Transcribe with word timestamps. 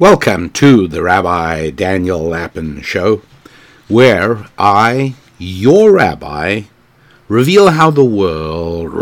Welcome 0.00 0.50
to 0.50 0.86
the 0.86 1.02
Rabbi 1.02 1.70
Daniel 1.70 2.22
Lapin 2.22 2.82
Show, 2.82 3.20
where 3.88 4.46
I, 4.56 5.16
your 5.38 5.90
rabbi, 5.90 6.62
reveal 7.26 7.70
how 7.70 7.90
the 7.90 8.04
world 8.04 8.92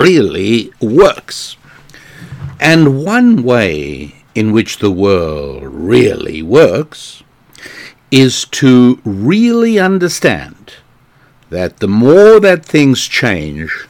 really 0.00 0.72
works. 0.80 1.58
And 2.58 3.04
one 3.04 3.42
way 3.42 4.14
in 4.34 4.52
which 4.52 4.78
the 4.78 4.90
world 4.90 5.64
really 5.64 6.40
works 6.40 7.22
is 8.10 8.46
to 8.46 8.98
really 9.04 9.78
understand 9.78 10.76
that 11.50 11.80
the 11.80 11.88
more 11.88 12.40
that 12.40 12.64
things 12.64 13.06
change, 13.06 13.86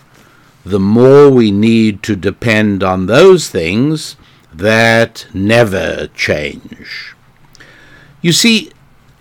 the 0.65 0.81
more 0.81 1.31
we 1.31 1.53
need 1.53 2.03
to 2.03 2.17
depend 2.17 2.83
on 2.83 3.07
those 3.07 3.49
things 3.49 4.17
that 4.57 5.27
never 5.35 6.09
change. 6.09 7.15
You 8.23 8.33
see, 8.33 8.71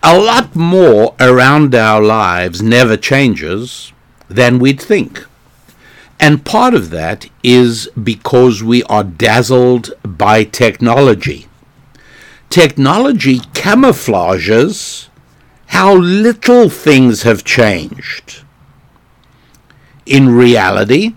a 0.02 0.18
lot 0.18 0.56
more 0.56 1.16
around 1.20 1.74
our 1.74 2.02
lives 2.02 2.62
never 2.62 2.98
changes 2.98 3.94
than 4.30 4.60
we'd 4.60 4.82
think. 4.82 5.26
And 6.20 6.46
part 6.46 6.74
of 6.74 6.90
that 6.92 7.30
is 7.42 7.90
because 8.02 8.64
we 8.64 8.84
are 8.84 9.04
dazzled 9.04 9.94
by 10.04 10.44
technology. 10.44 11.48
Technology 12.50 13.40
camouflages 13.40 15.10
how 15.68 15.96
little 15.96 16.70
things 16.70 17.24
have 17.24 17.44
changed. 17.44 18.44
In 20.06 20.30
reality, 20.30 21.16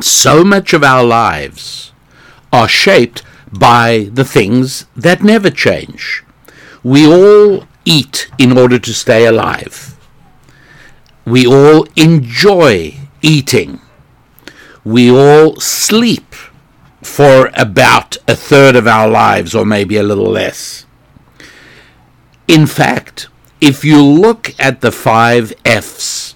so 0.00 0.44
much 0.44 0.72
of 0.72 0.84
our 0.84 1.02
lives 1.04 1.92
are 2.52 2.68
shaped 2.68 3.22
by 3.52 4.08
the 4.12 4.24
things 4.24 4.86
that 4.96 5.22
never 5.22 5.50
change. 5.50 6.24
We 6.82 7.06
all 7.06 7.66
eat 7.84 8.30
in 8.38 8.56
order 8.56 8.78
to 8.78 8.94
stay 8.94 9.26
alive. 9.26 9.96
We 11.24 11.46
all 11.46 11.86
enjoy 11.96 12.94
eating. 13.22 13.80
We 14.84 15.10
all 15.10 15.56
sleep 15.56 16.34
for 17.02 17.50
about 17.54 18.16
a 18.26 18.34
third 18.34 18.76
of 18.76 18.86
our 18.86 19.08
lives, 19.08 19.54
or 19.54 19.64
maybe 19.64 19.96
a 19.96 20.02
little 20.02 20.30
less. 20.30 20.86
In 22.46 22.66
fact, 22.66 23.28
if 23.60 23.84
you 23.84 24.02
look 24.02 24.54
at 24.58 24.80
the 24.80 24.92
five 24.92 25.52
F's 25.64 26.34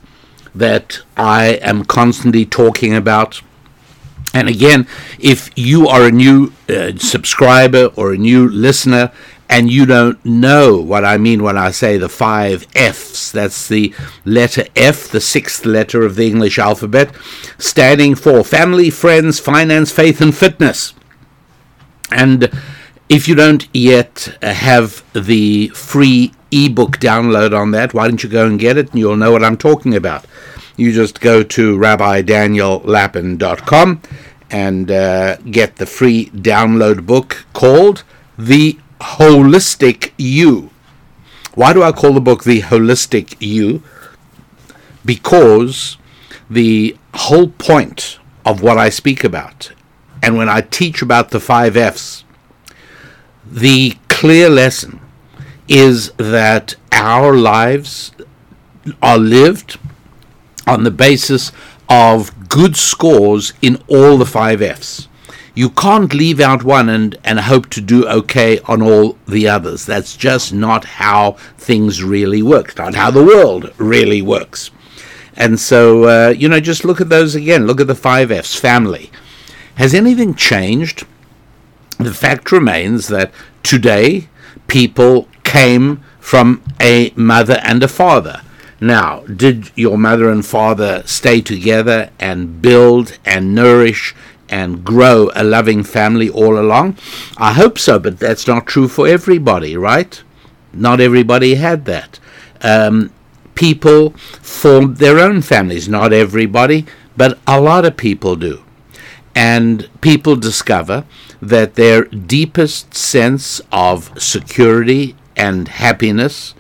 that 0.55 1.01
I 1.17 1.59
am 1.63 1.85
constantly 1.85 2.45
talking 2.45 2.95
about, 2.95 3.41
and 4.35 4.49
again, 4.49 4.87
if 5.19 5.51
you 5.57 5.89
are 5.89 6.07
a 6.07 6.11
new 6.11 6.53
uh, 6.69 6.93
subscriber 6.97 7.87
or 7.97 8.13
a 8.13 8.19
new 8.19 8.49
listener 8.49 9.13
and 9.49 9.71
you 9.71 9.85
don't 9.85 10.25
know 10.25 10.79
what 10.79 11.05
I 11.05 11.19
mean 11.19 11.43
when 11.43 11.59
I 11.59 11.71
say 11.71 11.99
the 11.99 12.09
five 12.09 12.67
F's, 12.75 13.31
that's 13.31 13.69
the 13.69 13.95
letter 14.25 14.65
F, 14.75 15.09
the 15.09 15.21
sixth 15.21 15.67
letter 15.67 16.03
of 16.03 16.17
the 16.17 16.27
English 16.27 16.59
alphabet, 16.59 17.15
standing 17.59 18.15
for 18.15 18.43
family, 18.43 18.89
friends, 18.89 19.39
finance, 19.39 19.93
faith, 19.93 20.23
and 20.23 20.35
fitness. 20.35 20.95
And 22.11 22.51
if 23.11 23.29
you 23.29 23.35
don't 23.35 23.69
yet 23.75 24.39
have 24.41 25.05
the 25.13 25.69
free 25.69 26.33
ebook 26.51 26.99
download 26.99 27.55
on 27.59 27.73
that, 27.73 27.93
why 27.93 28.09
don't 28.09 28.23
you 28.23 28.31
go 28.31 28.47
and 28.47 28.59
get 28.59 28.79
it 28.79 28.91
and 28.91 28.99
you'll 28.99 29.17
know 29.17 29.33
what 29.33 29.45
I'm 29.45 29.59
talking 29.59 29.95
about 29.95 30.25
you 30.77 30.93
just 30.93 31.21
go 31.21 31.43
to 31.43 31.79
rabbidaniellapin.com 31.79 34.03
and 34.51 34.91
uh, 34.91 35.37
get 35.37 35.77
the 35.77 35.87
free 35.87 36.27
download 36.27 37.07
book 37.07 37.47
called 37.53 38.05
The 38.39 38.79
Holistic 39.01 40.13
You. 40.19 40.71
Why 41.55 41.73
do 41.73 41.83
I 41.83 41.93
call 41.93 42.13
the 42.13 42.21
book 42.21 42.45
The 42.45 42.61
Holistic 42.63 43.37
You? 43.41 43.83
Because 45.05 45.97
the 46.49 46.97
whole 47.15 47.49
point 47.49 48.19
of 48.45 48.63
what 48.63 48.79
I 48.79 48.89
speak 48.89 49.25
about, 49.25 49.73
and 50.23 50.37
when 50.37 50.49
I 50.49 50.61
teach 50.61 51.03
about 51.03 51.31
the 51.31 51.41
five 51.41 51.77
F's, 51.77 52.23
the 53.45 53.97
clear 54.09 54.49
lesson 54.49 55.01
is 55.69 56.13
that 56.13 56.77
our 56.93 57.35
lives 57.35 58.13
are 59.03 59.19
lived 59.19 59.79
on 60.67 60.85
the 60.85 60.91
basis 60.91 61.53
of 61.89 62.49
good 62.49 62.77
scores 62.77 63.53
in 63.61 63.83
all 63.89 64.17
the 64.17 64.27
five 64.27 64.63
F's. 64.63 65.09
You 65.55 65.69
can't 65.69 66.15
leave 66.15 66.41
out 66.41 66.65
one 66.65 66.89
and, 66.89 67.19
and 67.25 67.39
hope 67.39 67.69
to 67.71 67.81
do 67.83 68.07
okay 68.07 68.59
on 68.61 68.81
all 68.81 69.19
the 69.29 69.49
others. 69.49 69.85
That's 69.85 70.17
just 70.17 70.55
not 70.55 70.85
how 70.85 71.33
things 71.59 72.03
really 72.03 72.43
work, 72.43 72.77
not 72.79 72.95
how 72.95 73.11
the 73.11 73.25
world 73.25 73.73
really 73.77 74.23
works. 74.23 74.71
And 75.37 75.61
so, 75.61 76.05
uh, 76.05 76.29
you 76.31 76.49
know, 76.49 76.61
just 76.61 76.85
look 76.85 77.01
at 77.01 77.11
those 77.11 77.35
again. 77.35 77.67
Look 77.67 77.81
at 77.81 77.87
the 77.87 77.95
five 77.95 78.31
F's 78.31 78.59
family. 78.59 79.11
Has 79.75 79.95
anything 79.95 80.35
changed? 80.35 81.07
The 81.99 82.15
fact 82.15 82.51
remains 82.51 83.09
that 83.09 83.33
today 83.63 84.29
people 84.69 85.29
came 85.45 86.03
from 86.19 86.63
a 86.81 87.13
mother 87.15 87.61
and 87.63 87.83
a 87.83 87.89
father. 87.89 88.43
Now, 88.83 89.21
did 89.21 89.71
your 89.77 89.97
mother 89.97 90.29
and 90.29 90.45
father 90.45 91.05
stay 91.07 91.41
together 91.41 92.11
and 92.19 92.61
build 92.61 93.17
and 93.25 93.55
nourish 93.55 94.13
and 94.49 94.83
grow 94.83 95.31
a 95.37 95.45
loving 95.45 95.85
family 95.85 96.29
all 96.29 96.59
along? 96.59 96.97
I 97.37 97.53
hope 97.53 97.79
so, 97.79 98.01
but 98.01 98.19
that's 98.19 98.49
not 98.49 98.67
true 98.67 98.89
for 98.89 99.07
everybody, 99.07 99.77
right? 99.77 100.21
Not 100.73 101.01
everybody 101.01 101.55
had 101.55 101.85
that. 101.85 102.19
Um, 102.61 103.13
people 103.55 104.11
formed 104.43 104.97
their 104.97 105.21
own 105.21 105.43
families, 105.43 105.89
not 105.89 106.13
everybody, 106.13 106.85
but 107.17 107.39
a 107.47 107.61
lot 107.61 107.85
of 107.85 107.97
people 107.97 108.35
do. 108.35 108.65
And 109.33 109.89
people 110.01 110.35
discover 110.35 111.05
that 111.41 111.77
their 111.77 112.07
deepest 112.07 112.95
sense 112.95 113.61
of 113.71 114.11
security 114.21 115.15
and 115.37 115.69
happiness 115.69 116.57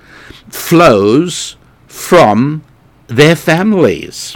flows 0.49 1.57
from 1.93 2.65
their 3.07 3.37
families. 3.37 4.35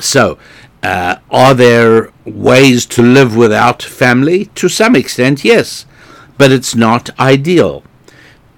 So, 0.00 0.38
uh, 0.82 1.16
are 1.30 1.52
there 1.52 2.10
ways 2.24 2.86
to 2.86 3.02
live 3.02 3.36
without 3.36 3.82
family? 3.82 4.46
To 4.54 4.66
some 4.66 4.96
extent, 4.96 5.44
yes, 5.44 5.84
but 6.38 6.50
it's 6.50 6.74
not 6.74 7.10
ideal. 7.20 7.84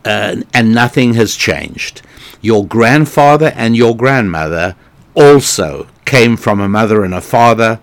Uh, 0.05 0.43
and 0.55 0.73
nothing 0.73 1.15
has 1.15 1.35
changed. 1.35 2.03
Your 2.41 2.65
grandfather 2.65 3.53
and 3.57 3.77
your 3.77 3.97
grandmother 3.97 4.77
also 5.15 5.89
came 6.05 6.37
from 6.37 6.61
a 6.61 6.69
mother 6.69 7.03
and 7.03 7.15
a 7.15 7.21
father 7.21 7.81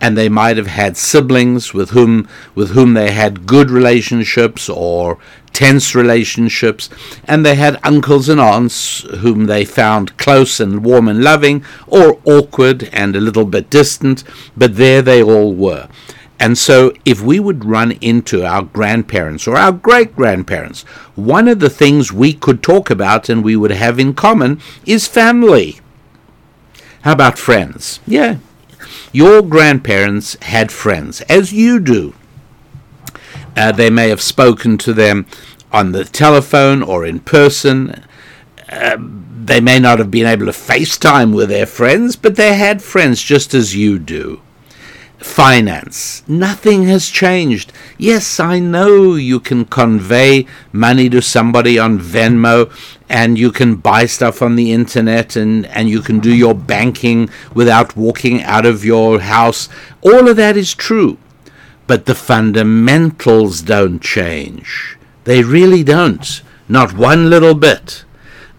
and 0.00 0.16
they 0.16 0.28
might 0.28 0.56
have 0.56 0.66
had 0.66 0.96
siblings 0.96 1.72
with 1.72 1.90
whom 1.90 2.28
with 2.54 2.70
whom 2.70 2.94
they 2.94 3.12
had 3.12 3.46
good 3.46 3.70
relationships 3.70 4.68
or 4.68 5.18
tense 5.52 5.94
relationships 5.94 6.90
and 7.24 7.44
they 7.44 7.54
had 7.54 7.80
uncles 7.82 8.28
and 8.28 8.40
aunts 8.40 9.00
whom 9.20 9.46
they 9.46 9.64
found 9.64 10.16
close 10.18 10.60
and 10.60 10.84
warm 10.84 11.08
and 11.08 11.24
loving 11.24 11.64
or 11.86 12.20
awkward 12.24 12.90
and 12.92 13.16
a 13.16 13.20
little 13.20 13.46
bit 13.46 13.70
distant 13.70 14.22
but 14.56 14.76
there 14.76 15.00
they 15.00 15.22
all 15.22 15.54
were 15.54 15.88
and 16.38 16.58
so, 16.58 16.92
if 17.04 17.22
we 17.22 17.40
would 17.40 17.64
run 17.64 17.92
into 17.92 18.44
our 18.44 18.62
grandparents 18.62 19.46
or 19.46 19.56
our 19.56 19.72
great 19.72 20.14
grandparents, 20.14 20.82
one 21.14 21.48
of 21.48 21.60
the 21.60 21.70
things 21.70 22.12
we 22.12 22.34
could 22.34 22.62
talk 22.62 22.90
about 22.90 23.30
and 23.30 23.42
we 23.42 23.56
would 23.56 23.70
have 23.70 23.98
in 23.98 24.12
common 24.12 24.60
is 24.84 25.06
family. 25.06 25.80
How 27.02 27.12
about 27.12 27.38
friends? 27.38 28.00
Yeah, 28.06 28.36
your 29.12 29.42
grandparents 29.42 30.36
had 30.42 30.70
friends, 30.72 31.20
as 31.22 31.52
you 31.52 31.80
do. 31.80 32.14
Uh, 33.56 33.72
they 33.72 33.90
may 33.90 34.08
have 34.08 34.20
spoken 34.20 34.76
to 34.78 34.92
them 34.92 35.26
on 35.72 35.92
the 35.92 36.04
telephone 36.04 36.82
or 36.82 37.04
in 37.04 37.20
person. 37.20 38.04
Uh, 38.68 38.96
they 38.98 39.60
may 39.60 39.78
not 39.78 39.98
have 39.98 40.10
been 40.10 40.26
able 40.26 40.46
to 40.46 40.52
FaceTime 40.52 41.34
with 41.34 41.48
their 41.48 41.66
friends, 41.66 42.16
but 42.16 42.36
they 42.36 42.54
had 42.56 42.82
friends 42.82 43.22
just 43.22 43.54
as 43.54 43.76
you 43.76 43.98
do 43.98 44.40
finance. 45.18 46.22
Nothing 46.28 46.84
has 46.84 47.08
changed. 47.08 47.72
Yes, 47.98 48.38
I 48.40 48.58
know 48.58 49.14
you 49.14 49.40
can 49.40 49.64
convey 49.64 50.46
money 50.72 51.08
to 51.10 51.22
somebody 51.22 51.78
on 51.78 51.98
Venmo 51.98 52.70
and 53.08 53.38
you 53.38 53.52
can 53.52 53.76
buy 53.76 54.06
stuff 54.06 54.42
on 54.42 54.56
the 54.56 54.72
internet 54.72 55.36
and, 55.36 55.66
and 55.66 55.88
you 55.88 56.00
can 56.00 56.20
do 56.20 56.34
your 56.34 56.54
banking 56.54 57.30
without 57.54 57.96
walking 57.96 58.42
out 58.42 58.66
of 58.66 58.84
your 58.84 59.20
house. 59.20 59.68
All 60.02 60.28
of 60.28 60.36
that 60.36 60.56
is 60.56 60.74
true. 60.74 61.18
But 61.86 62.06
the 62.06 62.16
fundamentals 62.16 63.62
don't 63.62 64.00
change. 64.00 64.98
They 65.24 65.42
really 65.42 65.84
don't. 65.84 66.42
Not 66.68 66.94
one 66.94 67.30
little 67.30 67.54
bit. 67.54 68.04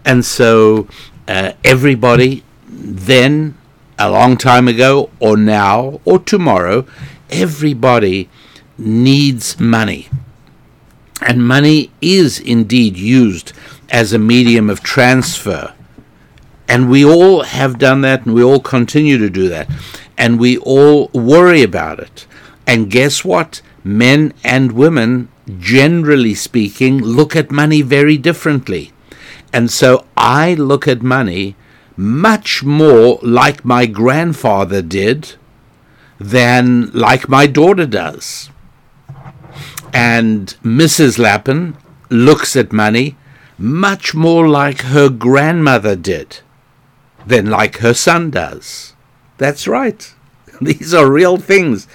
And 0.04 0.24
so 0.24 0.88
uh, 1.26 1.52
everybody 1.62 2.42
then 2.66 3.57
a 3.98 4.10
long 4.10 4.36
time 4.36 4.68
ago 4.68 5.10
or 5.18 5.36
now 5.36 6.00
or 6.04 6.18
tomorrow, 6.18 6.86
everybody 7.30 8.28
needs 8.76 9.58
money. 9.58 10.08
And 11.20 11.46
money 11.46 11.90
is 12.00 12.38
indeed 12.38 12.96
used 12.96 13.52
as 13.90 14.12
a 14.12 14.18
medium 14.18 14.70
of 14.70 14.82
transfer. 14.82 15.74
And 16.68 16.88
we 16.88 17.04
all 17.04 17.42
have 17.42 17.78
done 17.78 18.02
that 18.02 18.24
and 18.24 18.34
we 18.34 18.42
all 18.42 18.60
continue 18.60 19.18
to 19.18 19.30
do 19.30 19.48
that. 19.48 19.68
And 20.16 20.38
we 20.38 20.58
all 20.58 21.08
worry 21.08 21.62
about 21.62 21.98
it. 21.98 22.26
And 22.66 22.90
guess 22.90 23.24
what? 23.24 23.62
Men 23.82 24.34
and 24.44 24.72
women, 24.72 25.28
generally 25.58 26.34
speaking, 26.34 26.98
look 26.98 27.34
at 27.34 27.50
money 27.50 27.82
very 27.82 28.18
differently. 28.18 28.92
And 29.52 29.70
so 29.70 30.04
I 30.16 30.54
look 30.54 30.86
at 30.86 31.02
money 31.02 31.56
much 31.98 32.62
more 32.62 33.18
like 33.22 33.64
my 33.64 33.84
grandfather 33.84 34.80
did 34.80 35.34
than 36.20 36.92
like 36.92 37.28
my 37.28 37.44
daughter 37.46 37.86
does. 37.86 38.50
And 39.92 40.54
Mrs. 40.62 41.18
Lapin 41.18 41.76
looks 42.08 42.54
at 42.54 42.72
money 42.72 43.16
much 43.58 44.14
more 44.14 44.48
like 44.48 44.82
her 44.82 45.08
grandmother 45.08 45.96
did 45.96 46.38
than 47.26 47.50
like 47.50 47.78
her 47.78 47.94
son 47.94 48.30
does. 48.30 48.94
That's 49.36 49.66
right. 49.66 50.14
These 50.60 50.94
are 50.94 51.10
real 51.10 51.36
things. 51.36 51.88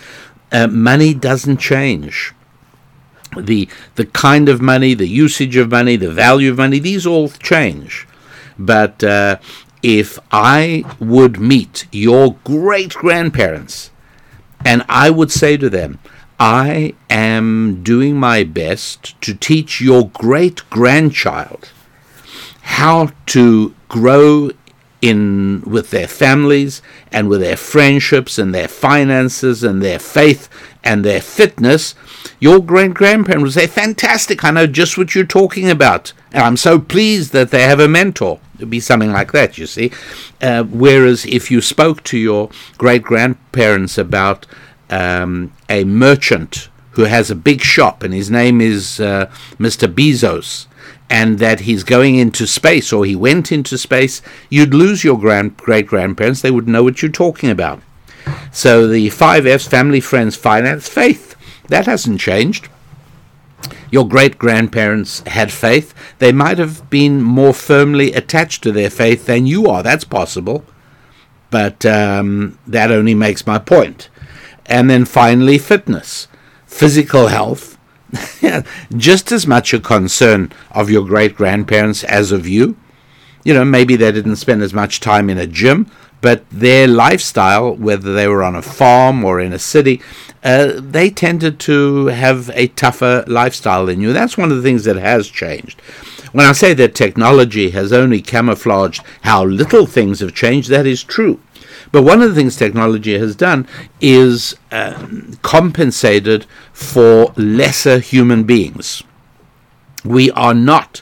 Uh, 0.51 0.67
money 0.67 1.13
doesn't 1.13 1.57
change. 1.57 2.33
The, 3.37 3.69
the 3.95 4.05
kind 4.05 4.49
of 4.49 4.61
money, 4.61 4.93
the 4.95 5.07
usage 5.07 5.55
of 5.55 5.71
money, 5.71 5.95
the 5.95 6.11
value 6.11 6.51
of 6.51 6.57
money, 6.57 6.77
these 6.77 7.07
all 7.07 7.29
change. 7.29 8.05
But 8.59 9.03
uh, 9.03 9.37
if 9.83 10.17
I 10.31 10.85
would 10.99 11.39
meet 11.39 11.85
your 11.91 12.35
great 12.43 12.93
grandparents 12.93 13.91
and 14.65 14.85
I 14.87 15.09
would 15.09 15.31
say 15.31 15.57
to 15.57 15.69
them, 15.69 15.99
I 16.39 16.95
am 17.09 17.83
doing 17.83 18.17
my 18.17 18.43
best 18.43 19.19
to 19.21 19.35
teach 19.35 19.81
your 19.81 20.09
great 20.09 20.67
grandchild 20.69 21.69
how 22.61 23.09
to 23.27 23.75
grow 23.89 24.49
in 25.01 25.61
with 25.65 25.91
their 25.91 26.07
families 26.07 26.81
and 27.11 27.27
with 27.27 27.41
their 27.41 27.57
friendships 27.57 28.37
and 28.37 28.55
their 28.55 28.69
finances 28.69 29.61
and 29.61 29.81
their 29.81 29.99
faith 29.99 30.47
and 30.81 31.03
their 31.03 31.19
fitness, 31.19 31.93
your 32.39 32.61
great 32.63 32.93
grandparent 32.93 33.43
would 33.43 33.51
say, 33.51 33.67
Fantastic, 33.67 34.45
I 34.45 34.51
know 34.51 34.65
just 34.65 34.97
what 34.97 35.13
you're 35.13 35.25
talking 35.25 35.69
about. 35.69 36.13
And 36.31 36.41
I'm 36.41 36.57
so 36.57 36.79
pleased 36.79 37.33
that 37.33 37.51
they 37.51 37.63
have 37.63 37.81
a 37.81 37.87
mentor. 37.87 38.39
Be 38.69 38.79
something 38.79 39.11
like 39.11 39.31
that, 39.31 39.57
you 39.57 39.67
see. 39.67 39.91
Uh, 40.41 40.63
whereas 40.63 41.25
if 41.25 41.51
you 41.51 41.61
spoke 41.61 42.03
to 42.03 42.17
your 42.17 42.49
great 42.77 43.03
grandparents 43.03 43.97
about 43.97 44.45
um, 44.89 45.53
a 45.69 45.83
merchant 45.83 46.69
who 46.91 47.03
has 47.03 47.31
a 47.31 47.35
big 47.35 47.61
shop, 47.61 48.03
and 48.03 48.13
his 48.13 48.29
name 48.29 48.61
is 48.61 48.99
uh, 48.99 49.25
Mr. 49.57 49.91
Bezos, 49.91 50.67
and 51.09 51.39
that 51.39 51.61
he's 51.61 51.83
going 51.83 52.15
into 52.15 52.47
space 52.47 52.91
or 52.93 53.05
he 53.05 53.15
went 53.15 53.51
into 53.51 53.77
space, 53.77 54.21
you'd 54.49 54.73
lose 54.73 55.03
your 55.03 55.19
grand 55.19 55.57
great 55.57 55.87
grandparents. 55.87 56.41
They 56.41 56.51
would 56.51 56.67
know 56.67 56.83
what 56.83 57.01
you're 57.01 57.11
talking 57.11 57.49
about. 57.49 57.81
So 58.51 58.87
the 58.87 59.09
five 59.09 59.45
F's 59.45 59.67
family, 59.67 59.99
friends, 59.99 60.35
finance, 60.35 60.87
faith 60.87 61.35
that 61.67 61.85
hasn't 61.85 62.19
changed. 62.19 62.69
Your 63.93 64.07
great 64.07 64.39
grandparents 64.39 65.19
had 65.27 65.51
faith. 65.51 65.93
They 66.17 66.31
might 66.31 66.57
have 66.57 66.89
been 66.89 67.21
more 67.21 67.53
firmly 67.53 68.11
attached 68.11 68.63
to 68.63 68.71
their 68.71 68.89
faith 68.89 69.27
than 69.27 69.45
you 69.45 69.67
are. 69.67 69.83
That's 69.83 70.03
possible. 70.03 70.65
But 71.51 71.85
um, 71.85 72.57
that 72.65 72.89
only 72.89 73.13
makes 73.13 73.45
my 73.45 73.59
point. 73.59 74.09
And 74.65 74.89
then 74.89 75.05
finally, 75.05 75.59
fitness, 75.59 76.27
physical 76.65 77.27
health, 77.27 77.77
just 78.97 79.31
as 79.31 79.45
much 79.45 79.75
a 79.75 79.79
concern 79.79 80.51
of 80.71 80.89
your 80.89 81.05
great 81.05 81.35
grandparents 81.35 82.03
as 82.03 82.31
of 82.31 82.47
you. 82.47 82.75
You 83.43 83.53
know, 83.53 83.63
maybe 83.63 83.95
they 83.95 84.11
didn't 84.11 84.37
spend 84.37 84.63
as 84.63 84.73
much 84.73 85.01
time 85.01 85.29
in 85.29 85.37
a 85.37 85.45
gym, 85.45 85.85
but 86.23 86.49
their 86.49 86.87
lifestyle, 86.87 87.75
whether 87.75 88.13
they 88.13 88.29
were 88.29 88.43
on 88.43 88.55
a 88.55 88.61
farm 88.61 89.25
or 89.25 89.41
in 89.41 89.51
a 89.51 89.59
city, 89.59 90.01
uh, 90.41 90.71
they 90.77 91.09
tended 91.09 91.59
to 91.59 92.05
have 92.05 92.49
a 92.53 92.67
tougher 92.69 93.25
lifestyle 93.27 93.85
than 93.87 93.99
you. 93.99 94.13
That's 94.13 94.37
one 94.37 94.49
of 94.49 94.55
the 94.55 94.63
things 94.63 94.85
that 94.85 94.95
has 94.95 95.27
changed. 95.27 95.81
When 96.31 96.45
I 96.45 96.53
say 96.53 96.73
that 96.75 96.95
technology 96.95 97.71
has 97.71 97.91
only 97.91 98.21
camouflaged 98.21 99.03
how 99.23 99.43
little 99.43 99.85
things 99.85 100.21
have 100.21 100.33
changed, 100.33 100.69
that 100.69 100.87
is 100.87 101.03
true. 101.03 101.41
But 101.91 102.03
one 102.03 102.21
of 102.21 102.29
the 102.29 102.35
things 102.35 102.55
technology 102.55 103.19
has 103.19 103.35
done 103.35 103.67
is 103.99 104.55
uh, 104.71 105.05
compensated 105.41 106.45
for 106.71 107.33
lesser 107.35 107.99
human 107.99 108.45
beings. 108.45 109.03
We 110.05 110.31
are 110.31 110.53
not, 110.53 111.01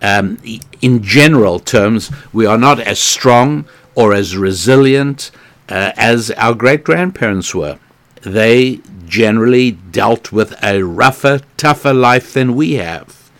um, 0.00 0.38
in 0.80 1.02
general 1.02 1.58
terms, 1.60 2.10
we 2.32 2.46
are 2.46 2.58
not 2.58 2.80
as 2.80 2.98
strong 2.98 3.66
or 3.94 4.12
as 4.12 4.36
resilient 4.36 5.30
uh, 5.68 5.92
as 5.96 6.30
our 6.32 6.54
great 6.54 6.84
grandparents 6.84 7.54
were. 7.54 7.78
They 8.22 8.80
generally 9.06 9.72
dealt 9.72 10.32
with 10.32 10.54
a 10.62 10.82
rougher, 10.82 11.40
tougher 11.56 11.92
life 11.92 12.32
than 12.32 12.54
we 12.54 12.74
have. 12.74 13.30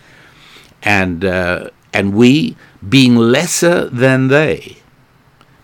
And, 0.81 1.23
uh, 1.23 1.69
and 1.93 2.13
we, 2.13 2.57
being 2.87 3.15
lesser 3.15 3.89
than 3.89 4.27
they, 4.27 4.77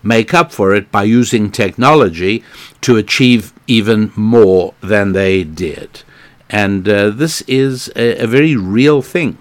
make 0.02 0.32
up 0.32 0.52
for 0.52 0.74
it 0.74 0.90
by 0.90 1.04
using 1.04 1.50
technology 1.50 2.42
to 2.80 2.96
achieve 2.96 3.52
even 3.66 4.12
more 4.16 4.74
than 4.80 5.12
they 5.12 5.44
did. 5.44 6.02
And 6.48 6.88
uh, 6.88 7.10
this 7.10 7.42
is 7.42 7.88
a, 7.94 8.24
a, 8.24 8.26
very 8.26 8.56
real 8.56 9.02
thing. 9.02 9.38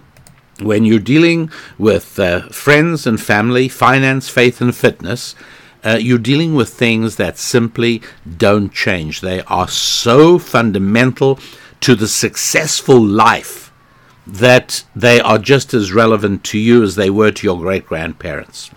When 0.62 0.84
you're 0.84 1.00
dealing 1.00 1.52
with 1.78 2.20
uh, 2.20 2.50
friends 2.50 3.08
and 3.08 3.20
family, 3.20 3.70
finance, 3.70 4.30
faith, 4.30 4.60
and 4.60 4.76
fitness, 4.76 5.36
uh, 5.86 5.98
you're 6.00 6.18
dealing 6.18 6.54
with 6.54 6.70
things 6.70 7.16
that 7.16 7.38
simply 7.38 8.02
don't 8.38 8.74
change. 8.74 9.22
They 9.22 9.42
are 9.44 9.70
so 9.70 10.38
fundamental 10.38 11.40
to 11.82 11.96
the 11.96 12.08
successful 12.08 13.02
life 13.02 13.72
that 14.28 14.84
they 14.96 15.22
are 15.22 15.38
just 15.38 15.74
as 15.74 15.94
relevant 15.94 16.44
to 16.46 16.60
you 16.60 16.84
as 16.84 16.96
they 16.96 17.10
were 17.10 17.32
to 17.32 17.48
your 17.48 17.58
great 17.58 17.86
grandparents. 17.86 18.70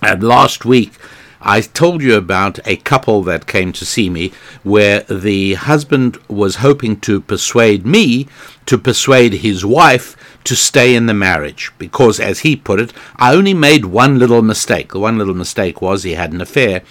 And 0.00 0.22
last 0.22 0.64
week, 0.64 0.92
I 1.40 1.60
told 1.60 2.02
you 2.02 2.16
about 2.16 2.58
a 2.66 2.76
couple 2.76 3.22
that 3.24 3.46
came 3.46 3.72
to 3.74 3.84
see 3.84 4.08
me 4.08 4.32
where 4.62 5.00
the 5.02 5.54
husband 5.54 6.16
was 6.28 6.56
hoping 6.56 6.98
to 7.00 7.20
persuade 7.20 7.86
me 7.86 8.26
to 8.66 8.78
persuade 8.78 9.34
his 9.34 9.64
wife 9.64 10.16
to 10.46 10.56
stay 10.56 10.94
in 10.94 11.06
the 11.06 11.14
marriage 11.14 11.72
because, 11.78 12.18
as 12.18 12.40
he 12.40 12.56
put 12.56 12.80
it, 12.80 12.92
I 13.16 13.34
only 13.34 13.54
made 13.54 13.86
one 13.86 14.18
little 14.18 14.42
mistake. 14.42 14.92
The 14.92 15.00
one 15.00 15.18
little 15.18 15.34
mistake 15.34 15.82
was 15.82 16.02
he 16.02 16.14
had 16.14 16.32
an 16.32 16.40
affair 16.40 16.82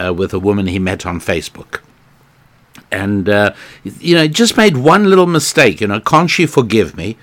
uh, 0.00 0.14
with 0.14 0.32
a 0.32 0.38
woman 0.38 0.66
he 0.66 0.78
met 0.78 1.04
on 1.04 1.20
Facebook. 1.20 1.80
And, 2.90 3.28
uh, 3.28 3.54
you 3.84 4.14
know, 4.14 4.26
just 4.26 4.56
made 4.56 4.76
one 4.76 5.04
little 5.04 5.26
mistake. 5.26 5.80
You 5.80 5.88
know, 5.88 6.00
can't 6.00 6.30
she 6.30 6.46
forgive 6.46 6.96
me? 6.96 7.16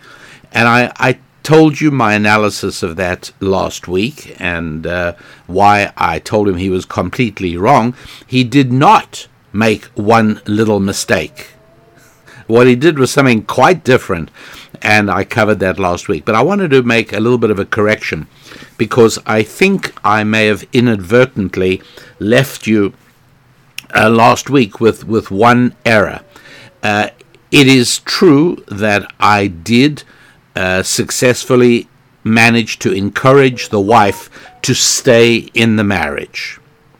And 0.53 0.67
I, 0.67 0.91
I 0.97 1.19
told 1.43 1.79
you 1.79 1.91
my 1.91 2.13
analysis 2.13 2.83
of 2.83 2.97
that 2.97 3.31
last 3.39 3.87
week 3.87 4.35
and 4.39 4.85
uh, 4.85 5.13
why 5.45 5.91
I 5.95 6.19
told 6.19 6.49
him 6.49 6.57
he 6.57 6.69
was 6.69 6.85
completely 6.85 7.55
wrong. 7.55 7.95
He 8.25 8.43
did 8.43 8.71
not 8.71 9.27
make 9.53 9.85
one 9.95 10.41
little 10.45 10.79
mistake. 10.79 11.51
What 12.47 12.67
he 12.67 12.75
did 12.75 12.97
was 12.97 13.11
something 13.11 13.43
quite 13.43 13.83
different, 13.83 14.29
and 14.81 15.09
I 15.09 15.23
covered 15.23 15.59
that 15.59 15.79
last 15.79 16.07
week. 16.07 16.25
But 16.25 16.35
I 16.35 16.41
wanted 16.41 16.71
to 16.71 16.83
make 16.83 17.13
a 17.13 17.19
little 17.19 17.37
bit 17.37 17.51
of 17.51 17.59
a 17.59 17.65
correction 17.65 18.27
because 18.77 19.19
I 19.25 19.43
think 19.43 19.93
I 20.03 20.23
may 20.23 20.45
have 20.47 20.65
inadvertently 20.73 21.81
left 22.19 22.67
you 22.67 22.93
uh, 23.95 24.09
last 24.09 24.49
week 24.49 24.79
with, 24.79 25.05
with 25.05 25.31
one 25.31 25.75
error. 25.85 26.21
Uh, 26.83 27.09
it 27.51 27.67
is 27.67 27.99
true 27.99 28.63
that 28.67 29.11
I 29.19 29.47
did 29.47 30.03
uh, 30.55 30.83
successfully 30.83 31.87
manage 32.23 32.79
to 32.79 32.91
encourage 32.91 33.69
the 33.69 33.79
wife 33.79 34.29
to 34.63 34.73
stay 34.73 35.49
in 35.53 35.77
the 35.77 35.83
marriage. 35.83 36.59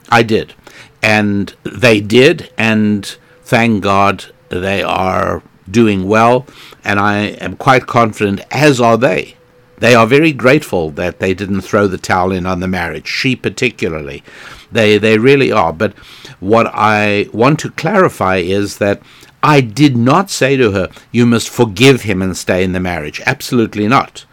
I 0.09 0.23
did. 0.23 0.53
And 1.01 1.53
they 1.63 1.99
did, 1.99 2.51
and 2.57 3.05
thank 3.43 3.83
God 3.83 4.25
they 4.49 4.81
are 4.81 5.43
doing 5.69 6.07
well, 6.07 6.45
and 6.83 6.99
I 6.99 7.17
am 7.41 7.55
quite 7.55 7.87
confident, 7.87 8.41
as 8.51 8.79
are 8.79 8.97
they. 8.97 9.35
They 9.79 9.93
are 9.93 10.07
very 10.07 10.33
grateful 10.33 10.89
that 10.91 11.19
they 11.19 11.33
didn't 11.33 11.61
throw 11.61 11.87
the 11.87 11.99
towel 11.99 12.31
in 12.31 12.45
on 12.45 12.59
the 12.59 12.67
marriage, 12.67 13.07
she 13.07 13.35
particularly. 13.35 14.23
They, 14.71 14.97
they 14.97 15.19
really 15.19 15.51
are. 15.51 15.71
But 15.71 15.93
what 16.39 16.67
I 16.73 17.27
want 17.31 17.59
to 17.59 17.71
clarify 17.71 18.37
is 18.37 18.79
that 18.79 19.01
I 19.43 19.61
did 19.61 19.95
not 19.95 20.31
say 20.31 20.57
to 20.57 20.71
her, 20.71 20.89
You 21.11 21.25
must 21.25 21.49
forgive 21.49 22.01
him 22.01 22.21
and 22.23 22.35
stay 22.35 22.63
in 22.63 22.71
the 22.71 22.79
marriage. 22.79 23.21
Absolutely 23.25 23.87
not. 23.87 24.25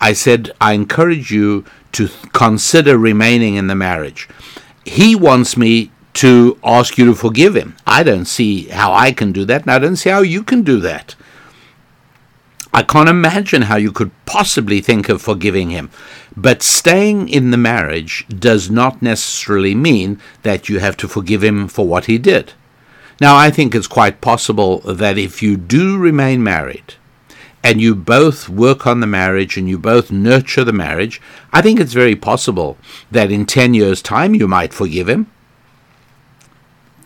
I 0.00 0.12
said, 0.12 0.52
I 0.60 0.74
encourage 0.74 1.30
you 1.30 1.64
to 1.92 2.08
consider 2.32 2.98
remaining 2.98 3.54
in 3.54 3.68
the 3.68 3.74
marriage. 3.74 4.28
He 4.84 5.16
wants 5.16 5.56
me 5.56 5.90
to 6.14 6.58
ask 6.64 6.96
you 6.96 7.04
to 7.06 7.14
forgive 7.14 7.54
him. 7.54 7.76
I 7.86 8.02
don't 8.02 8.24
see 8.24 8.64
how 8.68 8.92
I 8.92 9.12
can 9.12 9.32
do 9.32 9.44
that, 9.44 9.62
and 9.62 9.70
I 9.70 9.78
don't 9.78 9.96
see 9.96 10.10
how 10.10 10.22
you 10.22 10.42
can 10.42 10.62
do 10.62 10.80
that. 10.80 11.14
I 12.72 12.82
can't 12.82 13.08
imagine 13.08 13.62
how 13.62 13.76
you 13.76 13.92
could 13.92 14.10
possibly 14.26 14.80
think 14.80 15.08
of 15.08 15.22
forgiving 15.22 15.70
him. 15.70 15.90
But 16.36 16.62
staying 16.62 17.28
in 17.28 17.52
the 17.52 17.56
marriage 17.56 18.26
does 18.28 18.68
not 18.70 19.00
necessarily 19.00 19.74
mean 19.74 20.20
that 20.42 20.68
you 20.68 20.80
have 20.80 20.96
to 20.98 21.08
forgive 21.08 21.44
him 21.44 21.68
for 21.68 21.86
what 21.86 22.06
he 22.06 22.18
did. 22.18 22.52
Now, 23.20 23.36
I 23.36 23.50
think 23.50 23.74
it's 23.74 23.86
quite 23.86 24.20
possible 24.20 24.78
that 24.80 25.18
if 25.18 25.40
you 25.40 25.56
do 25.56 25.98
remain 25.98 26.42
married, 26.42 26.94
and 27.64 27.80
you 27.80 27.94
both 27.94 28.48
work 28.48 28.86
on 28.86 29.00
the 29.00 29.06
marriage 29.06 29.56
and 29.56 29.68
you 29.68 29.78
both 29.78 30.12
nurture 30.12 30.64
the 30.64 30.72
marriage, 30.72 31.20
I 31.50 31.62
think 31.62 31.80
it's 31.80 31.94
very 31.94 32.14
possible 32.14 32.76
that 33.10 33.32
in 33.32 33.46
10 33.46 33.72
years' 33.72 34.02
time 34.02 34.34
you 34.34 34.46
might 34.46 34.74
forgive 34.74 35.08
him. 35.08 35.30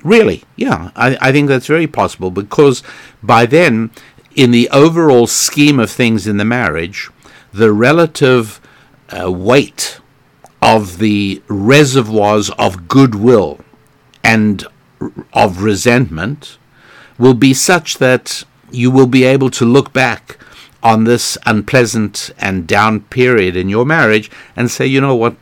Really, 0.05 0.45
yeah, 0.57 0.91
I, 0.95 1.19
I 1.21 1.33
think 1.33 1.49
that's 1.49 1.67
very 1.67 1.87
possible 1.87 2.31
because 2.31 2.83
by 3.23 3.47
then, 3.47 3.91
in 4.35 4.53
the 4.53 4.69
overall 4.71 5.27
scheme 5.27 5.81
of 5.81 5.91
things 5.91 6.27
in 6.27 6.37
the 6.37 6.45
marriage, 6.45 7.11
the 7.53 7.73
relative 7.73 8.61
uh, 9.11 9.31
weight 9.31 10.01
of 10.63 10.99
the 10.99 11.43
reservoirs 11.49 12.51
of 12.51 12.89
goodwill 12.89 13.59
and 14.23 14.67
of 15.33 15.63
resentment 15.63 16.59
will 17.19 17.35
be 17.35 17.55
such 17.55 17.99
that 17.99 18.45
you 18.71 18.91
will 18.91 19.07
be 19.07 19.25
able 19.25 19.51
to 19.51 19.65
look 19.65 19.93
back 19.93 20.39
on 20.83 21.05
this 21.05 21.37
unpleasant 21.47 22.31
and 22.39 22.67
down 22.67 23.01
period 23.01 23.57
in 23.57 23.69
your 23.69 23.85
marriage 23.85 24.31
and 24.55 24.71
say, 24.71 24.87
you 24.87 25.01
know 25.01 25.15
what, 25.15 25.37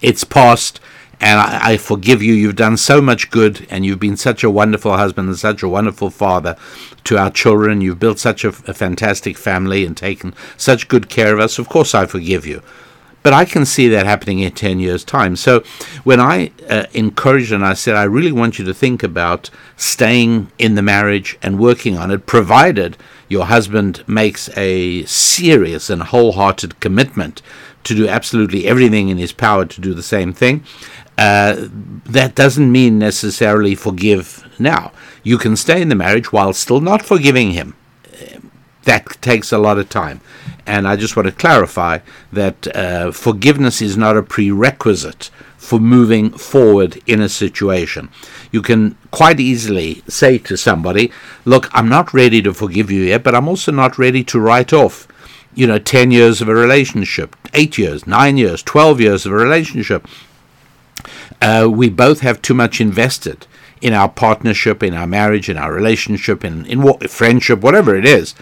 it's 0.00 0.24
past 0.24 0.78
and 1.20 1.40
I, 1.40 1.72
I, 1.72 1.76
forgive 1.76 2.22
you. 2.22 2.34
You've 2.34 2.56
done 2.56 2.76
so 2.76 3.00
much 3.00 3.30
good 3.30 3.66
and 3.70 3.84
you've 3.84 4.00
been 4.00 4.16
such 4.16 4.44
a 4.44 4.50
wonderful 4.50 4.96
husband 4.96 5.28
and 5.28 5.38
such 5.38 5.62
a 5.62 5.68
wonderful 5.68 6.10
father 6.10 6.56
to 7.04 7.18
our 7.18 7.30
children. 7.30 7.80
You've 7.80 7.98
built 7.98 8.18
such 8.18 8.44
a, 8.44 8.48
a 8.48 8.74
fantastic 8.74 9.36
family 9.36 9.84
and 9.84 9.96
taken 9.96 10.34
such 10.56 10.88
good 10.88 11.08
care 11.08 11.32
of 11.32 11.40
us. 11.40 11.58
Of 11.58 11.68
course, 11.68 11.94
I 11.94 12.06
forgive 12.06 12.46
you. 12.46 12.62
But 13.24 13.32
I 13.32 13.46
can 13.46 13.64
see 13.64 13.88
that 13.88 14.04
happening 14.04 14.40
in 14.40 14.52
10 14.52 14.80
years' 14.80 15.02
time. 15.02 15.34
So 15.34 15.64
when 16.04 16.20
I 16.20 16.52
uh, 16.68 16.84
encouraged 16.92 17.52
and 17.52 17.64
I 17.64 17.72
said, 17.72 17.94
I 17.94 18.04
really 18.04 18.32
want 18.32 18.58
you 18.58 18.66
to 18.66 18.74
think 18.74 19.02
about 19.02 19.48
staying 19.78 20.52
in 20.58 20.74
the 20.74 20.82
marriage 20.82 21.38
and 21.42 21.58
working 21.58 21.96
on 21.96 22.10
it, 22.10 22.26
provided 22.26 22.98
your 23.28 23.46
husband 23.46 24.04
makes 24.06 24.50
a 24.58 25.06
serious 25.06 25.88
and 25.88 26.02
wholehearted 26.02 26.80
commitment 26.80 27.40
to 27.84 27.94
do 27.94 28.08
absolutely 28.08 28.66
everything 28.66 29.08
in 29.08 29.16
his 29.18 29.32
power 29.32 29.64
to 29.64 29.80
do 29.80 29.94
the 29.94 30.02
same 30.02 30.32
thing, 30.32 30.62
that 31.16 32.32
doesn't 32.34 32.70
mean 32.70 32.98
necessarily 32.98 33.74
forgive 33.74 34.44
now. 34.58 34.92
You 35.22 35.38
can 35.38 35.56
stay 35.56 35.80
in 35.80 35.88
the 35.88 35.94
marriage 35.94 36.32
while 36.32 36.52
still 36.52 36.80
not 36.80 37.02
forgiving 37.02 37.52
him. 37.52 37.74
That 38.84 39.20
takes 39.22 39.50
a 39.50 39.58
lot 39.58 39.78
of 39.78 39.88
time. 39.88 40.20
And 40.66 40.86
I 40.86 40.96
just 40.96 41.16
want 41.16 41.26
to 41.26 41.32
clarify 41.32 41.98
that 42.32 42.74
uh, 42.74 43.12
forgiveness 43.12 43.82
is 43.82 43.96
not 43.96 44.16
a 44.16 44.22
prerequisite 44.22 45.30
for 45.56 45.78
moving 45.78 46.30
forward 46.30 47.02
in 47.06 47.20
a 47.20 47.28
situation. 47.28 48.10
You 48.52 48.62
can 48.62 48.96
quite 49.10 49.40
easily 49.40 50.02
say 50.06 50.38
to 50.38 50.56
somebody, 50.56 51.10
Look, 51.44 51.68
I'm 51.72 51.88
not 51.88 52.12
ready 52.12 52.42
to 52.42 52.52
forgive 52.52 52.90
you 52.90 53.02
yet, 53.02 53.22
but 53.22 53.34
I'm 53.34 53.48
also 53.48 53.72
not 53.72 53.98
ready 53.98 54.22
to 54.24 54.40
write 54.40 54.72
off, 54.72 55.08
you 55.54 55.66
know, 55.66 55.78
10 55.78 56.10
years 56.10 56.40
of 56.42 56.48
a 56.48 56.54
relationship, 56.54 57.34
8 57.54 57.78
years, 57.78 58.06
9 58.06 58.36
years, 58.36 58.62
12 58.62 59.00
years 59.00 59.26
of 59.26 59.32
a 59.32 59.36
relationship. 59.36 60.06
Uh, 61.44 61.68
we 61.68 61.90
both 61.90 62.20
have 62.20 62.40
too 62.40 62.54
much 62.54 62.80
invested 62.80 63.46
in 63.82 63.92
our 63.92 64.08
partnership, 64.08 64.82
in 64.82 64.94
our 64.94 65.06
marriage, 65.06 65.50
in 65.50 65.58
our 65.58 65.74
relationship, 65.74 66.42
in, 66.42 66.64
in 66.64 66.80
what, 66.80 67.10
friendship, 67.10 67.60
whatever 67.60 67.94
it 67.94 68.06
is. 68.06 68.34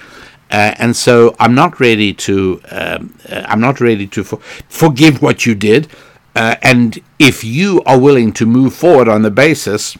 Uh, 0.52 0.72
and 0.78 0.94
so 0.94 1.34
I'm 1.40 1.52
not 1.52 1.80
ready 1.80 2.14
to 2.14 2.60
um, 2.70 3.18
uh, 3.28 3.42
I'm 3.46 3.60
not 3.60 3.80
ready 3.80 4.06
to 4.06 4.22
for- 4.22 4.36
forgive 4.68 5.20
what 5.20 5.46
you 5.46 5.56
did. 5.56 5.88
Uh, 6.36 6.54
and 6.62 7.00
if 7.18 7.42
you 7.42 7.82
are 7.86 7.98
willing 7.98 8.32
to 8.34 8.46
move 8.46 8.72
forward 8.72 9.08
on 9.08 9.22
the 9.22 9.32
basis 9.32 9.98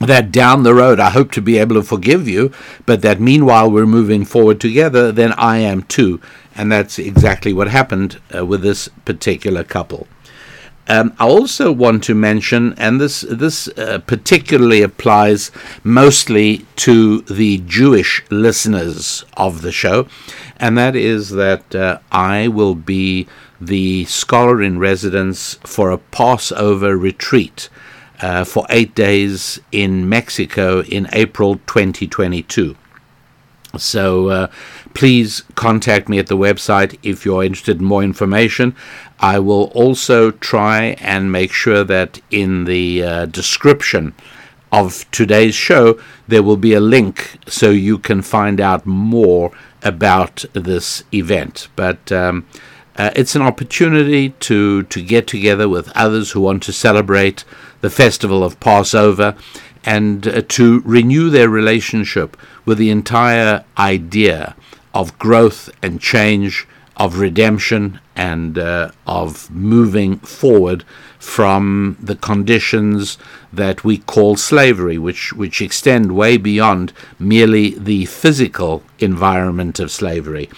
that 0.00 0.32
down 0.32 0.64
the 0.64 0.74
road 0.74 0.98
I 0.98 1.10
hope 1.10 1.30
to 1.32 1.40
be 1.40 1.58
able 1.58 1.76
to 1.76 1.82
forgive 1.84 2.26
you, 2.26 2.50
but 2.86 3.02
that 3.02 3.20
meanwhile 3.20 3.70
we're 3.70 3.86
moving 3.86 4.24
forward 4.24 4.60
together, 4.60 5.12
then 5.12 5.32
I 5.34 5.58
am 5.58 5.82
too. 5.82 6.20
And 6.56 6.72
that's 6.72 6.98
exactly 6.98 7.52
what 7.52 7.68
happened 7.68 8.20
uh, 8.34 8.44
with 8.44 8.62
this 8.62 8.88
particular 9.04 9.62
couple. 9.62 10.08
Um, 10.90 11.14
I 11.20 11.28
also 11.28 11.70
want 11.70 12.02
to 12.04 12.16
mention, 12.16 12.74
and 12.76 13.00
this 13.00 13.20
this 13.20 13.68
uh, 13.78 14.00
particularly 14.08 14.82
applies 14.82 15.52
mostly 15.84 16.66
to 16.86 17.20
the 17.20 17.58
Jewish 17.58 18.24
listeners 18.28 19.24
of 19.36 19.62
the 19.62 19.70
show, 19.70 20.08
and 20.56 20.76
that 20.76 20.96
is 20.96 21.30
that 21.30 21.72
uh, 21.76 22.00
I 22.10 22.48
will 22.48 22.74
be 22.74 23.28
the 23.60 24.04
scholar 24.06 24.60
in 24.60 24.80
residence 24.80 25.54
for 25.62 25.92
a 25.92 25.98
Passover 25.98 26.96
retreat 26.96 27.68
uh, 28.20 28.42
for 28.42 28.66
eight 28.68 28.92
days 28.92 29.60
in 29.70 30.08
Mexico 30.08 30.82
in 30.82 31.06
April 31.12 31.60
2022. 31.68 32.74
So 33.78 34.28
uh, 34.28 34.46
please 34.94 35.42
contact 35.54 36.08
me 36.08 36.18
at 36.18 36.26
the 36.26 36.36
website 36.36 36.98
if 37.02 37.24
you're 37.24 37.44
interested 37.44 37.78
in 37.78 37.84
more 37.84 38.02
information. 38.02 38.74
I 39.18 39.38
will 39.38 39.64
also 39.74 40.30
try 40.30 40.96
and 41.00 41.32
make 41.32 41.52
sure 41.52 41.84
that 41.84 42.20
in 42.30 42.64
the 42.64 43.02
uh, 43.02 43.26
description 43.26 44.14
of 44.72 45.10
today's 45.10 45.54
show 45.54 46.00
there 46.28 46.42
will 46.42 46.56
be 46.56 46.74
a 46.74 46.80
link 46.80 47.38
so 47.46 47.70
you 47.70 47.98
can 47.98 48.22
find 48.22 48.60
out 48.60 48.86
more 48.86 49.50
about 49.82 50.44
this 50.52 51.02
event. 51.12 51.68
But 51.76 52.12
um, 52.12 52.46
uh, 52.96 53.10
it's 53.16 53.34
an 53.34 53.42
opportunity 53.42 54.30
to, 54.30 54.82
to 54.84 55.02
get 55.02 55.26
together 55.26 55.68
with 55.68 55.90
others 55.96 56.32
who 56.32 56.40
want 56.40 56.62
to 56.64 56.72
celebrate 56.72 57.44
the 57.80 57.90
festival 57.90 58.44
of 58.44 58.60
Passover 58.60 59.34
and 59.84 60.26
uh, 60.28 60.42
to 60.48 60.80
renew 60.84 61.30
their 61.30 61.48
relationship 61.48 62.36
with 62.64 62.78
the 62.78 62.90
entire 62.90 63.64
idea 63.78 64.54
of 64.94 65.18
growth 65.18 65.70
and 65.82 66.00
change, 66.00 66.66
of 66.96 67.18
redemption 67.18 67.98
and 68.14 68.58
uh, 68.58 68.90
of 69.06 69.50
moving 69.50 70.18
forward 70.18 70.84
from 71.18 71.96
the 72.00 72.16
conditions 72.16 73.16
that 73.52 73.84
we 73.84 73.96
call 73.96 74.36
slavery, 74.36 74.98
which, 74.98 75.32
which 75.32 75.62
extend 75.62 76.12
way 76.12 76.36
beyond 76.36 76.92
merely 77.18 77.70
the 77.70 78.04
physical 78.06 78.82
environment 78.98 79.80
of 79.80 79.90
slavery. 79.90 80.50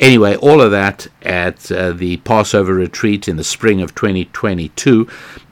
Anyway, 0.00 0.36
all 0.36 0.60
of 0.60 0.70
that 0.70 1.08
at 1.22 1.72
uh, 1.72 1.92
the 1.92 2.18
Passover 2.18 2.74
retreat 2.74 3.26
in 3.26 3.36
the 3.36 3.44
spring 3.44 3.80
of 3.80 3.94
2022. 3.94 5.08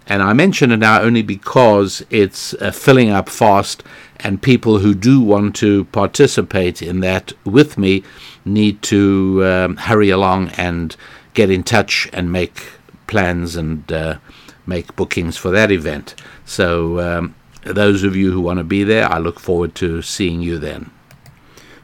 And 0.06 0.22
I 0.22 0.32
mention 0.34 0.70
it 0.70 0.76
now 0.76 1.00
only 1.00 1.22
because 1.22 2.04
it's 2.10 2.54
uh, 2.54 2.70
filling 2.70 3.10
up 3.10 3.28
fast, 3.28 3.82
and 4.20 4.40
people 4.42 4.78
who 4.78 4.94
do 4.94 5.20
want 5.20 5.56
to 5.56 5.84
participate 5.86 6.82
in 6.82 7.00
that 7.00 7.32
with 7.44 7.76
me 7.78 8.02
need 8.44 8.82
to 8.82 9.44
um, 9.44 9.76
hurry 9.76 10.10
along 10.10 10.50
and 10.50 10.96
get 11.34 11.50
in 11.50 11.62
touch 11.62 12.08
and 12.12 12.32
make 12.32 12.68
plans 13.06 13.56
and 13.56 13.90
uh, 13.92 14.18
make 14.66 14.96
bookings 14.96 15.36
for 15.36 15.50
that 15.50 15.70
event. 15.70 16.14
So, 16.44 17.00
um, 17.00 17.34
those 17.62 18.04
of 18.04 18.14
you 18.14 18.30
who 18.30 18.40
want 18.40 18.58
to 18.58 18.64
be 18.64 18.84
there, 18.84 19.10
I 19.10 19.18
look 19.18 19.40
forward 19.40 19.74
to 19.76 20.00
seeing 20.00 20.40
you 20.40 20.58
then. 20.58 20.90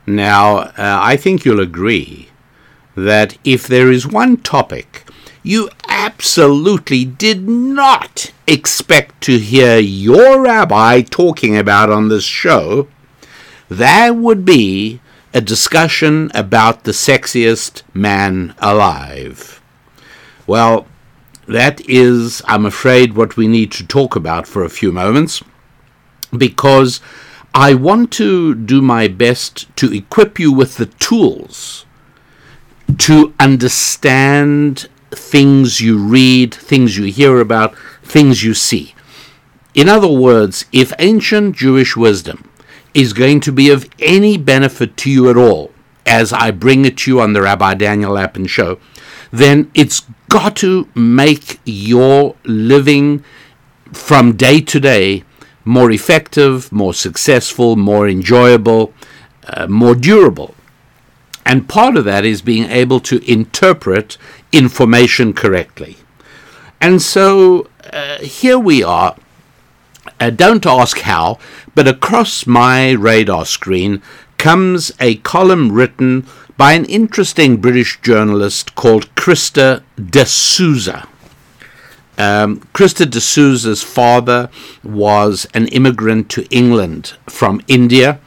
Now, 0.06 0.58
uh, 0.58 0.72
I 0.78 1.16
think 1.16 1.44
you'll 1.44 1.60
agree 1.60 2.28
that 2.94 3.36
if 3.44 3.66
there 3.66 3.90
is 3.90 4.06
one 4.06 4.36
topic 4.36 5.04
you 5.42 5.68
absolutely 5.88 7.04
did 7.04 7.48
not 7.48 8.32
expect 8.46 9.20
to 9.22 9.38
hear 9.38 9.78
your 9.78 10.42
rabbi 10.42 11.02
talking 11.02 11.56
about 11.56 11.90
on 11.90 12.08
this 12.08 12.24
show, 12.24 12.88
that 13.68 14.16
would 14.16 14.44
be 14.44 15.00
a 15.34 15.40
discussion 15.40 16.30
about 16.34 16.84
the 16.84 16.92
sexiest 16.92 17.82
man 17.94 18.54
alive. 18.58 19.62
Well, 20.46 20.86
that 21.48 21.80
is, 21.88 22.42
I'm 22.46 22.66
afraid, 22.66 23.14
what 23.14 23.36
we 23.36 23.48
need 23.48 23.72
to 23.72 23.86
talk 23.86 24.14
about 24.14 24.46
for 24.46 24.62
a 24.62 24.70
few 24.70 24.92
moments, 24.92 25.42
because 26.36 27.00
I 27.54 27.74
want 27.74 28.12
to 28.12 28.54
do 28.54 28.80
my 28.80 29.08
best 29.08 29.74
to 29.76 29.92
equip 29.92 30.38
you 30.38 30.52
with 30.52 30.76
the 30.76 30.86
tools 30.86 31.84
to 32.98 33.34
understand 33.40 34.88
things 35.14 35.80
you 35.80 35.98
read, 35.98 36.54
things 36.54 36.96
you 36.96 37.04
hear 37.04 37.40
about, 37.40 37.76
things 38.02 38.42
you 38.42 38.54
see. 38.54 38.94
In 39.74 39.88
other 39.88 40.08
words, 40.08 40.66
if 40.72 40.92
ancient 40.98 41.56
Jewish 41.56 41.96
wisdom 41.96 42.48
is 42.94 43.12
going 43.12 43.40
to 43.40 43.52
be 43.52 43.70
of 43.70 43.88
any 43.98 44.36
benefit 44.36 44.96
to 44.98 45.10
you 45.10 45.30
at 45.30 45.36
all, 45.36 45.70
as 46.04 46.32
I 46.32 46.50
bring 46.50 46.84
it 46.84 46.98
to 46.98 47.10
you 47.10 47.20
on 47.20 47.32
the 47.32 47.42
Rabbi 47.42 47.74
Daniel 47.74 48.12
Lapin 48.12 48.46
show, 48.46 48.78
then 49.30 49.70
it's 49.74 50.02
got 50.28 50.56
to 50.56 50.88
make 50.94 51.58
your 51.64 52.36
living 52.44 53.24
from 53.92 54.36
day 54.36 54.60
to 54.60 54.80
day 54.80 55.24
more 55.64 55.90
effective, 55.90 56.70
more 56.72 56.92
successful, 56.92 57.76
more 57.76 58.08
enjoyable, 58.08 58.92
uh, 59.46 59.66
more 59.68 59.94
durable. 59.94 60.54
And 61.44 61.68
part 61.68 61.96
of 61.96 62.04
that 62.04 62.24
is 62.24 62.42
being 62.42 62.70
able 62.70 63.00
to 63.00 63.30
interpret 63.30 64.16
information 64.52 65.32
correctly. 65.32 65.96
And 66.80 67.00
so 67.02 67.68
uh, 67.92 68.18
here 68.18 68.58
we 68.58 68.82
are. 68.82 69.16
Uh, 70.18 70.30
don't 70.30 70.66
ask 70.66 71.00
how, 71.00 71.38
but 71.74 71.88
across 71.88 72.46
my 72.46 72.92
radar 72.92 73.44
screen 73.44 74.02
comes 74.38 74.92
a 74.98 75.16
column 75.16 75.72
written 75.72 76.26
by 76.56 76.72
an 76.72 76.84
interesting 76.84 77.56
British 77.56 78.00
journalist 78.00 78.74
called 78.74 79.12
Christa 79.14 79.82
D'Souza. 79.96 81.08
Um, 82.18 82.60
Christa 82.74 83.08
D'Souza's 83.08 83.82
father 83.82 84.50
was 84.84 85.46
an 85.54 85.66
immigrant 85.68 86.28
to 86.30 86.46
England 86.50 87.14
from 87.28 87.62
India, 87.68 88.20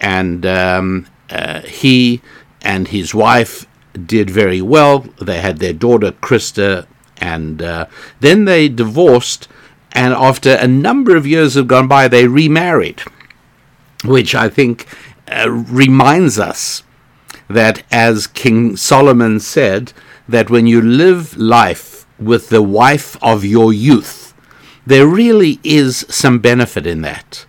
and 0.00 0.44
um, 0.44 1.06
uh, 1.30 1.60
he 1.62 2.20
and 2.62 2.88
his 2.88 3.14
wife 3.14 3.66
did 4.06 4.30
very 4.30 4.62
well. 4.62 5.00
They 5.20 5.40
had 5.40 5.58
their 5.58 5.72
daughter 5.72 6.12
Christa, 6.12 6.86
and 7.18 7.62
uh, 7.62 7.86
then 8.20 8.44
they 8.44 8.68
divorced. 8.68 9.48
And 9.92 10.14
after 10.14 10.54
a 10.54 10.66
number 10.66 11.16
of 11.16 11.26
years 11.26 11.54
have 11.54 11.68
gone 11.68 11.88
by, 11.88 12.08
they 12.08 12.26
remarried, 12.26 13.02
which 14.04 14.34
I 14.34 14.48
think 14.48 14.86
uh, 15.28 15.50
reminds 15.50 16.38
us 16.38 16.82
that, 17.48 17.82
as 17.90 18.26
King 18.26 18.76
Solomon 18.76 19.38
said, 19.40 19.92
that 20.28 20.48
when 20.48 20.66
you 20.66 20.80
live 20.80 21.36
life 21.36 22.06
with 22.18 22.48
the 22.48 22.62
wife 22.62 23.16
of 23.22 23.44
your 23.44 23.72
youth, 23.72 24.32
there 24.86 25.06
really 25.06 25.60
is 25.62 26.06
some 26.08 26.38
benefit 26.38 26.86
in 26.86 27.02
that. 27.02 27.44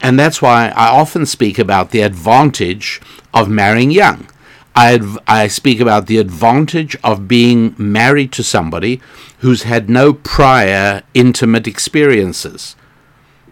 And 0.00 0.18
that's 0.18 0.40
why 0.40 0.68
I 0.68 0.88
often 0.88 1.26
speak 1.26 1.58
about 1.58 1.90
the 1.90 2.00
advantage 2.00 3.00
of 3.32 3.48
marrying 3.48 3.90
young. 3.90 4.28
I, 4.74 5.00
I 5.26 5.48
speak 5.48 5.80
about 5.80 6.06
the 6.06 6.18
advantage 6.18 6.96
of 7.02 7.26
being 7.26 7.74
married 7.76 8.32
to 8.32 8.44
somebody 8.44 9.00
who's 9.38 9.64
had 9.64 9.90
no 9.90 10.12
prior 10.12 11.02
intimate 11.14 11.66
experiences. 11.66 12.76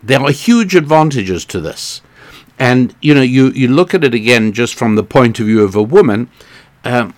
There 0.03 0.21
are 0.21 0.31
huge 0.31 0.77
advantages 0.77 1.45
to 1.47 1.61
this. 1.61 2.01
And 2.59 2.95
you 3.01 3.13
know, 3.15 3.23
you, 3.23 3.51
you 3.51 3.69
look 3.69 3.93
at 3.93 4.05
it 4.05 4.15
again 4.15 4.53
just 4.53 4.75
from 4.75 4.95
the 4.95 5.03
point 5.03 5.41
of 5.41 5.47
view 5.47 5.63
of 5.63 5.75
a 5.75 5.83
woman. 5.83 6.31
Um, 6.85 7.13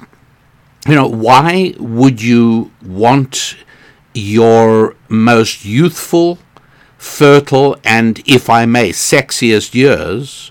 you 0.87 0.95
know, 0.95 1.07
why 1.07 1.75
would 1.79 2.23
you 2.23 2.73
want 2.83 3.57
your 4.15 4.97
most 5.09 5.65
youthful, 5.65 6.38
fertile, 6.97 7.77
and, 7.85 8.23
if 8.27 8.49
I 8.49 8.65
may, 8.65 8.91
sexiest 8.91 9.75
years 9.75 10.50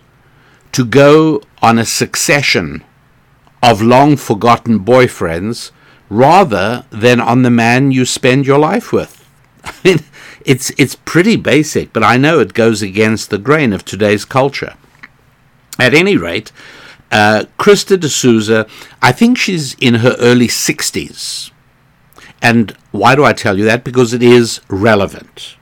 to 0.74 0.86
go 0.86 1.42
on 1.62 1.80
a 1.80 1.86
succession 1.86 2.84
of 3.62 3.82
long 3.82 4.18
forgotten 4.18 4.80
boyfriends 4.80 5.72
rather 6.10 6.86
than 6.90 7.20
on 7.20 7.42
the 7.42 7.50
man 7.50 7.92
you 7.92 8.06
spend 8.06 8.46
your 8.46 8.60
life 8.60 8.92
with? 8.92 9.26
I 9.64 9.74
mean, 9.84 10.00
it's 10.46 10.72
it's 10.78 10.96
pretty 10.96 11.36
basic, 11.36 11.92
but 11.92 12.04
I 12.04 12.18
know 12.18 12.40
it 12.40 12.54
goes 12.54 12.82
against 12.82 13.30
the 13.30 13.38
grain 13.38 13.74
of 13.74 13.84
today's 13.84 14.26
culture. 14.26 14.76
At 15.80 15.94
any 15.94 16.18
rate, 16.18 16.52
uh, 17.12 17.46
Christa 17.60 18.00
D'Souza, 18.00 18.68
I 19.02 19.12
think 19.12 19.38
she's 19.38 19.76
in 19.76 19.96
her 19.96 20.16
early 20.20 20.48
60s. 20.48 21.52
And 22.42 22.76
why 22.92 23.16
do 23.16 23.24
I 23.24 23.34
tell 23.34 23.58
you 23.58 23.66
that? 23.66 23.84
Because 23.84 24.14
it 24.14 24.24
is 24.24 24.62
relevant. 24.70 25.56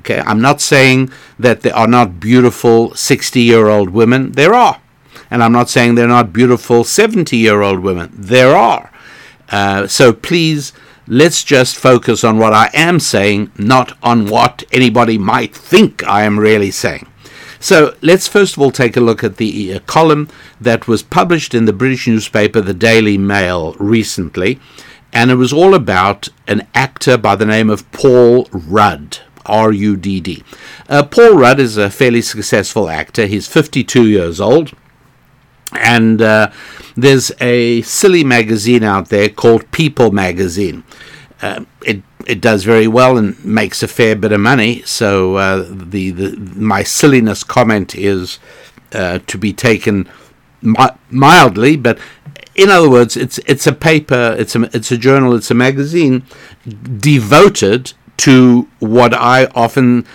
Okay, 0.00 0.20
I'm 0.20 0.40
not 0.40 0.60
saying 0.60 1.10
that 1.38 1.60
there 1.60 1.76
are 1.76 1.86
not 1.86 2.20
beautiful 2.20 2.94
60 2.94 3.40
year 3.40 3.68
old 3.68 3.90
women. 3.90 4.32
There 4.32 4.54
are. 4.54 4.80
And 5.30 5.42
I'm 5.42 5.52
not 5.52 5.68
saying 5.68 5.94
they're 5.94 6.08
not 6.08 6.32
beautiful 6.32 6.84
70 6.84 7.36
year 7.36 7.62
old 7.62 7.80
women. 7.80 8.10
There 8.12 8.56
are. 8.56 8.92
Uh, 9.48 9.86
so 9.86 10.12
please 10.12 10.72
Let's 11.12 11.42
just 11.42 11.76
focus 11.76 12.22
on 12.22 12.38
what 12.38 12.52
I 12.52 12.70
am 12.72 13.00
saying, 13.00 13.50
not 13.58 13.98
on 14.00 14.26
what 14.26 14.62
anybody 14.70 15.18
might 15.18 15.52
think 15.52 16.06
I 16.06 16.22
am 16.22 16.38
really 16.38 16.70
saying. 16.70 17.08
So 17.58 17.96
let's 18.00 18.28
first 18.28 18.56
of 18.56 18.62
all 18.62 18.70
take 18.70 18.96
a 18.96 19.00
look 19.00 19.24
at 19.24 19.36
the 19.36 19.74
uh, 19.74 19.80
column 19.80 20.28
that 20.60 20.86
was 20.86 21.02
published 21.02 21.52
in 21.52 21.64
the 21.64 21.72
British 21.72 22.06
newspaper, 22.06 22.60
the 22.60 22.74
Daily 22.74 23.18
Mail, 23.18 23.72
recently. 23.80 24.60
And 25.12 25.32
it 25.32 25.34
was 25.34 25.52
all 25.52 25.74
about 25.74 26.28
an 26.46 26.68
actor 26.76 27.18
by 27.18 27.34
the 27.34 27.44
name 27.44 27.70
of 27.70 27.90
Paul 27.90 28.48
Rudd. 28.52 29.18
R 29.46 29.72
U 29.72 29.96
D 29.96 30.20
D. 30.20 30.44
Uh, 30.88 31.02
Paul 31.02 31.34
Rudd 31.34 31.58
is 31.58 31.76
a 31.76 31.90
fairly 31.90 32.22
successful 32.22 32.88
actor. 32.88 33.26
He's 33.26 33.48
52 33.48 34.06
years 34.06 34.40
old. 34.40 34.74
And 35.72 36.20
uh, 36.20 36.50
there's 36.96 37.32
a 37.40 37.82
silly 37.82 38.24
magazine 38.24 38.82
out 38.82 39.08
there 39.08 39.28
called 39.28 39.70
People 39.70 40.10
Magazine. 40.10 40.84
Uh, 41.42 41.64
it 41.84 42.02
it 42.26 42.40
does 42.40 42.64
very 42.64 42.86
well 42.86 43.16
and 43.16 43.42
makes 43.44 43.82
a 43.82 43.88
fair 43.88 44.14
bit 44.14 44.32
of 44.32 44.40
money. 44.40 44.82
So 44.82 45.36
uh, 45.36 45.66
the, 45.68 46.10
the 46.10 46.36
my 46.56 46.82
silliness 46.82 47.44
comment 47.44 47.94
is 47.94 48.38
uh, 48.92 49.20
to 49.26 49.38
be 49.38 49.52
taken 49.52 50.08
mi- 50.60 50.96
mildly, 51.10 51.76
but 51.76 51.98
in 52.54 52.68
other 52.68 52.90
words, 52.90 53.16
it's 53.16 53.38
it's 53.46 53.66
a 53.66 53.72
paper, 53.72 54.34
it's 54.38 54.54
a 54.54 54.62
it's 54.76 54.92
a 54.92 54.98
journal, 54.98 55.34
it's 55.34 55.50
a 55.50 55.54
magazine 55.54 56.24
devoted 56.98 57.92
to 58.18 58.68
what 58.80 59.14
I 59.14 59.46
often 59.54 60.06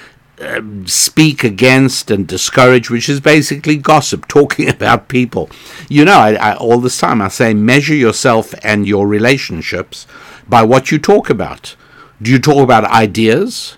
um, 0.41 0.86
speak 0.88 1.43
against 1.43 2.12
and 2.12 2.28
discourage, 2.28 2.89
which 2.89 3.10
is 3.10 3.19
basically 3.19 3.78
gossip, 3.78 4.28
talking 4.30 4.69
about 4.69 5.08
people. 5.08 5.50
You 5.89 6.06
know, 6.06 6.17
I, 6.17 6.34
I, 6.34 6.56
all 6.56 6.80
this 6.80 6.98
time 6.98 7.21
I 7.21 7.30
say 7.30 7.54
measure 7.54 7.95
yourself 7.95 8.54
and 8.63 8.88
your 8.88 9.08
relationships 9.08 10.08
by 10.48 10.63
what 10.63 10.91
you 10.91 11.00
talk 11.00 11.30
about. 11.30 11.76
Do 12.21 12.32
you 12.32 12.39
talk 12.39 12.63
about 12.63 12.86
ideas? 12.86 13.78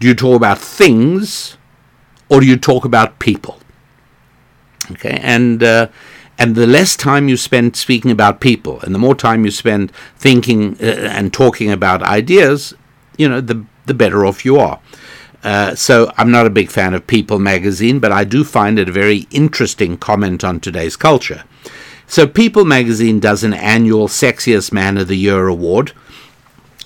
Do 0.00 0.08
you 0.08 0.14
talk 0.14 0.36
about 0.36 0.58
things? 0.58 1.56
Or 2.28 2.40
do 2.40 2.46
you 2.46 2.56
talk 2.56 2.84
about 2.84 3.18
people? 3.18 3.58
Okay, 4.92 5.18
and 5.22 5.62
uh, 5.62 5.88
and 6.38 6.54
the 6.54 6.66
less 6.66 6.96
time 6.96 7.28
you 7.28 7.36
spend 7.36 7.76
speaking 7.76 8.10
about 8.10 8.40
people, 8.40 8.80
and 8.80 8.94
the 8.94 8.98
more 8.98 9.14
time 9.14 9.44
you 9.44 9.50
spend 9.50 9.90
thinking 10.16 10.76
uh, 10.80 10.84
and 10.84 11.32
talking 11.32 11.70
about 11.70 12.02
ideas, 12.02 12.74
you 13.16 13.28
know, 13.28 13.40
the 13.40 13.64
the 13.86 13.94
better 13.94 14.24
off 14.24 14.44
you 14.44 14.58
are. 14.58 14.80
Uh, 15.44 15.74
so 15.74 16.12
I'm 16.16 16.30
not 16.30 16.46
a 16.46 16.50
big 16.50 16.70
fan 16.70 16.94
of 16.94 17.06
People 17.06 17.38
magazine, 17.38 18.00
but 18.00 18.12
I 18.12 18.24
do 18.24 18.44
find 18.44 18.78
it 18.78 18.88
a 18.88 18.92
very 18.92 19.26
interesting 19.30 19.96
comment 19.96 20.42
on 20.42 20.60
today's 20.60 20.96
culture. 20.96 21.44
So 22.06 22.26
People 22.26 22.64
magazine 22.64 23.20
does 23.20 23.44
an 23.44 23.54
annual 23.54 24.08
Sexiest 24.08 24.72
Man 24.72 24.96
of 24.96 25.08
the 25.08 25.16
Year 25.16 25.46
award, 25.46 25.92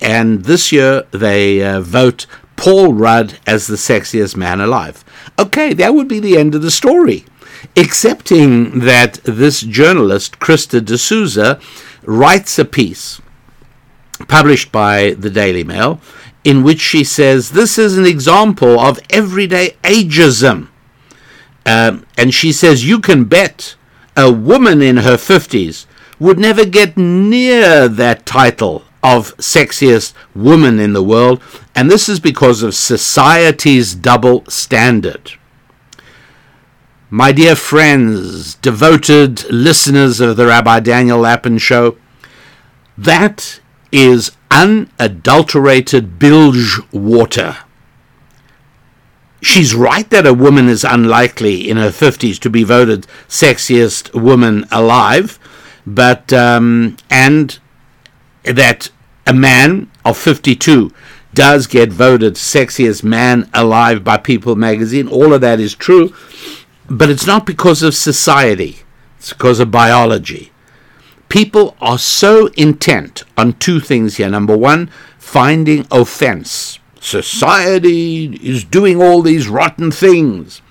and 0.01 0.43
this 0.43 0.71
year 0.71 1.03
they 1.11 1.63
uh, 1.63 1.81
vote 1.81 2.25
Paul 2.55 2.93
Rudd 2.93 3.39
as 3.47 3.67
the 3.67 3.75
sexiest 3.75 4.35
man 4.35 4.61
alive. 4.61 5.03
Okay, 5.39 5.73
that 5.73 5.93
would 5.93 6.07
be 6.07 6.19
the 6.19 6.37
end 6.37 6.53
of 6.53 6.61
the 6.61 6.71
story, 6.71 7.25
excepting 7.75 8.81
that 8.81 9.15
this 9.23 9.61
journalist, 9.61 10.39
Christa 10.39 10.83
D'Souza, 10.83 11.59
writes 12.03 12.59
a 12.59 12.65
piece 12.65 13.21
published 14.27 14.71
by 14.71 15.11
the 15.11 15.29
Daily 15.29 15.63
Mail 15.63 15.99
in 16.43 16.63
which 16.63 16.79
she 16.79 17.03
says 17.03 17.51
this 17.51 17.77
is 17.77 17.97
an 17.97 18.05
example 18.05 18.79
of 18.79 18.99
everyday 19.09 19.71
ageism. 19.83 20.69
Um, 21.65 22.05
and 22.17 22.33
she 22.33 22.51
says 22.51 22.87
you 22.87 22.99
can 22.99 23.25
bet 23.25 23.75
a 24.17 24.31
woman 24.31 24.81
in 24.81 24.97
her 24.97 25.15
50s 25.15 25.85
would 26.19 26.39
never 26.39 26.65
get 26.65 26.97
near 26.97 27.87
that 27.87 28.25
title 28.25 28.83
of 29.03 29.35
sexiest 29.37 30.13
woman 30.33 30.79
in 30.79 30.93
the 30.93 31.03
world, 31.03 31.41
and 31.75 31.91
this 31.91 32.07
is 32.07 32.19
because 32.19 32.63
of 32.63 32.73
society's 32.73 33.93
double 33.93 34.45
standard. 34.47 35.33
My 37.09 37.31
dear 37.31 37.55
friends, 37.55 38.55
devoted 38.55 39.43
listeners 39.51 40.19
of 40.19 40.37
the 40.37 40.47
Rabbi 40.47 40.79
Daniel 40.79 41.19
Lapin 41.19 41.57
Show, 41.57 41.97
that 42.97 43.59
is 43.91 44.31
unadulterated 44.53 46.19
bilge 46.19 46.79
water. 46.91 47.57
She's 49.41 49.73
right 49.73 50.09
that 50.11 50.27
a 50.27 50.33
woman 50.33 50.69
is 50.69 50.83
unlikely 50.83 51.69
in 51.69 51.77
her 51.77 51.89
50s 51.89 52.39
to 52.39 52.49
be 52.49 52.63
voted 52.63 53.07
sexiest 53.27 54.13
woman 54.13 54.65
alive, 54.71 55.39
but, 55.85 56.31
um, 56.31 56.97
and 57.09 57.59
that 58.43 58.89
a 59.25 59.33
man 59.33 59.89
of 60.05 60.17
52 60.17 60.91
does 61.33 61.65
get 61.65 61.91
voted 61.91 62.35
sexiest 62.35 63.03
man 63.03 63.49
alive 63.53 64.03
by 64.03 64.17
People 64.17 64.55
magazine. 64.55 65.07
All 65.07 65.33
of 65.33 65.41
that 65.41 65.59
is 65.59 65.73
true, 65.73 66.13
but 66.87 67.09
it's 67.09 67.25
not 67.25 67.45
because 67.45 67.81
of 67.81 67.95
society, 67.95 68.83
it's 69.17 69.33
because 69.33 69.59
of 69.59 69.71
biology 69.71 70.52
people 71.33 71.75
are 71.81 71.97
so 71.97 72.45
intent 72.55 73.23
on 73.35 73.53
two 73.53 73.79
things 73.79 74.17
here. 74.17 74.29
Number 74.29 74.55
one, 74.55 74.87
finding 75.17 75.83
offense 75.89 76.77
society 77.01 78.35
is 78.35 78.63
doing 78.63 79.01
all 79.01 79.23
these 79.23 79.47
rotten 79.47 79.89
things. 79.89 80.61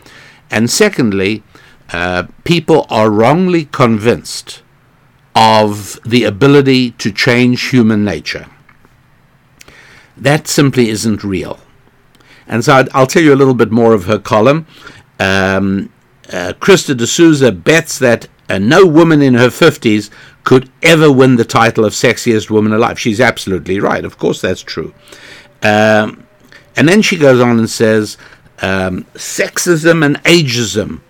And 0.53 0.71
secondly, 0.71 1.43
uh, 1.93 2.29
people 2.45 2.87
are 2.89 3.11
wrongly 3.11 3.65
convinced 3.73 4.63
of 5.35 5.99
the 6.05 6.23
ability 6.23 6.93
to 6.93 7.11
change 7.11 7.71
human 7.71 8.05
nature. 8.05 8.47
That 10.17 10.47
simply 10.47 10.91
isn't 10.91 11.25
real. 11.25 11.59
And 12.47 12.65
so 12.65 12.85
I'll 12.95 13.09
tell 13.09 13.23
you 13.23 13.35
a 13.35 13.41
little 13.43 13.55
bit 13.55 13.73
more 13.73 13.95
of 13.95 14.05
her 14.05 14.21
column. 14.21 14.69
Um, 15.19 15.93
uh, 16.33 16.53
Christa 16.61 16.97
D'Souza 16.97 17.51
bets 17.51 17.99
that 17.99 18.29
uh, 18.49 18.59
no 18.59 18.85
woman 18.85 19.23
in 19.23 19.35
her 19.35 19.49
50s 19.49 20.11
could 20.45 20.71
ever 20.83 21.11
win 21.11 21.37
the 21.37 21.45
title 21.45 21.85
of 21.85 21.93
sexiest 21.93 22.51
woman 22.51 22.73
alive. 22.73 22.99
She's 22.99 23.21
absolutely 23.21 23.79
right. 23.81 24.05
Of 24.05 24.19
course, 24.19 24.41
that's 24.41 24.63
true. 24.63 24.93
Um, 25.63 26.27
and 26.77 26.89
then 26.89 27.03
she 27.03 27.17
goes 27.17 27.41
on 27.41 27.59
and 27.59 27.71
says 27.71 28.17
um, 28.61 29.05
sexism 29.15 30.05
and 30.05 30.17
ageism 30.25 31.01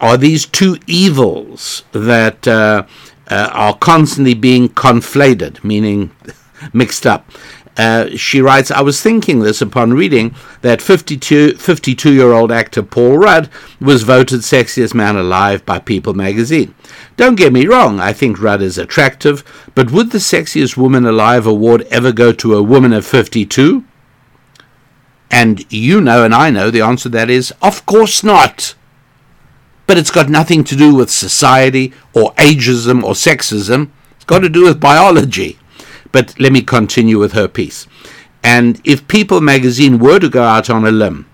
are 0.00 0.16
these 0.16 0.46
two 0.46 0.78
evils 0.86 1.82
that 1.92 2.46
uh, 2.46 2.84
uh, 3.28 3.50
are 3.52 3.76
constantly 3.76 4.34
being 4.34 4.68
conflated, 4.68 5.62
meaning 5.64 6.10
mixed 6.72 7.06
up. 7.06 7.30
Uh, 7.78 8.16
she 8.16 8.40
writes, 8.40 8.72
I 8.72 8.80
was 8.80 9.00
thinking 9.00 9.38
this 9.38 9.62
upon 9.62 9.94
reading 9.94 10.34
that 10.62 10.82
52, 10.82 11.54
52 11.54 12.12
year 12.12 12.32
old 12.32 12.50
actor 12.50 12.82
Paul 12.82 13.18
Rudd 13.18 13.48
was 13.80 14.02
voted 14.02 14.40
sexiest 14.40 14.94
man 14.94 15.14
alive 15.14 15.64
by 15.64 15.78
People 15.78 16.12
magazine. 16.12 16.74
Don't 17.16 17.36
get 17.36 17.52
me 17.52 17.66
wrong, 17.66 18.00
I 18.00 18.12
think 18.12 18.42
Rudd 18.42 18.62
is 18.62 18.78
attractive, 18.78 19.44
but 19.76 19.92
would 19.92 20.10
the 20.10 20.18
sexiest 20.18 20.76
woman 20.76 21.06
alive 21.06 21.46
award 21.46 21.82
ever 21.82 22.10
go 22.10 22.32
to 22.32 22.56
a 22.56 22.62
woman 22.62 22.92
of 22.92 23.06
52? 23.06 23.84
And 25.30 25.70
you 25.72 26.00
know, 26.00 26.24
and 26.24 26.34
I 26.34 26.50
know, 26.50 26.70
the 26.70 26.80
answer 26.80 27.04
to 27.04 27.08
that 27.10 27.30
is, 27.30 27.52
of 27.62 27.86
course 27.86 28.24
not. 28.24 28.74
But 29.86 29.98
it's 29.98 30.10
got 30.10 30.28
nothing 30.28 30.64
to 30.64 30.76
do 30.76 30.94
with 30.94 31.10
society 31.10 31.92
or 32.12 32.34
ageism 32.34 33.04
or 33.04 33.12
sexism. 33.12 33.90
It's 34.16 34.24
got 34.24 34.40
to 34.40 34.48
do 34.48 34.64
with 34.64 34.80
biology. 34.80 35.58
But 36.12 36.38
let 36.38 36.52
me 36.52 36.62
continue 36.62 37.18
with 37.18 37.32
her 37.32 37.48
piece. 37.48 37.86
And 38.42 38.80
if 38.84 39.06
People 39.08 39.40
magazine 39.40 39.98
were 39.98 40.18
to 40.18 40.28
go 40.28 40.42
out 40.42 40.70
on 40.70 40.86
a 40.86 40.90
limb 40.90 41.26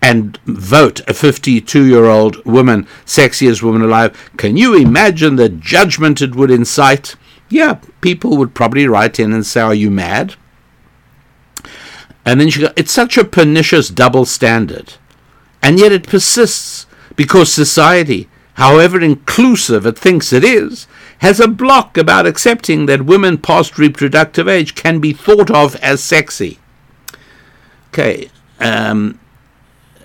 and 0.00 0.38
vote 0.44 1.00
a 1.08 1.14
52 1.14 1.86
year 1.86 2.04
old 2.04 2.44
woman 2.44 2.86
sexiest 3.04 3.62
woman 3.62 3.82
alive, 3.82 4.30
can 4.36 4.56
you 4.56 4.74
imagine 4.74 5.36
the 5.36 5.48
judgment 5.48 6.22
it 6.22 6.34
would 6.34 6.50
incite? 6.50 7.16
Yeah, 7.48 7.78
people 8.00 8.36
would 8.36 8.54
probably 8.54 8.86
write 8.86 9.18
in 9.18 9.32
and 9.32 9.44
say, 9.44 9.60
Are 9.60 9.74
you 9.74 9.90
mad? 9.90 10.34
And 12.24 12.40
then 12.40 12.50
she 12.50 12.60
goes, 12.60 12.72
It's 12.76 12.92
such 12.92 13.16
a 13.16 13.24
pernicious 13.24 13.88
double 13.88 14.24
standard. 14.24 14.94
And 15.62 15.78
yet 15.78 15.92
it 15.92 16.06
persists 16.06 16.86
because 17.16 17.52
society, 17.52 18.28
however 18.54 19.00
inclusive 19.00 19.86
it 19.86 19.98
thinks 19.98 20.32
it 20.32 20.44
is, 20.44 20.86
has 21.18 21.40
a 21.40 21.48
block 21.48 21.96
about 21.96 22.26
accepting 22.26 22.86
that 22.86 23.02
women 23.02 23.38
past 23.38 23.78
reproductive 23.78 24.48
age 24.48 24.74
can 24.74 25.00
be 25.00 25.12
thought 25.12 25.50
of 25.50 25.74
as 25.76 26.02
sexy. 26.02 26.58
Okay, 27.88 28.30
um, 28.60 29.18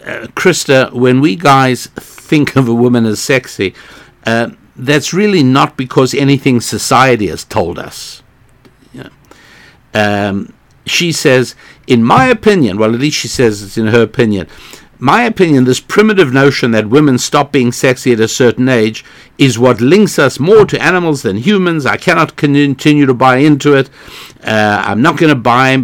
uh, 0.04 0.28
Christa, 0.36 0.92
when 0.92 1.22
we 1.22 1.36
guys 1.36 1.88
think 1.88 2.56
of 2.56 2.68
a 2.68 2.74
woman 2.74 3.06
as 3.06 3.22
sexy, 3.22 3.74
uh, 4.26 4.52
that's 4.76 5.14
really 5.14 5.44
not 5.44 5.78
because 5.78 6.14
anything 6.14 6.62
society 6.62 7.28
has 7.28 7.44
told 7.44 7.78
us. 7.78 8.24
Know. 8.94 9.10
um, 9.94 10.54
she 10.86 11.12
says, 11.12 11.56
in 11.88 12.04
my 12.04 12.28
opinion, 12.28 12.78
well, 12.78 12.94
at 12.94 13.00
least 13.00 13.18
she 13.18 13.28
says 13.28 13.62
it's 13.62 13.78
in 13.78 13.88
her 13.88 14.02
opinion, 14.02 14.48
my 15.04 15.24
opinion, 15.24 15.66
this 15.66 15.82
primitive 15.82 16.32
notion 16.32 16.72
that 16.72 16.88
women 16.88 17.18
stop 17.18 17.52
being 17.52 17.74
sexy 17.74 18.14
at 18.14 18.22
a 18.22 18.28
certain 18.30 18.70
age 18.70 19.04
is 19.38 19.60
what 19.60 19.82
links 19.82 20.18
us 20.18 20.40
more 20.40 20.66
to 20.66 20.82
animals 20.82 21.24
than 21.24 21.36
humans. 21.36 21.86
I 21.86 21.98
cannot 21.98 22.38
continue 22.38 23.06
to 23.06 23.14
buy 23.14 23.38
into 23.38 23.74
it. 23.74 23.90
Uh, 24.42 24.82
I'm 24.86 25.02
not 25.02 25.18
going 25.18 25.28
to 25.28 25.36
buy 25.36 25.84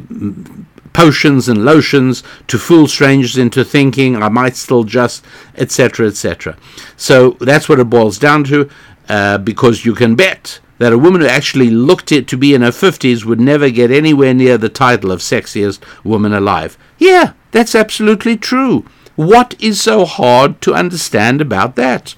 potions 0.94 1.50
and 1.50 1.66
lotions 1.66 2.24
to 2.48 2.58
fool 2.58 2.88
strangers 2.88 3.38
into 3.38 3.66
thinking 3.66 4.16
I 4.16 4.30
might 4.30 4.56
still 4.56 4.86
just, 4.86 5.26
etc., 5.56 6.08
etc. 6.08 6.56
So 6.96 7.32
that's 7.42 7.68
what 7.68 7.82
it 7.82 7.90
boils 7.90 8.20
down 8.20 8.46
to, 8.46 8.70
uh, 9.10 9.38
because 9.40 9.84
you 9.84 9.96
can 9.96 10.16
bet 10.16 10.62
that 10.78 10.94
a 10.94 10.98
woman 10.98 11.20
who 11.20 11.28
actually 11.28 11.70
looked 11.70 12.14
it 12.14 12.26
to 12.30 12.38
be 12.38 12.54
in 12.54 12.62
her 12.62 12.70
50s 12.70 13.26
would 13.26 13.42
never 13.42 13.70
get 13.70 13.92
anywhere 13.92 14.34
near 14.34 14.58
the 14.58 14.70
title 14.70 15.12
of 15.12 15.20
sexiest 15.20 15.82
woman 16.06 16.32
alive. 16.32 16.78
Yeah, 16.98 17.34
that's 17.52 17.76
absolutely 17.76 18.38
true. 18.38 18.86
What 19.20 19.54
is 19.60 19.82
so 19.82 20.06
hard 20.06 20.62
to 20.62 20.74
understand 20.74 21.42
about 21.42 21.76
that? 21.76 22.16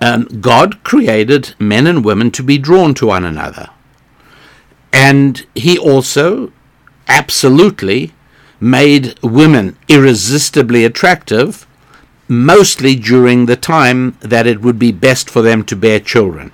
Um, 0.00 0.24
God 0.40 0.82
created 0.82 1.54
men 1.60 1.86
and 1.86 2.04
women 2.04 2.32
to 2.32 2.42
be 2.42 2.58
drawn 2.58 2.92
to 2.94 3.06
one 3.06 3.24
another. 3.24 3.70
And 4.92 5.46
He 5.54 5.78
also 5.78 6.50
absolutely 7.06 8.14
made 8.58 9.16
women 9.22 9.78
irresistibly 9.86 10.84
attractive, 10.84 11.68
mostly 12.26 12.96
during 12.96 13.46
the 13.46 13.54
time 13.54 14.18
that 14.18 14.48
it 14.48 14.60
would 14.60 14.76
be 14.76 14.90
best 14.90 15.30
for 15.30 15.40
them 15.40 15.62
to 15.66 15.76
bear 15.76 16.00
children. 16.00 16.50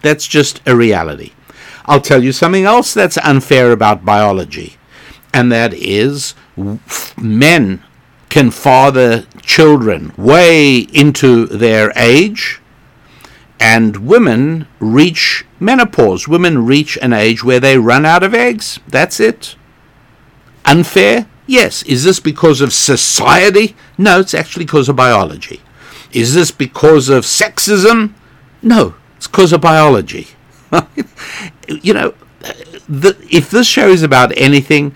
That's 0.00 0.26
just 0.26 0.62
a 0.64 0.74
reality. 0.74 1.32
I'll 1.84 2.00
tell 2.00 2.24
you 2.24 2.32
something 2.32 2.64
else 2.64 2.94
that's 2.94 3.18
unfair 3.18 3.70
about 3.70 4.06
biology, 4.06 4.78
and 5.34 5.52
that 5.52 5.74
is 5.74 6.34
men 7.18 7.82
can 8.28 8.50
father 8.50 9.26
children 9.42 10.12
way 10.16 10.78
into 10.78 11.46
their 11.46 11.92
age, 11.96 12.60
and 13.60 13.96
women 13.96 14.66
reach 14.78 15.44
menopause. 15.58 16.28
Women 16.28 16.64
reach 16.64 16.96
an 16.98 17.12
age 17.12 17.42
where 17.42 17.60
they 17.60 17.78
run 17.78 18.06
out 18.06 18.22
of 18.22 18.34
eggs. 18.34 18.78
That's 18.86 19.18
it. 19.18 19.56
Unfair? 20.64 21.26
Yes. 21.46 21.82
Is 21.84 22.04
this 22.04 22.20
because 22.20 22.60
of 22.60 22.72
society? 22.72 23.74
No, 23.96 24.20
it's 24.20 24.34
actually 24.34 24.66
because 24.66 24.88
of 24.88 24.96
biology. 24.96 25.60
Is 26.12 26.34
this 26.34 26.50
because 26.50 27.08
of 27.08 27.24
sexism? 27.24 28.14
No, 28.62 28.94
it's 29.16 29.26
because 29.26 29.52
of 29.52 29.60
biology. 29.60 30.28
you 31.68 31.94
know, 31.94 32.14
the, 32.88 33.16
if 33.30 33.50
this 33.50 33.66
show 33.66 33.88
is 33.88 34.02
about 34.02 34.36
anything, 34.36 34.94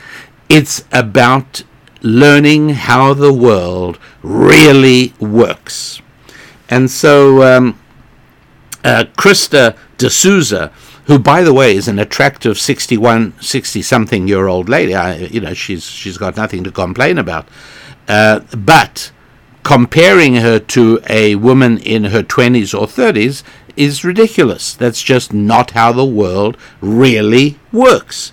it's 0.49 0.85
about 0.93 1.63
learning 2.03 2.71
how 2.71 3.15
the 3.15 3.33
world 3.33 3.99
really 4.23 5.15
works. 5.21 6.03
And 6.69 6.91
so, 6.91 7.43
um, 7.43 7.79
uh, 8.85 9.05
Christa 9.17 9.77
D'Souza, 9.99 10.73
who, 11.07 11.19
by 11.19 11.43
the 11.43 11.55
way, 11.55 11.77
is 11.77 11.89
an 11.89 11.99
attractive 11.99 12.59
61, 12.59 13.35
60 13.41 13.83
something 13.83 14.29
year 14.29 14.47
old 14.47 14.69
lady, 14.69 14.95
I, 14.95 15.17
you 15.17 15.41
know, 15.41 15.55
she's, 15.55 15.85
she's 15.85 16.19
got 16.19 16.37
nothing 16.37 16.65
to 16.65 16.71
complain 16.71 17.19
about. 17.19 17.49
Uh, 18.09 18.41
but 18.57 19.13
comparing 19.63 20.37
her 20.37 20.59
to 20.59 21.01
a 21.09 21.37
woman 21.37 21.79
in 21.79 22.05
her 22.05 22.23
20s 22.23 22.79
or 22.79 22.87
30s 22.87 23.43
is 23.77 24.05
ridiculous. 24.05 24.75
That's 24.75 25.03
just 25.03 25.33
not 25.33 25.73
how 25.73 25.93
the 25.93 26.05
world 26.05 26.57
really 26.81 27.59
works. 27.71 28.33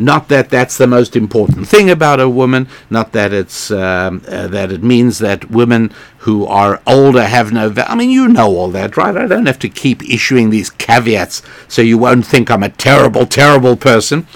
Not 0.00 0.28
that 0.28 0.48
that's 0.48 0.78
the 0.78 0.86
most 0.86 1.14
important 1.14 1.68
thing 1.68 1.90
about 1.90 2.20
a 2.20 2.28
woman. 2.28 2.68
Not 2.88 3.12
that 3.12 3.34
it's 3.34 3.70
um, 3.70 4.22
uh, 4.26 4.46
that 4.48 4.72
it 4.72 4.82
means 4.82 5.18
that 5.18 5.50
women 5.50 5.92
who 6.20 6.46
are 6.46 6.80
older 6.86 7.24
have 7.24 7.52
no. 7.52 7.68
Va- 7.68 7.90
I 7.90 7.94
mean, 7.94 8.10
you 8.10 8.26
know 8.26 8.56
all 8.56 8.70
that, 8.70 8.96
right? 8.96 9.14
I 9.14 9.26
don't 9.26 9.44
have 9.44 9.58
to 9.58 9.68
keep 9.68 10.02
issuing 10.08 10.48
these 10.48 10.70
caveats 10.70 11.42
so 11.68 11.82
you 11.82 11.98
won't 11.98 12.24
think 12.24 12.50
I'm 12.50 12.62
a 12.62 12.70
terrible, 12.70 13.26
terrible 13.26 13.76
person. 13.76 14.26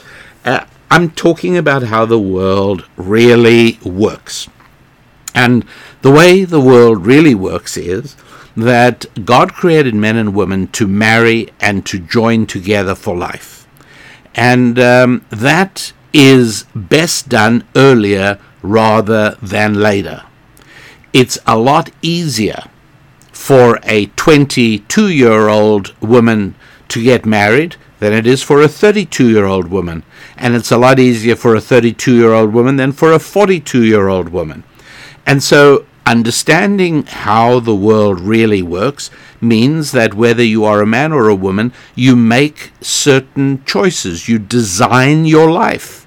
Uh, 0.44 0.66
I'm 0.90 1.10
talking 1.10 1.56
about 1.56 1.84
how 1.84 2.04
the 2.04 2.18
world 2.18 2.84
really 2.96 3.78
works. 3.82 4.48
And 5.34 5.64
the 6.02 6.10
way 6.10 6.44
the 6.44 6.60
world 6.60 7.06
really 7.06 7.34
works 7.34 7.78
is 7.78 8.16
that 8.54 9.06
God 9.24 9.54
created 9.54 9.94
men 9.94 10.16
and 10.16 10.34
women 10.34 10.68
to 10.68 10.86
marry 10.86 11.48
and 11.58 11.84
to 11.86 11.98
join 11.98 12.44
together 12.46 12.94
for 12.94 13.16
life. 13.16 13.63
And 14.34 14.78
um, 14.78 15.24
that 15.30 15.92
is 16.12 16.64
best 16.74 17.28
done 17.28 17.64
earlier 17.76 18.38
rather 18.62 19.36
than 19.42 19.74
later. 19.74 20.22
It's 21.12 21.38
a 21.46 21.58
lot 21.58 21.90
easier 22.02 22.64
for 23.32 23.78
a 23.82 24.06
22 24.06 25.08
year 25.08 25.48
old 25.48 25.94
woman 26.00 26.54
to 26.88 27.02
get 27.02 27.26
married 27.26 27.76
than 28.00 28.12
it 28.12 28.26
is 28.26 28.42
for 28.42 28.60
a 28.60 28.68
32 28.68 29.30
year 29.30 29.44
old 29.44 29.68
woman. 29.68 30.02
And 30.36 30.54
it's 30.54 30.72
a 30.72 30.78
lot 30.78 30.98
easier 30.98 31.36
for 31.36 31.54
a 31.54 31.60
32 31.60 32.16
year 32.16 32.32
old 32.32 32.52
woman 32.52 32.76
than 32.76 32.92
for 32.92 33.12
a 33.12 33.18
42 33.18 33.84
year 33.84 34.08
old 34.08 34.30
woman. 34.30 34.64
And 35.26 35.42
so 35.42 35.86
Understanding 36.06 37.06
how 37.06 37.60
the 37.60 37.74
world 37.74 38.20
really 38.20 38.60
works 38.60 39.10
means 39.44 39.92
that 39.92 40.14
whether 40.14 40.42
you 40.42 40.64
are 40.64 40.80
a 40.80 40.86
man 40.86 41.12
or 41.12 41.28
a 41.28 41.34
woman, 41.34 41.72
you 41.94 42.16
make 42.16 42.72
certain 42.80 43.62
choices. 43.64 44.28
You 44.28 44.38
design 44.38 45.24
your 45.24 45.50
life. 45.50 46.06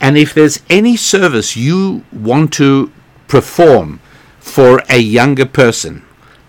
And 0.00 0.16
if 0.16 0.34
there's 0.34 0.62
any 0.70 0.96
service 0.96 1.56
you 1.56 2.04
want 2.12 2.52
to 2.54 2.92
perform 3.28 4.00
for 4.38 4.82
a 4.88 4.98
younger 4.98 5.46
person, 5.46 6.04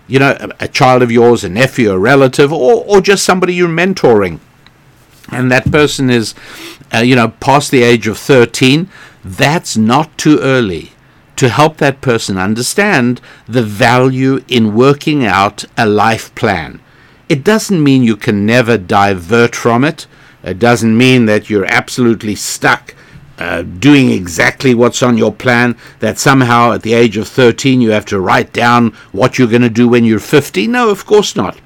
you 0.06 0.18
know, 0.18 0.36
a, 0.38 0.64
a 0.64 0.68
child 0.68 1.02
of 1.02 1.10
yours, 1.10 1.44
a 1.44 1.48
nephew, 1.48 1.90
a 1.90 1.98
relative, 1.98 2.52
or, 2.52 2.84
or 2.86 3.00
just 3.00 3.24
somebody 3.24 3.54
you're 3.54 3.68
mentoring, 3.68 4.40
and 5.30 5.50
that 5.50 5.70
person 5.70 6.08
is, 6.08 6.34
uh, 6.94 6.98
you 6.98 7.16
know, 7.16 7.28
past 7.28 7.70
the 7.70 7.82
age 7.82 8.06
of 8.06 8.18
13, 8.18 8.88
that's 9.24 9.76
not 9.76 10.16
too 10.16 10.38
early 10.40 10.92
to 11.38 11.48
help 11.48 11.78
that 11.78 12.00
person 12.00 12.36
understand 12.36 13.20
the 13.46 13.62
value 13.62 14.44
in 14.48 14.74
working 14.74 15.24
out 15.24 15.64
a 15.76 15.86
life 15.86 16.34
plan. 16.34 16.80
It 17.28 17.44
doesn't 17.44 17.82
mean 17.82 18.02
you 18.02 18.16
can 18.16 18.44
never 18.44 18.76
divert 18.76 19.54
from 19.54 19.84
it. 19.84 20.06
It 20.42 20.58
doesn't 20.58 20.96
mean 20.96 21.26
that 21.26 21.48
you're 21.48 21.66
absolutely 21.66 22.34
stuck 22.34 22.94
uh, 23.38 23.62
doing 23.62 24.10
exactly 24.10 24.74
what's 24.74 25.02
on 25.02 25.16
your 25.16 25.32
plan, 25.32 25.76
that 26.00 26.18
somehow 26.18 26.72
at 26.72 26.82
the 26.82 26.92
age 26.92 27.16
of 27.16 27.28
13 27.28 27.80
you 27.80 27.90
have 27.90 28.06
to 28.06 28.18
write 28.18 28.52
down 28.52 28.90
what 29.12 29.38
you're 29.38 29.46
going 29.46 29.62
to 29.62 29.70
do 29.70 29.88
when 29.88 30.04
you're 30.04 30.18
50. 30.18 30.66
No, 30.66 30.90
of 30.90 31.06
course 31.06 31.36
not. 31.36 31.60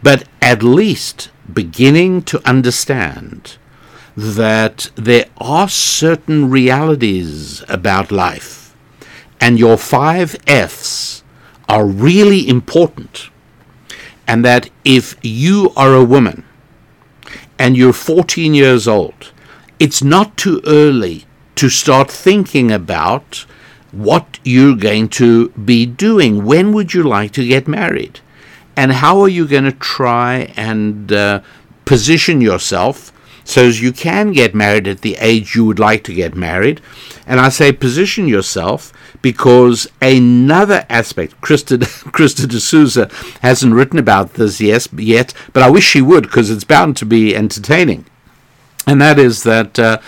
But 0.00 0.28
at 0.40 0.62
least 0.62 1.30
beginning 1.52 2.22
to 2.22 2.40
understand 2.48 3.56
that 4.16 4.90
there 4.94 5.26
are 5.38 5.68
certain 5.68 6.50
realities 6.50 7.64
about 7.68 8.12
life, 8.12 8.67
and 9.40 9.58
your 9.58 9.76
five 9.76 10.36
F's 10.46 11.22
are 11.68 11.86
really 11.86 12.48
important. 12.48 13.30
And 14.26 14.44
that 14.44 14.68
if 14.84 15.16
you 15.22 15.72
are 15.76 15.94
a 15.94 16.04
woman 16.04 16.44
and 17.58 17.76
you're 17.76 17.92
14 17.92 18.54
years 18.54 18.86
old, 18.86 19.32
it's 19.78 20.02
not 20.02 20.36
too 20.36 20.60
early 20.66 21.24
to 21.56 21.68
start 21.68 22.10
thinking 22.10 22.70
about 22.70 23.46
what 23.90 24.38
you're 24.44 24.76
going 24.76 25.08
to 25.08 25.48
be 25.50 25.86
doing. 25.86 26.44
When 26.44 26.72
would 26.72 26.92
you 26.92 27.02
like 27.02 27.32
to 27.32 27.46
get 27.46 27.66
married? 27.66 28.20
And 28.76 28.92
how 28.92 29.20
are 29.20 29.28
you 29.28 29.46
going 29.48 29.64
to 29.64 29.72
try 29.72 30.52
and 30.56 31.10
uh, 31.10 31.40
position 31.84 32.40
yourself 32.40 33.12
so 33.48 33.62
you 33.62 33.92
can 33.92 34.32
get 34.32 34.54
married 34.54 34.86
at 34.86 35.00
the 35.00 35.16
age 35.20 35.54
you 35.54 35.64
would 35.64 35.78
like 35.78 36.04
to 36.04 36.12
get 36.12 36.34
married? 36.34 36.82
And 37.26 37.40
I 37.40 37.48
say 37.48 37.72
position 37.72 38.28
yourself 38.28 38.92
because 39.22 39.88
another 40.02 40.84
aspect, 40.90 41.40
Christa, 41.40 41.78
Christa 42.12 42.46
D'Souza 42.46 43.08
hasn't 43.40 43.72
written 43.72 43.98
about 43.98 44.34
this 44.34 44.60
yes, 44.60 44.86
yet, 44.92 45.32
but 45.54 45.62
I 45.62 45.70
wish 45.70 45.84
she 45.88 46.02
would 46.02 46.24
because 46.24 46.50
it's 46.50 46.64
bound 46.64 46.98
to 46.98 47.06
be 47.06 47.34
entertaining. 47.34 48.04
And 48.86 49.00
that 49.00 49.18
is 49.18 49.44
that, 49.44 49.78
uh, 49.78 49.98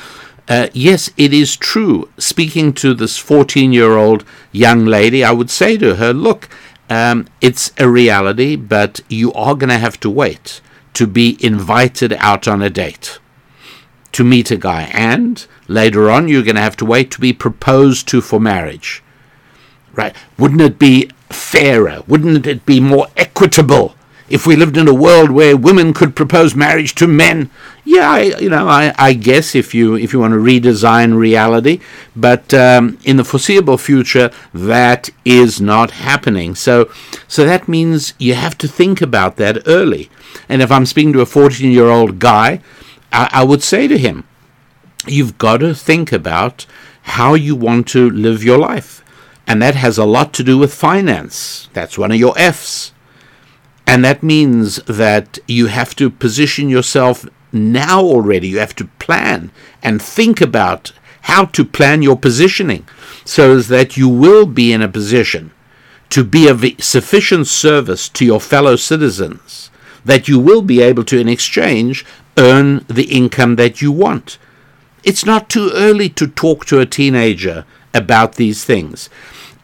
uh, 0.47 0.69
yes, 0.75 1.11
it 1.17 1.33
is 1.33 1.57
true. 1.57 2.11
Speaking 2.19 2.75
to 2.75 2.93
this 2.93 3.17
14 3.17 3.73
year 3.73 3.97
old 3.97 4.23
young 4.53 4.85
lady, 4.85 5.25
I 5.25 5.33
would 5.33 5.49
say 5.49 5.79
to 5.79 5.95
her, 5.95 6.13
look, 6.13 6.51
um, 6.91 7.27
it's 7.41 7.73
a 7.79 7.89
reality, 7.89 8.57
but 8.57 9.01
you 9.09 9.33
are 9.33 9.55
going 9.55 9.71
to 9.71 9.79
have 9.79 9.99
to 10.01 10.11
wait 10.11 10.61
to 10.93 11.07
be 11.07 11.39
invited 11.41 12.13
out 12.19 12.47
on 12.47 12.61
a 12.61 12.69
date 12.69 13.19
to 14.13 14.25
meet 14.25 14.51
a 14.51 14.57
guy. 14.57 14.83
And 14.93 15.45
later 15.69 16.11
on, 16.11 16.29
you're 16.29 16.43
going 16.43 16.57
to 16.57 16.63
have 16.63 16.77
to 16.79 16.85
wait 16.85 17.11
to 17.13 17.21
be 17.21 17.33
proposed 17.33 18.09
to 18.09 18.21
for 18.21 18.41
marriage. 18.41 19.03
Right? 19.95 20.15
Wouldn't 20.39 20.61
it 20.61 20.79
be 20.79 21.11
fairer? 21.29 22.03
Wouldn't 22.07 22.47
it 22.47 22.67
be 22.67 22.81
more 22.81 23.09
equitable 23.17 23.95
if 24.29 24.47
we 24.47 24.55
lived 24.55 24.77
in 24.77 24.87
a 24.87 24.95
world 24.95 25.31
where 25.31 25.57
women 25.57 25.93
could 25.93 26.15
propose 26.15 26.55
marriage 26.55 26.95
to 26.97 27.07
men? 27.07 27.51
Yeah, 27.85 28.11
I, 28.11 28.21
you 28.39 28.49
know, 28.49 28.69
I, 28.69 28.95
I 28.97 29.15
guess 29.15 29.55
if 29.57 29.75
you 29.75 29.97
if 29.97 30.13
you 30.13 30.21
want 30.21 30.33
to 30.33 30.39
redesign 30.39 31.19
reality, 31.19 31.81
but 32.15 32.55
um, 32.55 32.99
in 33.05 33.17
the 33.17 33.25
foreseeable 33.25 33.79
future, 33.79 34.31
that 34.55 35.11
is 35.25 35.61
not 35.61 35.91
happening. 35.91 36.55
So, 36.55 36.91
so 37.27 37.45
that 37.45 37.69
means 37.69 38.15
you 38.19 38.35
have 38.35 38.57
to 38.59 38.69
think 38.69 39.03
about 39.03 39.37
that 39.37 39.67
early. 39.67 40.09
And 40.49 40.63
if 40.63 40.71
I'm 40.71 40.87
speaking 40.87 41.13
to 41.15 41.21
a 41.21 41.27
14 41.27 41.71
year 41.71 41.89
old 41.89 42.21
guy, 42.21 42.61
I, 43.13 43.29
I 43.33 43.45
would 43.45 43.63
say 43.63 43.89
to 43.89 43.99
him, 43.99 44.25
you've 45.07 45.39
got 45.39 45.59
to 45.59 45.75
think 45.75 46.13
about 46.13 46.67
how 47.03 47.35
you 47.35 47.57
want 47.57 47.89
to 47.89 48.11
live 48.11 48.45
your 48.45 48.59
life. 48.59 49.03
And 49.47 49.61
that 49.63 49.75
has 49.75 49.99
a 49.99 50.05
lot 50.05 50.33
to 50.35 50.45
do 50.45 50.59
with 50.59 50.73
finance. 50.73 51.69
That's 51.73 51.99
one 51.99 52.13
of 52.13 52.19
your 52.19 52.39
F's. 52.39 52.93
And 53.87 54.05
that 54.05 54.23
means 54.23 54.77
that 54.85 55.39
you 55.49 55.67
have 55.67 55.97
to 55.97 56.11
position 56.11 56.69
yourself 56.69 57.27
now 57.53 58.01
already. 58.01 58.49
You 58.49 58.59
have 58.59 58.77
to 58.77 58.85
plan 59.01 59.51
and 59.83 60.01
think 60.01 60.41
about 60.41 60.93
how 61.23 61.47
to 61.47 61.65
plan 61.65 62.03
your 62.03 62.17
positioning 62.17 62.87
so 63.25 63.59
that 63.61 63.97
you 63.97 64.09
will 64.09 64.47
be 64.47 64.73
in 64.73 64.83
a 64.83 64.89
position 64.89 65.51
to 66.11 66.23
be 66.23 66.49
of 66.49 66.65
sufficient 66.79 67.47
service 67.47 68.09
to 68.11 68.25
your 68.25 68.41
fellow 68.41 68.77
citizens 68.77 69.71
that 70.05 70.29
you 70.29 70.39
will 70.39 70.63
be 70.63 70.81
able 70.81 71.05
to, 71.05 71.19
in 71.19 71.29
exchange, 71.29 72.05
earn 72.37 72.85
the 72.89 73.05
income 73.05 73.57
that 73.57 73.83
you 73.83 73.93
want. 73.93 74.39
It's 75.05 75.25
not 75.25 75.49
too 75.49 75.71
early 75.75 76.09
to 76.11 76.27
talk 76.27 76.67
to 76.67 76.81
a 76.81 76.87
teenager 76.87 77.65
about 77.95 78.37
these 78.37 78.65
things. 78.65 79.09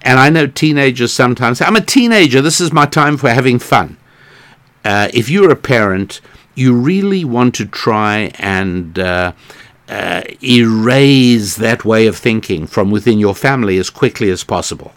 And 0.02 0.18
I 0.18 0.30
know 0.30 0.46
teenagers 0.46 1.12
sometimes 1.12 1.60
I'm 1.60 1.76
a 1.76 1.80
teenager, 1.80 2.40
this 2.40 2.60
is 2.60 2.72
my 2.72 2.86
time 2.86 3.16
for 3.16 3.28
having 3.30 3.58
fun. 3.58 3.96
Uh, 4.84 5.08
if 5.12 5.28
you're 5.28 5.50
a 5.50 5.56
parent, 5.56 6.20
you 6.54 6.74
really 6.74 7.24
want 7.24 7.54
to 7.56 7.66
try 7.66 8.30
and 8.38 8.98
uh, 8.98 9.32
uh, 9.88 10.22
erase 10.42 11.56
that 11.56 11.84
way 11.84 12.06
of 12.06 12.16
thinking 12.16 12.66
from 12.66 12.90
within 12.90 13.18
your 13.18 13.34
family 13.34 13.78
as 13.78 13.90
quickly 13.90 14.30
as 14.30 14.44
possible. 14.44 14.92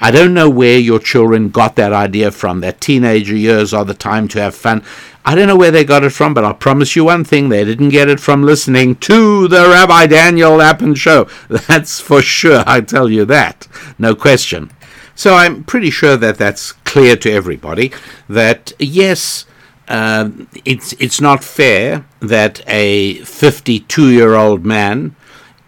I 0.00 0.10
don't 0.10 0.34
know 0.34 0.50
where 0.50 0.78
your 0.78 0.98
children 0.98 1.50
got 1.50 1.76
that 1.76 1.92
idea 1.92 2.32
from, 2.32 2.60
that 2.60 2.80
teenager 2.80 3.36
years 3.36 3.72
are 3.72 3.84
the 3.84 3.94
time 3.94 4.26
to 4.28 4.40
have 4.40 4.54
fun. 4.54 4.82
I 5.24 5.36
don't 5.36 5.46
know 5.46 5.56
where 5.56 5.70
they 5.70 5.84
got 5.84 6.02
it 6.02 6.10
from, 6.10 6.34
but 6.34 6.44
I 6.44 6.52
promise 6.52 6.96
you 6.96 7.04
one 7.04 7.24
thing 7.24 7.48
they 7.48 7.64
didn't 7.64 7.90
get 7.90 8.08
it 8.08 8.18
from 8.18 8.42
listening 8.42 8.96
to 8.96 9.46
the 9.46 9.68
Rabbi 9.68 10.06
Daniel 10.06 10.56
Lapin 10.56 10.94
show. 10.94 11.28
That's 11.48 12.00
for 12.00 12.20
sure, 12.20 12.64
I 12.66 12.80
tell 12.80 13.08
you 13.08 13.24
that. 13.26 13.68
No 13.98 14.16
question. 14.16 14.72
So 15.14 15.34
I'm 15.34 15.62
pretty 15.64 15.90
sure 15.90 16.16
that 16.16 16.38
that's 16.38 16.72
clear 16.72 17.16
to 17.16 17.30
everybody 17.30 17.92
that 18.28 18.72
yes, 18.78 19.44
uh, 19.86 20.30
it's 20.64 20.94
it's 20.94 21.20
not 21.20 21.44
fair 21.44 22.06
that 22.20 22.62
a 22.66 23.16
52 23.16 24.10
year 24.10 24.34
old 24.34 24.64
man 24.64 25.14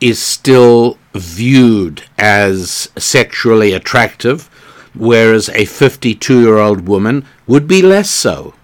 is 0.01 0.19
still 0.19 0.99
viewed 1.13 2.03
as 2.19 2.91
sexually 2.97 3.73
attractive, 3.73 4.49
whereas 4.95 5.49
a 5.51 5.67
52 5.67 6.41
year 6.41 6.59
old 6.59 6.89
woman 6.89 7.25
would 7.47 7.69
be 7.69 7.83
less 7.83 8.11
so. 8.11 8.55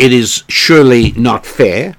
It 0.00 0.12
is 0.12 0.44
surely 0.48 1.12
not 1.12 1.44
fair 1.46 1.96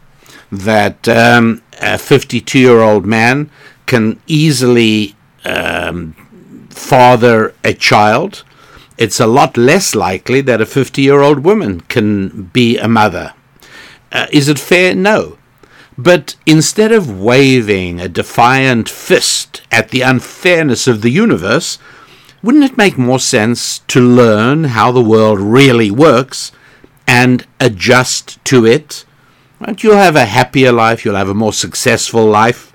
that 0.51 1.07
um, 1.07 1.61
a 1.79 1.97
52 1.97 2.59
year 2.59 2.81
old 2.81 3.05
man 3.05 3.49
can 3.85 4.19
easily 4.27 5.15
um, 5.45 6.13
father 6.69 7.53
a 7.63 7.73
child 7.73 8.43
it's 9.01 9.19
a 9.19 9.25
lot 9.25 9.57
less 9.57 9.95
likely 9.95 10.41
that 10.41 10.61
a 10.61 10.65
50 10.67 11.01
year 11.01 11.21
old 11.21 11.39
woman 11.39 11.81
can 11.81 12.43
be 12.53 12.77
a 12.77 12.87
mother. 12.87 13.33
Uh, 14.11 14.27
is 14.31 14.47
it 14.47 14.59
fair? 14.59 14.93
No. 14.93 15.39
But 15.97 16.35
instead 16.45 16.91
of 16.91 17.19
waving 17.19 17.99
a 17.99 18.07
defiant 18.07 18.87
fist 18.87 19.63
at 19.71 19.89
the 19.89 20.01
unfairness 20.01 20.87
of 20.87 21.01
the 21.01 21.09
universe, 21.09 21.79
wouldn't 22.43 22.63
it 22.63 22.77
make 22.77 22.95
more 22.95 23.19
sense 23.19 23.79
to 23.87 23.99
learn 23.99 24.65
how 24.65 24.91
the 24.91 25.01
world 25.01 25.39
really 25.39 25.89
works 25.89 26.51
and 27.11 27.45
adjust 27.59 28.43
to 28.45 28.65
it? 28.65 29.03
Right? 29.59 29.83
You'll 29.83 29.97
have 29.97 30.15
a 30.15 30.25
happier 30.25 30.71
life, 30.71 31.03
you'll 31.03 31.17
have 31.17 31.27
a 31.27 31.33
more 31.33 31.51
successful 31.51 32.25
life. 32.25 32.71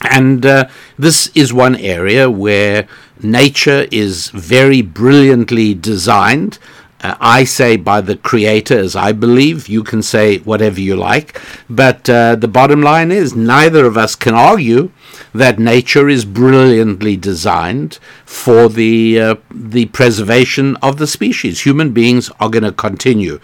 And 0.00 0.46
uh, 0.46 0.68
this 0.98 1.30
is 1.34 1.52
one 1.52 1.76
area 1.76 2.30
where 2.30 2.88
nature 3.22 3.86
is 3.90 4.30
very 4.30 4.80
brilliantly 4.80 5.74
designed. 5.74 6.58
Uh, 7.04 7.14
I 7.20 7.44
say 7.44 7.76
by 7.76 8.00
the 8.00 8.16
creator, 8.16 8.78
as 8.78 8.96
I 8.96 9.12
believe. 9.12 9.68
You 9.68 9.84
can 9.84 10.02
say 10.02 10.38
whatever 10.38 10.80
you 10.80 10.96
like. 10.96 11.38
But 11.68 12.08
uh, 12.08 12.36
the 12.36 12.48
bottom 12.48 12.80
line 12.80 13.12
is 13.12 13.36
neither 13.36 13.84
of 13.84 13.98
us 13.98 14.14
can 14.16 14.34
argue 14.34 14.90
that 15.34 15.58
nature 15.58 16.08
is 16.08 16.24
brilliantly 16.24 17.16
designed 17.16 17.98
for 18.24 18.70
the, 18.70 19.20
uh, 19.20 19.34
the 19.50 19.86
preservation 19.86 20.76
of 20.76 20.96
the 20.96 21.06
species. 21.06 21.60
Human 21.60 21.92
beings 21.92 22.30
are 22.40 22.48
going 22.48 22.64
to 22.64 22.72
continue. 22.72 23.38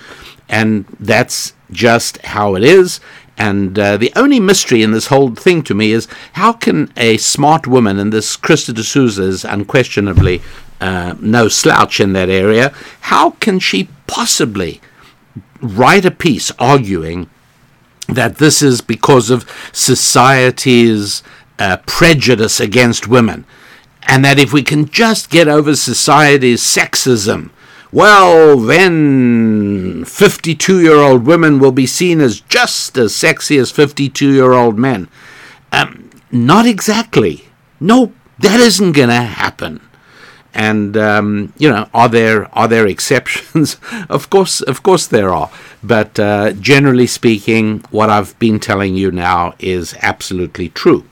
And 0.49 0.87
that's 0.99 1.53
just 1.71 2.17
how 2.23 2.55
it 2.55 2.65
is. 2.65 2.99
And 3.37 3.79
uh, 3.79 3.99
the 3.99 4.13
only 4.17 4.41
mystery 4.41 4.83
in 4.83 4.93
this 4.93 5.07
whole 5.07 5.35
thing 5.35 5.63
to 5.65 5.75
me 5.75 5.93
is 5.93 6.09
how 6.35 6.53
can 6.53 6.93
a 6.97 7.17
smart 7.19 7.67
woman, 7.67 7.99
and 7.99 8.13
this 8.13 8.37
Christa 8.37 8.75
D'Souza 8.75 9.23
is 9.23 9.45
unquestionably 9.45 10.43
uh, 10.81 11.15
no 11.21 11.49
slouch 11.49 12.01
in 12.01 12.13
that 12.15 12.29
area, 12.29 12.73
how 13.03 13.31
can 13.33 13.59
she 13.59 13.89
possibly 14.07 14.81
write 15.61 16.05
a 16.05 16.11
piece 16.11 16.51
arguing 16.59 17.29
that 18.09 18.37
this 18.37 18.63
is 18.63 18.81
because 18.81 19.31
of 19.31 19.49
society's 19.73 21.23
uh, 21.59 21.77
prejudice 21.87 22.59
against 22.59 23.07
women, 23.07 23.45
and 24.03 24.25
that 24.25 24.39
if 24.39 24.53
we 24.53 24.63
can 24.63 24.87
just 24.87 25.31
get 25.31 25.47
over 25.47 25.77
society's 25.77 26.63
sexism, 26.63 27.51
well, 27.93 28.57
then 28.57 30.05
52 30.05 30.81
year 30.81 30.97
old 30.97 31.27
women 31.27 31.59
will 31.59 31.73
be 31.73 31.87
seen 31.87 32.21
as 32.21 32.41
just 32.41 32.97
as 32.97 33.15
sexy 33.15 33.59
as 33.59 33.71
52 33.71 34.33
year 34.33 34.53
old 34.53 34.79
men. 34.79 35.09
Um, 35.73 36.11
not 36.31 36.67
exactly. 36.67 37.47
No, 37.81 38.13
that 38.39 38.61
isn't 38.61 38.93
going 38.93 39.09
to 39.09 39.15
happen. 39.15 39.81
And 40.53 40.97
um, 40.97 41.53
you 41.59 41.71
know, 41.71 41.89
are 41.95 42.09
there 42.09 42.53
are 42.57 42.69
there 42.69 42.87
exceptions? 42.87 43.77
of 44.09 44.31
course, 44.31 44.61
of 44.61 44.83
course 44.83 45.07
there 45.07 45.33
are. 45.33 45.51
But 45.83 46.19
uh, 46.19 46.53
generally 46.53 47.07
speaking, 47.07 47.85
what 47.91 48.11
I've 48.11 48.39
been 48.39 48.61
telling 48.61 48.97
you 48.97 49.11
now 49.11 49.55
is 49.59 49.95
absolutely 50.03 50.69
true. 50.69 51.05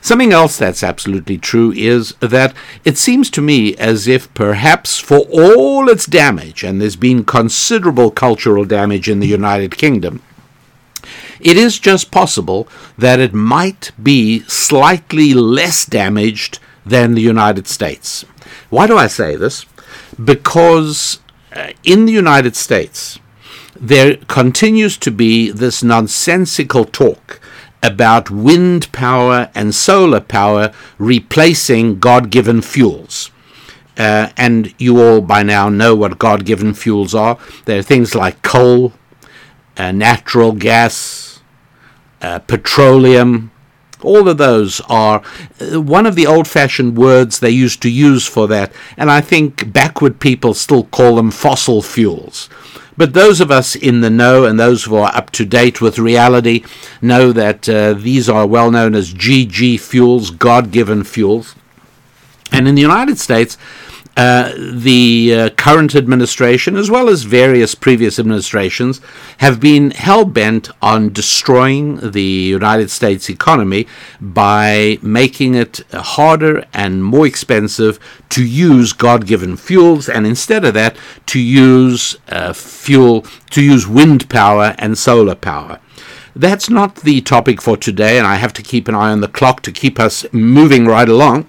Something 0.00 0.32
else 0.32 0.56
that's 0.56 0.82
absolutely 0.82 1.36
true 1.36 1.72
is 1.72 2.14
that 2.20 2.54
it 2.86 2.96
seems 2.96 3.28
to 3.30 3.42
me 3.42 3.76
as 3.76 4.08
if 4.08 4.32
perhaps 4.32 4.98
for 4.98 5.18
all 5.30 5.90
its 5.90 6.06
damage, 6.06 6.64
and 6.64 6.80
there's 6.80 6.96
been 6.96 7.22
considerable 7.22 8.10
cultural 8.10 8.64
damage 8.64 9.10
in 9.10 9.20
the 9.20 9.26
United 9.26 9.76
Kingdom, 9.76 10.22
it 11.38 11.56
is 11.56 11.78
just 11.78 12.10
possible 12.10 12.66
that 12.96 13.20
it 13.20 13.34
might 13.34 13.92
be 14.02 14.40
slightly 14.40 15.34
less 15.34 15.84
damaged 15.84 16.58
than 16.84 17.14
the 17.14 17.22
United 17.22 17.66
States. 17.66 18.24
Why 18.70 18.86
do 18.86 18.96
I 18.96 19.08
say 19.08 19.36
this? 19.36 19.66
Because 20.22 21.18
uh, 21.54 21.72
in 21.82 22.06
the 22.06 22.12
United 22.12 22.56
States, 22.56 23.18
there 23.74 24.16
continues 24.28 24.96
to 24.98 25.10
be 25.10 25.50
this 25.50 25.82
nonsensical 25.82 26.84
talk 26.84 27.40
about 27.82 28.30
wind 28.30 28.92
power 28.92 29.50
and 29.54 29.74
solar 29.74 30.20
power 30.20 30.72
replacing 30.98 31.98
God 31.98 32.30
given 32.30 32.62
fuels. 32.62 33.30
Uh, 33.98 34.30
and 34.36 34.72
you 34.78 35.02
all 35.02 35.20
by 35.20 35.42
now 35.42 35.68
know 35.68 35.94
what 35.96 36.18
God 36.18 36.44
given 36.44 36.72
fuels 36.72 37.14
are. 37.14 37.38
They're 37.64 37.82
things 37.82 38.14
like 38.14 38.42
coal, 38.42 38.92
uh, 39.76 39.92
natural 39.92 40.52
gas, 40.52 41.42
uh, 42.22 42.38
petroleum, 42.40 43.49
all 44.02 44.28
of 44.28 44.38
those 44.38 44.80
are 44.88 45.22
uh, 45.60 45.80
one 45.80 46.06
of 46.06 46.14
the 46.14 46.26
old 46.26 46.48
fashioned 46.48 46.96
words 46.96 47.40
they 47.40 47.50
used 47.50 47.82
to 47.82 47.90
use 47.90 48.26
for 48.26 48.48
that, 48.48 48.72
and 48.96 49.10
I 49.10 49.20
think 49.20 49.72
backward 49.72 50.20
people 50.20 50.54
still 50.54 50.84
call 50.84 51.16
them 51.16 51.30
fossil 51.30 51.82
fuels. 51.82 52.48
But 52.96 53.14
those 53.14 53.40
of 53.40 53.50
us 53.50 53.74
in 53.74 54.02
the 54.02 54.10
know 54.10 54.44
and 54.44 54.60
those 54.60 54.84
who 54.84 54.96
are 54.96 55.14
up 55.14 55.30
to 55.30 55.46
date 55.46 55.80
with 55.80 55.98
reality 55.98 56.64
know 57.00 57.32
that 57.32 57.66
uh, 57.66 57.94
these 57.94 58.28
are 58.28 58.46
well 58.46 58.70
known 58.70 58.94
as 58.94 59.14
GG 59.14 59.80
fuels, 59.80 60.30
God 60.30 60.70
given 60.70 61.04
fuels. 61.04 61.54
And 62.52 62.68
in 62.68 62.74
the 62.74 62.82
United 62.82 63.18
States, 63.18 63.56
uh, 64.20 64.52
the 64.54 65.34
uh, 65.34 65.48
current 65.56 65.94
administration, 65.94 66.76
as 66.76 66.90
well 66.90 67.08
as 67.08 67.22
various 67.22 67.74
previous 67.74 68.18
administrations, 68.18 69.00
have 69.38 69.58
been 69.58 69.92
hell 69.92 70.26
bent 70.26 70.68
on 70.82 71.10
destroying 71.10 72.10
the 72.10 72.20
United 72.20 72.90
States 72.90 73.30
economy 73.30 73.86
by 74.20 74.98
making 75.00 75.54
it 75.54 75.80
harder 75.94 76.66
and 76.74 77.02
more 77.02 77.26
expensive 77.26 77.98
to 78.28 78.44
use 78.44 78.92
God 78.92 79.26
given 79.26 79.56
fuels, 79.56 80.06
and 80.06 80.26
instead 80.26 80.66
of 80.66 80.74
that, 80.74 80.98
to 81.24 81.40
use 81.40 82.18
uh, 82.28 82.52
fuel, 82.52 83.22
to 83.48 83.62
use 83.62 83.88
wind 83.88 84.28
power 84.28 84.74
and 84.76 84.98
solar 84.98 85.34
power. 85.34 85.80
That's 86.36 86.68
not 86.68 86.96
the 86.96 87.22
topic 87.22 87.62
for 87.62 87.78
today, 87.78 88.18
and 88.18 88.26
I 88.26 88.34
have 88.34 88.52
to 88.52 88.62
keep 88.62 88.86
an 88.86 88.94
eye 88.94 89.12
on 89.12 89.22
the 89.22 89.28
clock 89.28 89.62
to 89.62 89.72
keep 89.72 89.98
us 89.98 90.26
moving 90.30 90.84
right 90.84 91.08
along. 91.08 91.48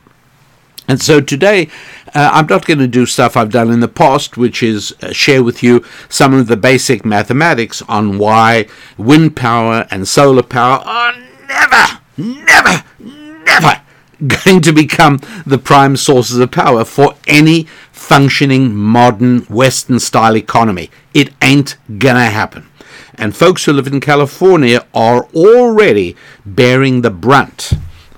And 0.88 1.02
so 1.02 1.22
today, 1.22 1.70
uh, 2.14 2.30
I'm 2.34 2.48
not 2.48 2.66
going 2.66 2.80
to 2.80 2.88
do 2.88 3.06
stuff 3.06 3.38
I've 3.38 3.52
done 3.52 3.72
in 3.72 3.80
the 3.80 3.88
past, 3.88 4.38
which 4.38 4.62
is 4.62 4.94
uh, 5.02 5.12
share 5.12 5.44
with 5.44 5.64
you 5.64 5.84
some 6.10 6.34
of 6.34 6.48
the 6.48 6.58
basic 6.58 7.06
mathematics 7.06 7.82
on 7.84 8.18
why 8.18 8.68
wind 8.98 9.36
power 9.36 9.88
and 9.90 10.08
solar 10.08 10.44
power 10.44 10.80
are 10.86 11.14
never, 11.48 12.00
never, 12.18 12.84
never 13.00 13.82
going 14.28 14.62
to 14.62 14.72
become 14.72 15.20
the 15.46 15.58
prime 15.58 15.96
sources 15.98 16.38
of 16.38 16.52
power 16.52 16.86
for 16.86 17.16
any 17.28 17.64
functioning 17.92 18.76
modern 18.76 19.42
Western 19.42 20.00
style 20.00 20.36
economy. 20.36 20.92
It 21.14 21.34
ain't 21.42 21.78
gonna 21.98 22.30
happen. 22.30 22.68
And 23.16 23.36
folks 23.36 23.66
who 23.66 23.74
live 23.74 23.88
in 23.88 24.00
California 24.00 24.86
are 24.94 25.26
already 25.34 26.16
bearing 26.46 27.02
the 27.02 27.10
brunt 27.10 27.74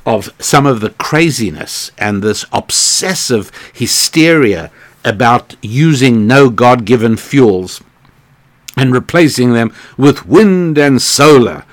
of 0.06 0.34
some 0.39 0.66
of 0.66 0.82
the 0.82 0.89
craziness 0.92 1.92
and 1.98 2.22
this 2.22 2.46
obsessive 2.52 3.52
hysteria 3.74 4.72
about 5.06 5.56
using 5.62 6.28
no 6.28 6.50
God 6.50 6.86
given 6.86 7.18
fuels 7.18 7.82
and 8.76 8.94
replacing 8.94 9.54
them 9.54 9.74
with 9.98 10.26
wind 10.26 10.78
and 10.78 11.02
solar. 11.02 11.63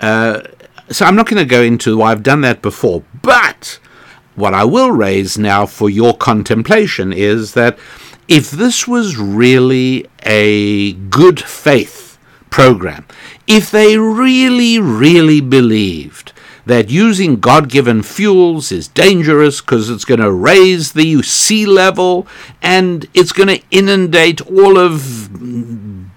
Uh, 0.00 0.42
so 0.90 1.04
I'm 1.04 1.16
not 1.16 1.26
going 1.26 1.42
to 1.42 1.48
go 1.48 1.62
into 1.62 1.98
why 1.98 2.12
I've 2.12 2.22
done 2.22 2.40
that 2.42 2.62
before, 2.62 3.02
but 3.22 3.78
what 4.34 4.54
I 4.54 4.64
will 4.64 4.92
raise 4.92 5.36
now 5.36 5.66
for 5.66 5.90
your 5.90 6.16
contemplation 6.16 7.12
is 7.12 7.54
that 7.54 7.78
if 8.28 8.50
this 8.50 8.86
was 8.86 9.16
really 9.16 10.06
a 10.22 10.92
good 10.92 11.40
faith 11.40 12.18
program, 12.50 13.06
if 13.46 13.70
they 13.70 13.98
really, 13.98 14.78
really 14.78 15.40
believed 15.40 16.32
that 16.68 16.90
using 16.90 17.40
God 17.40 17.70
given 17.70 18.02
fuels 18.02 18.70
is 18.70 18.88
dangerous 18.88 19.62
because 19.62 19.88
it's 19.88 20.04
going 20.04 20.20
to 20.20 20.30
raise 20.30 20.92
the 20.92 21.22
sea 21.22 21.64
level 21.64 22.26
and 22.60 23.08
it's 23.14 23.32
going 23.32 23.48
to 23.48 23.62
inundate 23.70 24.42
all 24.42 24.76
of 24.76 25.00
mm, 25.32 26.08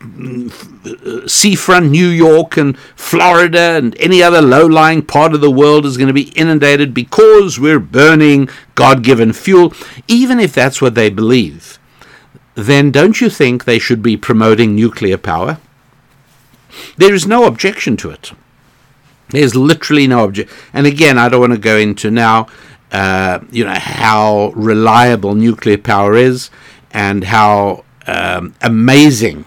seafront 1.30 1.90
New 1.90 2.10
York 2.10 2.58
and 2.58 2.78
Florida 2.98 3.78
and 3.78 3.96
any 3.98 4.22
other 4.22 4.42
low 4.42 4.66
lying 4.66 5.04
part 5.04 5.34
of 5.34 5.40
the 5.40 5.50
world 5.50 5.86
is 5.86 5.96
going 5.96 6.10
to 6.10 6.14
be 6.14 6.34
inundated 6.36 6.94
because 6.94 7.58
we're 7.58 7.80
burning 7.80 8.50
God 8.76 9.06
given 9.06 9.32
fuel, 9.32 9.74
even 10.10 10.38
if 10.38 10.54
that's 10.54 10.82
what 10.82 10.96
they 10.96 11.10
believe, 11.10 11.80
then 12.56 12.92
don't 12.92 13.22
you 13.22 13.30
think 13.30 13.64
they 13.64 13.80
should 13.80 14.04
be 14.04 14.18
promoting 14.18 14.76
nuclear 14.76 15.18
power? 15.18 15.60
There 16.98 17.14
is 17.14 17.26
no 17.26 17.46
objection 17.46 17.96
to 17.98 18.10
it. 18.10 18.34
There's 19.32 19.56
literally 19.56 20.08
no 20.08 20.24
object. 20.24 20.52
And 20.74 20.86
again, 20.86 21.18
I 21.18 21.30
don't 21.30 21.42
want 21.42 21.54
to 21.54 21.60
go 21.60 21.78
into 21.78 22.12
now, 22.12 22.48
uh, 22.92 23.40
you 23.52 23.66
know, 23.66 23.74
how 23.74 24.52
reliable 24.56 25.36
nuclear 25.36 25.78
power 25.78 26.16
is 26.16 26.50
and 26.92 27.24
how 27.24 27.86
um, 28.08 28.54
amazing 28.62 29.46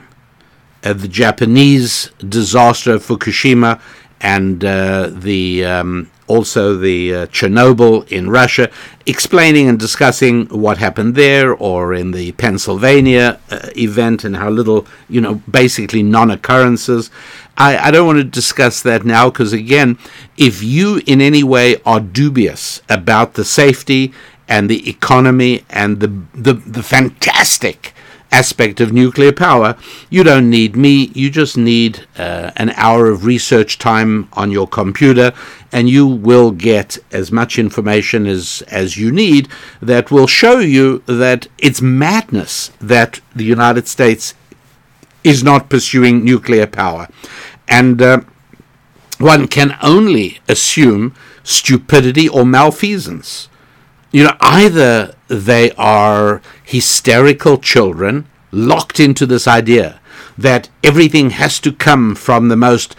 uh, 0.83 0.93
the 0.93 1.09
Japanese 1.09 2.11
disaster 2.19 2.95
of 2.95 3.07
Fukushima 3.07 3.81
and 4.21 4.65
uh, 4.65 5.11
the 5.13 5.65
um, 5.65 6.11
also 6.27 6.77
the 6.77 7.15
uh, 7.15 7.27
Chernobyl 7.27 8.11
in 8.11 8.31
Russia, 8.31 8.71
explaining 9.07 9.69
and 9.69 9.79
discussing 9.79 10.47
what 10.47 10.79
happened 10.79 11.15
there, 11.15 11.55
or 11.55 11.93
in 11.93 12.13
the 12.13 12.33
Pennsylvania 12.33 13.39
uh, 13.51 13.69
event 13.77 14.25
and 14.25 14.37
how 14.37 14.49
little, 14.49 14.87
you 15.09 15.21
know, 15.21 15.37
basically 15.51 16.03
non-occurrences. 16.03 17.11
I, 17.57 17.89
I 17.89 17.91
don't 17.91 18.07
want 18.07 18.19
to 18.19 18.25
discuss 18.25 18.83
that 18.83 19.05
now 19.05 19.31
because, 19.31 19.53
again, 19.53 19.99
if 20.37 20.63
you 20.63 21.01
in 21.07 21.21
any 21.21 21.43
way 21.43 21.81
are 21.85 22.01
dubious 22.01 22.83
about 22.89 23.35
the 23.35 23.45
safety 23.45 24.13
and 24.49 24.69
the 24.69 24.89
economy 24.89 25.65
and 25.71 26.01
the, 26.01 26.09
the, 26.35 26.55
the 26.55 26.83
fantastic 26.83 27.95
aspect 28.33 28.81
of 28.81 28.93
nuclear 28.93 29.33
power, 29.33 29.77
you 30.11 30.25
don't 30.25 30.51
need 30.51 30.75
me. 30.75 31.13
You 31.15 31.31
just 31.31 31.57
need 31.57 32.05
uh, 32.19 32.51
an 32.57 32.71
hour 32.71 33.09
of 33.09 33.25
research 33.25 33.79
time 33.79 34.29
on 34.33 34.51
your 34.51 34.67
computer, 34.67 35.33
and 35.71 35.89
you 35.89 36.07
will 36.07 36.51
get 36.51 36.99
as 37.13 37.31
much 37.31 37.59
information 37.59 38.27
as, 38.27 38.63
as 38.69 38.97
you 38.97 39.13
need 39.13 39.49
that 39.81 40.11
will 40.11 40.27
show 40.27 40.59
you 40.59 40.99
that 41.07 41.47
it's 41.59 41.81
madness 41.81 42.73
that 42.81 43.21
the 43.37 43.45
United 43.45 43.87
States 43.87 44.35
is 45.25 45.43
not 45.43 45.71
pursuing 45.71 46.25
nuclear 46.25 46.67
power. 46.67 47.09
And 47.67 48.01
uh, 48.01 48.21
one 49.19 49.49
can 49.49 49.77
only 49.83 50.41
assume 50.49 51.15
stupidity 51.43 52.29
or 52.29 52.45
malfeasance. 52.45 53.49
You 54.13 54.25
know, 54.25 54.37
either 54.41 55.17
they 55.29 55.73
are 55.73 56.43
hysterical 56.63 57.59
children 57.59 58.27
locked 58.53 59.01
into 59.01 59.27
this 59.27 59.49
idea 59.49 60.01
that 60.39 60.69
everything 60.83 61.31
has 61.31 61.59
to 61.61 61.73
come 61.73 62.15
from 62.15 62.49
the 62.49 62.57
most 62.57 62.95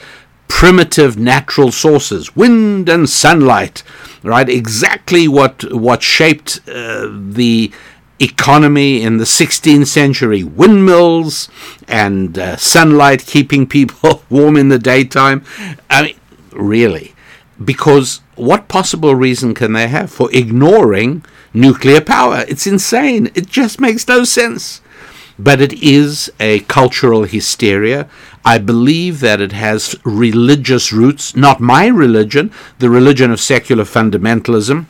primitive 0.48 1.18
natural 1.18 1.72
sources 1.72 2.36
wind 2.36 2.88
and 2.88 3.10
sunlight 3.10 3.84
right 4.24 4.48
exactly 4.48 5.28
what 5.28 5.64
what 5.74 6.04
shaped 6.04 6.60
uh, 6.68 7.08
the 7.12 7.72
economy 8.20 9.01
in 9.01 9.18
the 9.18 9.26
16th 9.26 9.88
century 9.88 10.43
windmills 10.43 11.49
and 11.88 12.38
uh, 12.39 12.55
sunlight 12.57 13.26
keeping 13.26 13.68
people 13.68 14.24
warm 14.30 14.55
in 14.57 14.70
the 14.70 14.80
daytime. 14.80 15.43
I 15.89 16.01
mean, 16.03 16.16
really. 16.53 17.13
because 17.63 18.22
what 18.36 18.68
possible 18.68 19.16
reason 19.16 19.53
can 19.53 19.74
they 19.74 19.88
have 19.88 20.11
for 20.11 20.30
ignoring 20.34 21.24
nuclear 21.53 22.01
power? 22.01 22.43
It's 22.47 22.68
insane. 22.68 23.32
It 23.34 23.47
just 23.47 23.80
makes 23.80 24.07
no 24.07 24.24
sense. 24.26 24.82
But 25.38 25.59
it 25.61 25.74
is 25.74 26.32
a 26.39 26.61
cultural 26.61 27.24
hysteria. 27.24 28.07
I 28.45 28.57
believe 28.57 29.20
that 29.22 29.41
it 29.41 29.51
has 29.51 29.95
religious 30.05 30.93
roots, 30.93 31.36
not 31.36 31.59
my 31.59 31.88
religion, 31.88 32.51
the 32.80 32.89
religion 32.89 33.32
of 33.32 33.41
secular 33.41 33.84
fundamentalism. 33.84 34.86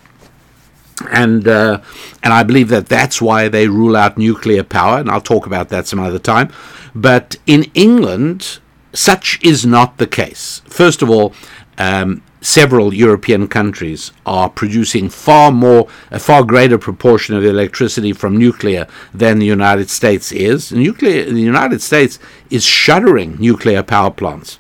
And 1.12 1.46
uh, 1.48 1.82
and 2.24 2.34
I 2.34 2.44
believe 2.44 2.70
that 2.70 2.88
that's 2.88 3.22
why 3.22 3.50
they 3.50 3.68
rule 3.68 3.98
out 3.98 4.18
nuclear 4.18 4.64
power, 4.64 5.00
and 5.00 5.10
I'll 5.10 5.20
talk 5.20 5.46
about 5.46 5.70
that 5.70 5.88
some 5.88 6.00
other 6.00 6.20
time. 6.20 6.54
But 6.94 7.36
in 7.46 7.66
England, 7.74 8.60
such 8.94 9.40
is 9.44 9.66
not 9.66 9.98
the 9.98 10.08
case. 10.08 10.62
First 10.68 11.02
of 11.02 11.10
all, 11.10 11.34
um, 11.78 12.22
several 12.46 12.94
European 12.94 13.48
countries 13.48 14.12
are 14.26 14.50
producing 14.50 15.10
far 15.10 15.52
more, 15.52 15.88
a 16.12 16.20
far 16.20 16.44
greater 16.44 16.78
proportion 16.78 17.36
of 17.36 17.44
electricity 17.44 18.14
from 18.14 18.38
nuclear 18.38 18.88
than 19.14 19.40
the 19.40 19.46
United 19.46 19.90
States 19.90 20.32
is. 20.32 20.72
Nuclear, 20.72 21.26
the 21.26 21.42
United 21.42 21.82
States 21.82 22.20
is 22.50 22.64
shuttering 22.64 23.36
nuclear 23.40 23.84
power 23.84 24.12
plants. 24.12 24.58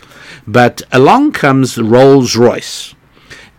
But 0.48 0.82
along 0.92 1.32
comes 1.32 1.78
Rolls 1.78 2.36
Royce. 2.36 2.96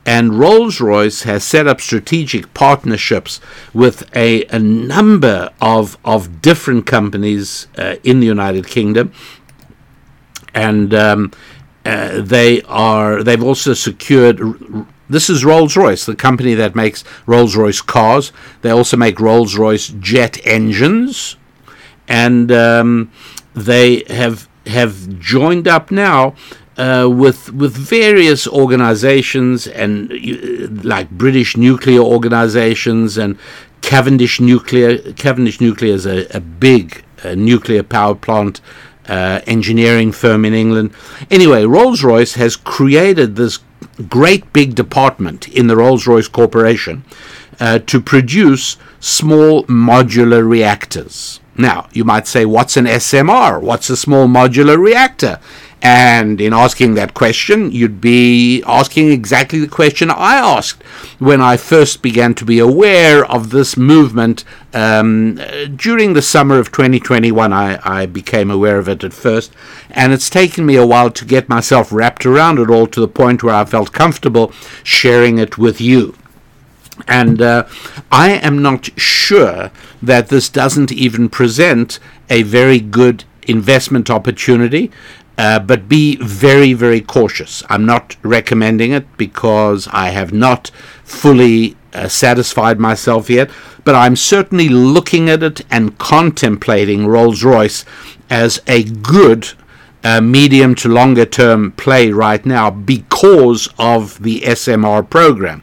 And 0.07 0.38
Rolls 0.38 0.80
Royce 0.80 1.22
has 1.24 1.42
set 1.42 1.66
up 1.66 1.80
strategic 1.80 2.54
partnerships 2.54 3.40
with 3.74 4.09
a, 4.14 4.44
a 4.44 4.59
number 4.59 5.50
of, 5.61 5.98
of 6.04 6.40
different 6.40 6.86
companies 6.86 7.66
uh, 7.76 7.96
in 8.04 8.20
the 8.20 8.26
United 8.26 8.68
Kingdom. 8.68 9.12
And 10.54 10.94
um, 10.94 11.32
uh, 11.84 12.20
they 12.20 12.62
are 12.62 13.22
they've 13.22 13.42
also 13.42 13.74
secured 13.74 14.40
this 15.09 15.30
is 15.30 15.44
Rolls-Royce, 15.44 16.07
the 16.07 16.16
company 16.16 16.54
that 16.54 16.74
makes 16.74 17.04
Rolls-Royce 17.26 17.80
cars. 17.80 18.32
They 18.62 18.70
also 18.70 18.96
make 18.96 19.20
Rolls-Royce 19.20 19.88
jet 20.00 20.44
engines, 20.44 21.36
and 22.09 22.50
um, 22.50 23.12
they 23.54 24.02
have 24.09 24.48
have 24.66 25.18
joined 25.20 25.68
up 25.68 25.90
now 25.90 26.34
uh, 26.77 27.09
with 27.11 27.53
with 27.53 27.74
various 27.74 28.47
organizations 28.47 29.66
and 29.66 30.85
like 30.85 31.11
British 31.11 31.57
nuclear 31.57 32.01
organizations 32.01 33.16
and 33.16 33.39
Cavendish 33.81 34.41
Nuclear. 34.41 35.12
Cavendish 35.12 35.61
Nuclear 35.61 35.95
is 35.95 36.07
a, 36.07 36.27
a 36.37 36.41
big 36.41 37.05
uh, 37.24 37.35
nuclear 37.35 37.83
power 37.83 38.14
plant 38.14 38.61
uh, 39.09 39.41
engineering 39.47 40.12
firm 40.12 40.45
in 40.45 40.55
England. 40.55 40.93
Anyway, 41.31 41.64
Rolls 41.64 42.03
Royce 42.03 42.35
has 42.35 42.57
created 42.57 43.37
this 43.37 43.61
great 44.09 44.53
big 44.53 44.74
department 44.74 45.49
in 45.49 45.68
the 45.68 45.77
Rolls 45.77 46.07
Royce 46.07 46.29
Corporation 46.29 47.05
uh, 47.61 47.79
to 47.81 48.01
produce 48.01 48.77
small 49.01 49.64
modular 49.64 50.47
reactors. 50.47 51.41
Now, 51.57 51.89
you 51.93 52.05
might 52.05 52.27
say, 52.27 52.45
what's 52.45 52.77
an 52.77 52.85
SMR? 52.85 53.62
What's 53.62 53.89
a 53.89 53.97
small 53.97 54.27
modular 54.27 54.79
reactor? 54.79 55.41
And 55.83 56.41
in 56.41 56.53
asking 56.55 56.95
that 56.95 57.12
question, 57.12 57.70
you'd 57.70 58.01
be 58.01 58.62
asking 58.66 59.12
exactly 59.12 59.59
the 59.59 59.68
question 59.68 60.11
I 60.11 60.37
asked 60.37 60.83
when 61.18 61.41
I 61.41 61.57
first 61.59 62.03
began 62.03 62.35
to 62.37 62.45
be 62.45 62.59
aware 62.59 63.24
of 63.27 63.51
this 63.51 63.77
movement 63.77 64.43
um, 64.72 65.39
during 65.77 66.14
the 66.14 66.22
summer 66.22 66.59
of 66.59 66.72
2021. 66.72 67.53
I, 67.53 67.79
I 67.85 68.07
became 68.07 68.51
aware 68.51 68.79
of 68.79 68.89
it 68.89 69.05
at 69.05 69.12
first, 69.12 69.53
and 69.91 70.12
it's 70.12 70.31
taken 70.31 70.64
me 70.64 70.77
a 70.77 70.87
while 70.87 71.11
to 71.11 71.24
get 71.24 71.49
myself 71.49 71.93
wrapped 71.93 72.24
around 72.24 72.59
it 72.59 72.70
all 72.70 72.87
to 72.87 73.01
the 73.01 73.09
point 73.09 73.43
where 73.43 73.55
I 73.55 73.64
felt 73.66 73.93
comfortable 73.93 74.53
sharing 74.83 75.39
it 75.39 75.59
with 75.59 75.81
you. 75.81 76.16
And 77.07 77.43
uh, 77.43 77.66
I 78.11 78.31
am 78.33 78.62
not 78.62 78.89
sure 78.99 79.70
that 80.03 80.29
this 80.29 80.49
doesn't 80.49 80.91
even 80.91 81.29
present 81.29 81.99
a 82.31 82.43
very 82.43 82.81
good 82.81 83.24
investment 83.47 84.11
opportunity. 84.11 84.91
Uh, 85.39 85.59
but 85.59 85.89
be 85.89 86.16
very, 86.16 86.72
very 86.72 87.01
cautious. 87.01 87.62
I'm 87.68 87.84
not 87.84 88.16
recommending 88.22 88.93
it 88.93 89.16
because 89.18 89.87
I 89.93 90.09
have 90.09 90.32
not 90.32 90.70
fully 91.05 91.76
uh, 91.93 92.09
satisfied 92.09 92.80
myself 92.80 93.28
yet, 93.28 93.51
but 93.84 93.95
I'm 93.95 94.16
certainly 94.16 94.68
looking 94.68 95.28
at 95.28 95.43
it 95.43 95.61
and 95.70 95.99
contemplating 95.99 97.07
Rolls 97.07 97.45
Royce 97.45 97.84
as 98.30 98.62
a 98.66 98.84
good 98.84 99.53
uh, 100.03 100.20
medium 100.20 100.74
to 100.76 100.89
longer 100.89 101.26
term 101.26 101.72
play 101.72 102.11
right 102.12 102.45
now 102.47 102.70
because 102.70 103.68
of 103.78 104.22
the 104.22 104.41
SMR 104.41 105.09
program. 105.09 105.62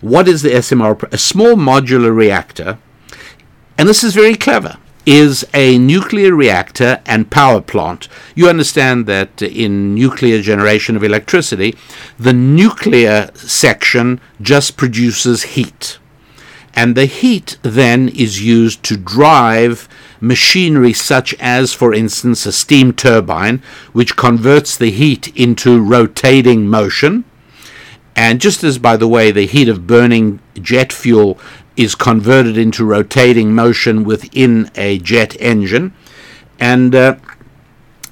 What 0.00 0.28
is 0.28 0.42
the 0.42 0.50
SMR? 0.50 0.98
Pro- 0.98 1.08
a 1.12 1.18
small 1.18 1.54
modular 1.56 2.14
reactor, 2.14 2.78
and 3.76 3.88
this 3.88 4.02
is 4.02 4.14
very 4.14 4.34
clever 4.34 4.78
is 5.06 5.46
a 5.54 5.78
nuclear 5.78 6.34
reactor 6.34 7.00
and 7.06 7.30
power 7.30 7.60
plant. 7.60 8.08
You 8.34 8.48
understand 8.48 9.06
that 9.06 9.42
in 9.42 9.94
nuclear 9.94 10.42
generation 10.42 10.96
of 10.96 11.04
electricity, 11.04 11.76
the 12.18 12.32
nuclear 12.32 13.30
section 13.34 14.20
just 14.40 14.76
produces 14.76 15.42
heat. 15.54 15.98
And 16.74 16.94
the 16.94 17.06
heat 17.06 17.58
then 17.62 18.08
is 18.08 18.44
used 18.44 18.82
to 18.84 18.96
drive 18.96 19.88
machinery 20.20 20.92
such 20.92 21.34
as, 21.40 21.72
for 21.72 21.92
instance, 21.92 22.46
a 22.46 22.52
steam 22.52 22.92
turbine, 22.92 23.62
which 23.92 24.16
converts 24.16 24.76
the 24.76 24.90
heat 24.90 25.34
into 25.36 25.82
rotating 25.82 26.68
motion. 26.68 27.24
And 28.14 28.40
just 28.40 28.62
as, 28.62 28.78
by 28.78 28.96
the 28.96 29.08
way, 29.08 29.30
the 29.30 29.46
heat 29.46 29.68
of 29.68 29.86
burning 29.86 30.40
jet 30.54 30.92
fuel 30.92 31.38
is 31.82 31.94
converted 31.94 32.58
into 32.58 32.84
rotating 32.84 33.54
motion 33.54 34.04
within 34.04 34.70
a 34.74 34.98
jet 34.98 35.34
engine, 35.40 35.92
and 36.58 36.94
uh, 36.94 37.16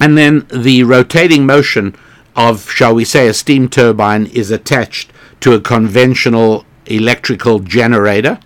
and 0.01 0.17
then 0.17 0.47
the 0.53 0.85
rotating 0.85 1.45
motion 1.45 1.95
of, 2.37 2.71
shall 2.71 2.95
we 2.95 3.05
say, 3.05 3.27
a 3.27 3.35
steam 3.35 3.69
turbine 3.69 4.27
is 4.27 4.51
attached 4.51 5.13
to 5.41 5.55
a 5.55 5.61
conventional 5.61 6.65
electrical 6.87 7.59
generator. 7.59 8.39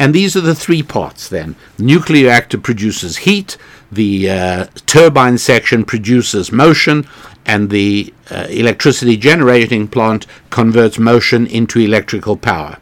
And 0.00 0.14
these 0.14 0.34
are 0.34 0.40
the 0.40 0.54
three 0.54 0.82
parts 0.82 1.28
then. 1.28 1.56
Nuclear 1.78 2.24
reactor 2.24 2.58
produces 2.58 3.18
heat, 3.18 3.56
the 3.92 4.30
uh, 4.30 4.66
turbine 4.86 5.38
section 5.38 5.84
produces 5.84 6.50
motion, 6.50 7.06
and 7.44 7.70
the 7.70 8.12
uh, 8.30 8.46
electricity 8.48 9.16
generating 9.16 9.86
plant 9.86 10.26
converts 10.48 10.98
motion 10.98 11.46
into 11.46 11.78
electrical 11.78 12.36
power. 12.36 12.78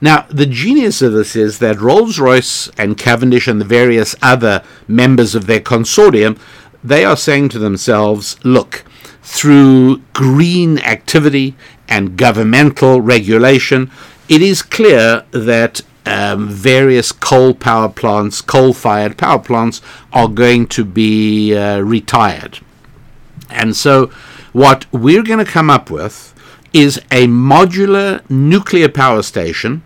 Now, 0.00 0.26
the 0.30 0.46
genius 0.46 1.02
of 1.02 1.12
this 1.12 1.36
is 1.36 1.58
that 1.58 1.80
Rolls 1.80 2.18
Royce 2.18 2.68
and 2.78 2.96
Cavendish 2.96 3.46
and 3.46 3.60
the 3.60 3.66
various 3.66 4.14
other 4.22 4.64
members 4.88 5.34
of 5.34 5.46
their 5.46 5.60
consortium, 5.60 6.38
they 6.82 7.04
are 7.04 7.16
saying 7.16 7.50
to 7.50 7.58
themselves, 7.58 8.42
look, 8.42 8.84
through 9.22 9.98
green 10.14 10.78
activity 10.78 11.54
and 11.86 12.16
governmental 12.16 13.02
regulation, 13.02 13.90
it 14.28 14.40
is 14.40 14.62
clear 14.62 15.24
that 15.32 15.82
um, 16.06 16.48
various 16.48 17.12
coal 17.12 17.52
power 17.52 17.90
plants, 17.90 18.40
coal 18.40 18.72
fired 18.72 19.18
power 19.18 19.38
plants, 19.38 19.82
are 20.14 20.28
going 20.28 20.66
to 20.68 20.84
be 20.84 21.54
uh, 21.54 21.80
retired. 21.80 22.60
And 23.50 23.76
so, 23.76 24.06
what 24.52 24.86
we're 24.92 25.22
going 25.22 25.44
to 25.44 25.50
come 25.50 25.68
up 25.68 25.90
with 25.90 26.34
is 26.72 26.98
a 27.10 27.26
modular 27.26 28.28
nuclear 28.30 28.88
power 28.88 29.22
station 29.22 29.82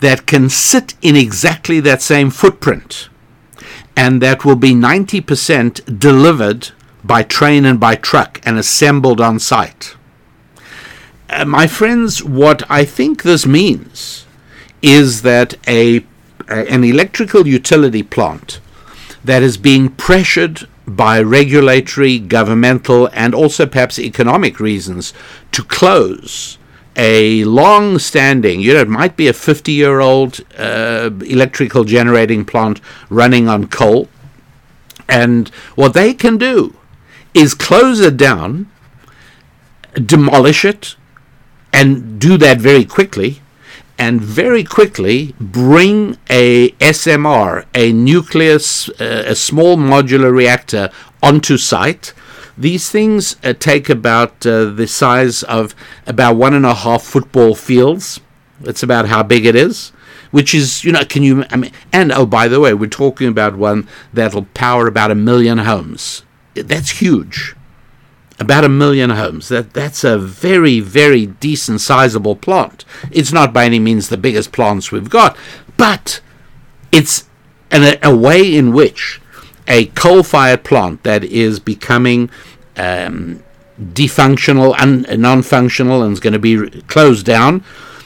that 0.00 0.26
can 0.26 0.48
sit 0.48 0.94
in 1.02 1.16
exactly 1.16 1.80
that 1.80 2.02
same 2.02 2.30
footprint 2.30 3.08
and 3.96 4.22
that 4.22 4.44
will 4.44 4.56
be 4.56 4.72
90% 4.72 5.98
delivered 5.98 6.70
by 7.02 7.22
train 7.22 7.64
and 7.64 7.80
by 7.80 7.96
truck 7.96 8.40
and 8.44 8.56
assembled 8.58 9.20
on 9.20 9.38
site. 9.40 9.96
Uh, 11.28 11.44
my 11.44 11.66
friends, 11.66 12.22
what 12.22 12.62
I 12.70 12.84
think 12.84 13.22
this 13.22 13.44
means 13.44 14.24
is 14.82 15.22
that 15.22 15.54
a, 15.66 16.04
a, 16.48 16.70
an 16.70 16.84
electrical 16.84 17.46
utility 17.46 18.02
plant 18.02 18.60
that 19.24 19.42
is 19.42 19.56
being 19.56 19.88
pressured 19.90 20.68
by 20.86 21.20
regulatory, 21.20 22.18
governmental, 22.18 23.08
and 23.12 23.34
also 23.34 23.66
perhaps 23.66 23.98
economic 23.98 24.60
reasons 24.60 25.12
to 25.52 25.62
close 25.62 26.57
a 26.98 27.44
long 27.44 27.98
standing, 28.00 28.60
you 28.60 28.74
know, 28.74 28.80
it 28.80 28.88
might 28.88 29.16
be 29.16 29.28
a 29.28 29.32
50 29.32 29.72
year 29.72 30.00
old 30.00 30.40
uh, 30.58 31.10
electrical 31.24 31.84
generating 31.84 32.44
plant 32.44 32.80
running 33.08 33.48
on 33.48 33.68
coal. 33.68 34.08
And 35.08 35.48
what 35.76 35.94
they 35.94 36.12
can 36.12 36.36
do 36.36 36.76
is 37.32 37.54
close 37.54 38.00
it 38.00 38.16
down, 38.16 38.70
demolish 39.94 40.64
it, 40.64 40.96
and 41.72 42.20
do 42.20 42.36
that 42.36 42.58
very 42.58 42.84
quickly, 42.84 43.40
and 43.96 44.20
very 44.20 44.64
quickly 44.64 45.34
bring 45.40 46.16
a 46.28 46.70
SMR, 46.80 47.64
a 47.74 47.92
nucleus, 47.92 48.88
uh, 49.00 49.24
a 49.26 49.34
small 49.34 49.76
modular 49.76 50.32
reactor, 50.32 50.90
onto 51.22 51.56
site. 51.56 52.12
These 52.58 52.90
things 52.90 53.36
uh, 53.44 53.52
take 53.52 53.88
about 53.88 54.44
uh, 54.44 54.66
the 54.66 54.88
size 54.88 55.42
of 55.44 55.74
about 56.06 56.36
one 56.36 56.54
and 56.54 56.66
a 56.66 56.74
half 56.74 57.02
football 57.02 57.54
fields. 57.54 58.20
That's 58.60 58.82
about 58.82 59.06
how 59.06 59.22
big 59.22 59.46
it 59.46 59.54
is. 59.54 59.90
Which 60.30 60.54
is, 60.54 60.84
you 60.84 60.92
know, 60.92 61.04
can 61.04 61.22
you? 61.22 61.44
I 61.50 61.56
mean, 61.56 61.72
and 61.92 62.12
oh, 62.12 62.26
by 62.26 62.48
the 62.48 62.60
way, 62.60 62.74
we're 62.74 62.90
talking 62.90 63.28
about 63.28 63.56
one 63.56 63.88
that'll 64.12 64.44
power 64.52 64.86
about 64.86 65.10
a 65.10 65.14
million 65.14 65.58
homes. 65.58 66.24
That's 66.54 66.90
huge 67.00 67.54
about 68.40 68.64
a 68.64 68.68
million 68.68 69.10
homes. 69.10 69.48
That 69.48 69.72
that's 69.72 70.04
a 70.04 70.18
very 70.18 70.80
very 70.80 71.26
decent 71.26 71.80
sizable 71.80 72.36
plant. 72.36 72.84
It's 73.10 73.32
not 73.32 73.52
by 73.52 73.64
any 73.64 73.78
means 73.78 74.08
the 74.08 74.16
biggest 74.16 74.52
plants 74.52 74.92
we've 74.92 75.10
got, 75.10 75.36
but 75.76 76.20
it's 76.92 77.28
an, 77.70 77.98
a 78.02 78.14
way 78.14 78.54
in 78.54 78.72
which 78.72 79.20
a 79.68 79.86
coal-fired 79.86 80.64
plant 80.64 81.02
that 81.04 81.22
is 81.22 81.60
becoming 81.60 82.30
um, 82.76 83.42
defunctional 83.78 84.74
and 84.78 85.20
non-functional 85.20 86.02
and 86.02 86.12
is 86.12 86.20
going 86.20 86.32
to 86.32 86.38
be 86.38 86.68
closed 86.82 87.24
down, 87.26 87.62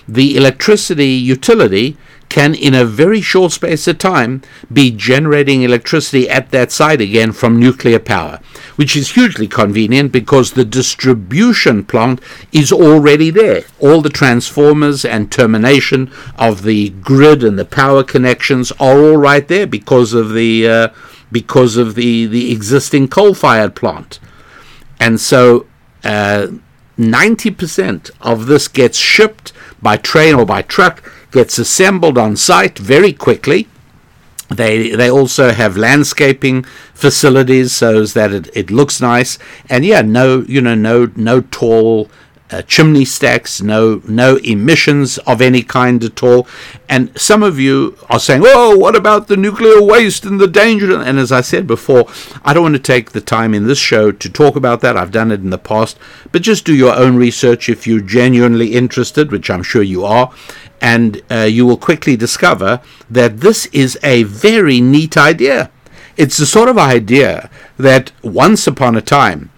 the 0.06 0.36
electricity 0.36 1.06
utility 1.06 1.96
can, 2.32 2.54
in 2.54 2.74
a 2.74 2.86
very 2.86 3.20
short 3.20 3.52
space 3.52 3.86
of 3.86 3.98
time, 3.98 4.40
be 4.72 4.90
generating 4.90 5.60
electricity 5.60 6.30
at 6.30 6.50
that 6.50 6.72
site 6.72 7.02
again 7.02 7.30
from 7.30 7.60
nuclear 7.60 7.98
power, 7.98 8.40
which 8.76 8.96
is 8.96 9.10
hugely 9.10 9.46
convenient 9.46 10.10
because 10.12 10.52
the 10.52 10.64
distribution 10.64 11.84
plant 11.84 12.22
is 12.50 12.72
already 12.72 13.28
there. 13.28 13.64
All 13.80 14.00
the 14.00 14.08
transformers 14.08 15.04
and 15.04 15.30
termination 15.30 16.10
of 16.36 16.62
the 16.62 16.88
grid 16.88 17.44
and 17.44 17.58
the 17.58 17.66
power 17.66 18.02
connections 18.02 18.72
are 18.80 18.98
all 18.98 19.18
right 19.18 19.46
there 19.46 19.66
because 19.66 20.14
of 20.14 20.32
the 20.32 20.66
uh, 20.66 20.88
because 21.30 21.76
of 21.76 21.94
the 21.96 22.24
the 22.24 22.50
existing 22.50 23.08
coal-fired 23.08 23.74
plant, 23.76 24.18
and 24.98 25.20
so. 25.20 25.66
Uh, 26.02 26.48
90% 26.98 28.10
of 28.20 28.46
this 28.46 28.68
gets 28.68 28.98
shipped 28.98 29.52
by 29.80 29.96
train 29.96 30.34
or 30.34 30.44
by 30.44 30.60
truck 30.60 31.02
gets 31.32 31.58
assembled 31.58 32.18
on 32.18 32.36
site 32.36 32.78
very 32.78 33.12
quickly. 33.12 33.66
They 34.48 34.90
they 34.90 35.10
also 35.10 35.50
have 35.50 35.76
landscaping 35.76 36.64
facilities 36.94 37.72
so 37.72 38.04
that 38.04 38.32
it, 38.32 38.50
it 38.54 38.70
looks 38.70 39.00
nice. 39.00 39.38
And 39.68 39.84
yeah, 39.84 40.02
no 40.02 40.42
you 40.42 40.60
know 40.60 40.74
no 40.74 41.10
no 41.16 41.40
tall 41.40 42.10
uh, 42.52 42.62
chimney 42.62 43.04
stacks, 43.04 43.62
no 43.62 44.02
no 44.06 44.36
emissions 44.36 45.18
of 45.18 45.40
any 45.40 45.62
kind 45.62 46.04
at 46.04 46.22
all. 46.22 46.46
And 46.88 47.18
some 47.18 47.42
of 47.42 47.58
you 47.58 47.96
are 48.10 48.20
saying, 48.20 48.42
"Oh, 48.44 48.76
what 48.76 48.94
about 48.94 49.28
the 49.28 49.36
nuclear 49.36 49.82
waste 49.82 50.24
and 50.24 50.40
the 50.40 50.46
danger?" 50.46 51.00
And 51.00 51.18
as 51.18 51.32
I 51.32 51.40
said 51.40 51.66
before, 51.66 52.06
I 52.44 52.52
don't 52.52 52.64
want 52.64 52.74
to 52.74 52.92
take 52.92 53.12
the 53.12 53.20
time 53.20 53.54
in 53.54 53.66
this 53.66 53.78
show 53.78 54.12
to 54.12 54.28
talk 54.28 54.56
about 54.56 54.80
that. 54.82 54.96
I've 54.96 55.10
done 55.10 55.32
it 55.32 55.40
in 55.40 55.50
the 55.50 55.58
past, 55.58 55.98
but 56.30 56.42
just 56.42 56.64
do 56.64 56.74
your 56.74 56.94
own 56.94 57.16
research 57.16 57.68
if 57.68 57.86
you're 57.86 58.00
genuinely 58.00 58.74
interested, 58.74 59.32
which 59.32 59.50
I'm 59.50 59.62
sure 59.62 59.82
you 59.82 60.04
are, 60.04 60.30
and 60.80 61.22
uh, 61.30 61.42
you 61.42 61.64
will 61.64 61.76
quickly 61.76 62.16
discover 62.16 62.80
that 63.10 63.40
this 63.40 63.66
is 63.66 63.98
a 64.02 64.24
very 64.24 64.80
neat 64.80 65.16
idea. 65.16 65.70
It's 66.16 66.36
the 66.36 66.46
sort 66.46 66.68
of 66.68 66.76
idea 66.76 67.48
that 67.78 68.12
once 68.22 68.66
upon 68.66 68.96
a 68.96 69.00
time, 69.00 69.50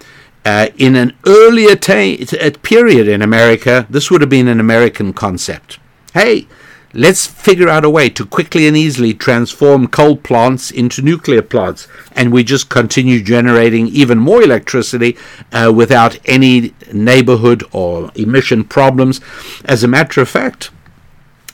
uh, 0.45 0.69
in 0.77 0.97
an 0.97 1.17
earlier 1.27 1.75
ta- 1.77 2.51
period 2.63 3.09
in 3.09 3.23
America, 3.23 3.87
this 3.89 4.11
would 4.11 4.21
have 4.21 4.31
been 4.31 4.49
an 4.49 4.61
American 4.61 5.13
concept. 5.13 5.79
Hey, 6.13 6.47
let's 6.93 7.27
figure 7.27 7.69
out 7.69 7.85
a 7.85 7.91
way 7.91 8.09
to 8.11 8.25
quickly 8.25 8.67
and 8.69 8.77
easily 8.77 9.15
transform 9.15 9.89
coal 9.89 10.17
plants 10.17 10.71
into 10.71 11.03
nuclear 11.03 11.43
plants, 11.43 11.89
and 12.13 12.33
we 12.33 12.45
just 12.45 12.69
continue 12.69 13.23
generating 13.23 13.89
even 13.89 14.19
more 14.19 14.43
electricity 14.43 15.17
uh, 15.53 15.73
without 15.75 16.19
any 16.27 16.73
neighborhood 16.93 17.65
or 17.73 18.11
emission 18.15 18.65
problems. 18.65 19.21
As 19.65 19.83
a 19.83 19.89
matter 19.89 20.21
of 20.21 20.29
fact, 20.29 20.71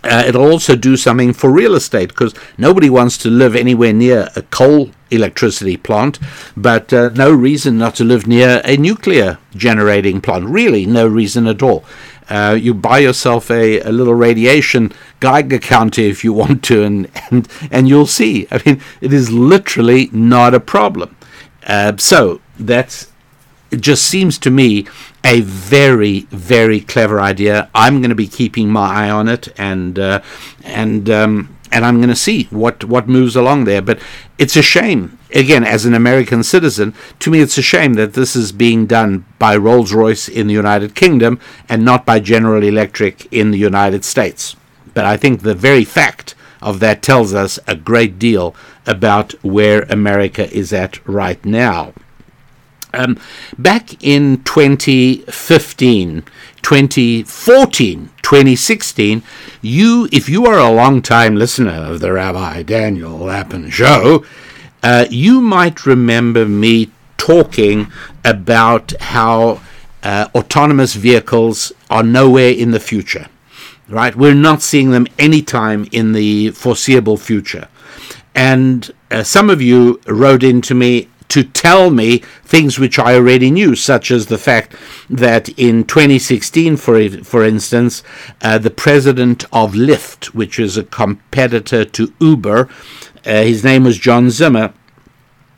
uh, 0.05 0.25
it'll 0.27 0.51
also 0.51 0.77
do 0.77 0.97
something 0.97 1.33
for 1.33 1.51
real 1.51 1.75
estate 1.75 2.09
because 2.09 2.35
nobody 2.57 2.89
wants 2.89 3.19
to 3.19 3.29
live 3.29 3.55
anywhere 3.55 3.93
near 3.93 4.29
a 4.35 4.43
coal 4.43 4.91
electricity 5.11 5.77
plant, 5.77 6.19
but 6.57 6.93
uh, 6.93 7.11
no 7.11 7.33
reason 7.33 7.77
not 7.77 7.95
to 7.97 8.05
live 8.05 8.27
near 8.27 8.63
a 8.65 8.77
nuclear 8.77 9.39
generating 9.55 10.21
plant. 10.21 10.47
Really, 10.47 10.87
no 10.87 11.07
reason 11.07 11.47
at 11.47 11.63
all. 11.63 11.85
Uh, 12.29 12.57
you 12.59 12.73
buy 12.73 12.99
yourself 13.01 13.51
a, 13.51 13.81
a 13.81 13.91
little 13.91 14.15
radiation 14.15 14.93
Geiger 15.19 15.59
counter 15.59 16.03
if 16.03 16.23
you 16.23 16.33
want 16.41 16.63
to, 16.65 16.85
and, 16.85 17.11
and, 17.31 17.49
and 17.71 17.89
you'll 17.89 18.07
see. 18.07 18.47
I 18.51 18.63
mean, 18.65 18.81
it 19.01 19.13
is 19.13 19.31
literally 19.31 20.09
not 20.13 20.55
a 20.55 20.61
problem. 20.61 21.17
Uh, 21.67 21.97
so 21.99 22.41
that's 22.59 23.11
it 23.71 23.81
just 23.81 24.05
seems 24.05 24.39
to 24.39 24.51
me 24.51 24.87
a 25.25 25.41
very 25.41 26.21
very 26.31 26.81
clever 26.81 27.21
idea. 27.21 27.71
I'm 27.75 28.01
going 28.01 28.11
to 28.11 28.17
be 28.17 28.27
keeping 28.27 28.71
my 28.71 29.07
eye 29.07 29.11
on 29.11 29.29
it 29.29 29.49
and 29.59 29.99
uh, 29.99 30.23
and 30.65 31.09
um, 31.09 31.57
and 31.73 31.85
I'm 31.85 31.99
going 31.99 32.09
to 32.09 32.17
see 32.17 32.45
what 32.45 32.85
what 32.85 33.09
moves 33.09 33.37
along 33.37 33.65
there. 33.65 33.83
But 33.83 34.01
it's 34.39 34.57
a 34.57 34.63
shame. 34.63 35.19
Again, 35.33 35.65
as 35.65 35.85
an 35.85 35.95
American 35.95 36.43
citizen, 36.43 36.95
to 37.21 37.31
me 37.31 37.41
it's 37.41 37.59
a 37.59 37.63
shame 37.63 37.95
that 37.95 38.15
this 38.15 38.35
is 38.35 38.51
being 38.53 38.87
done 38.87 39.25
by 39.39 39.57
Rolls 39.57 39.93
Royce 39.93 40.29
in 40.29 40.49
the 40.49 40.55
United 40.55 40.95
Kingdom 40.95 41.39
and 41.69 41.85
not 41.85 42.05
by 42.05 42.19
General 42.19 42.63
Electric 42.63 43.33
in 43.33 43.53
the 43.53 43.59
United 43.59 44.05
States. 44.05 44.57
But 44.93 45.05
I 45.05 45.17
think 45.17 45.43
the 45.43 45.55
very 45.55 45.85
fact 45.85 46.35
of 46.61 46.81
that 46.81 47.03
tells 47.03 47.33
us 47.33 47.59
a 47.67 47.77
great 47.77 48.19
deal 48.19 48.55
about 48.87 49.33
where 49.45 49.83
America 49.83 50.53
is 50.53 50.73
at 50.73 51.07
right 51.07 51.43
now. 51.45 51.93
Um, 52.93 53.19
back 53.57 54.03
in 54.03 54.43
2015, 54.45 56.23
2014, 56.63 58.11
2016, 58.23 59.23
you, 59.63 60.09
if 60.13 60.29
you 60.29 60.47
are 60.47 60.59
a 60.59 60.71
long-time 60.73 61.37
listener 61.37 61.71
of 61.71 62.01
the 62.01 62.13
Rabbi 62.13 62.63
Daniel 62.63 63.17
Lapin 63.17 63.71
Show, 63.71 64.25
uh, 64.83 65.07
you 65.11 65.41
might 65.41 65.87
remember 65.87 66.47
me 66.47 66.91
talking 67.17 67.93
about 68.25 68.93
how 69.01 69.61
uh, 70.03 70.29
autonomous 70.35 70.95
vehicles 70.95 71.73
are 71.91 72.03
nowhere 72.03 72.51
in 72.51 72.71
the 72.71 72.81
future. 72.81 73.27
Right? 73.89 74.15
We're 74.15 74.35
not 74.35 74.63
seeing 74.63 74.91
them 74.91 75.07
anytime 75.19 75.87
in 75.91 76.13
the 76.13 76.51
foreseeable 76.51 77.17
future. 77.17 77.69
And 78.35 78.91
uh, 79.11 79.25
some 79.25 79.51
of 79.51 79.61
you 79.61 80.01
wrote 80.07 80.45
in 80.45 80.63
to 80.63 80.75
me 80.75 81.09
to 81.31 81.45
tell 81.45 81.91
me 81.91 82.19
things 82.45 82.79
which 82.79 82.99
I 82.99 83.15
already 83.15 83.51
knew, 83.51 83.75
such 83.75 84.11
as 84.11 84.27
the 84.27 84.39
fact 84.39 84.75
that 85.09 85.49
in 85.51 85.85
2016, 85.85 86.77
for 86.77 87.09
for 87.25 87.45
instance, 87.45 88.03
uh, 88.43 88.59
the 88.59 88.71
president 88.71 89.45
of 89.53 89.73
Lyft, 89.73 90.27
which 90.27 90.59
is 90.59 90.77
a 90.77 90.85
competitor 90.85 91.85
to 91.85 92.13
Uber, 92.21 92.69
uh, 93.25 93.43
his 93.43 93.65
name 93.65 93.85
was 93.85 93.99
John 93.99 94.31
Zimmer, 94.31 94.73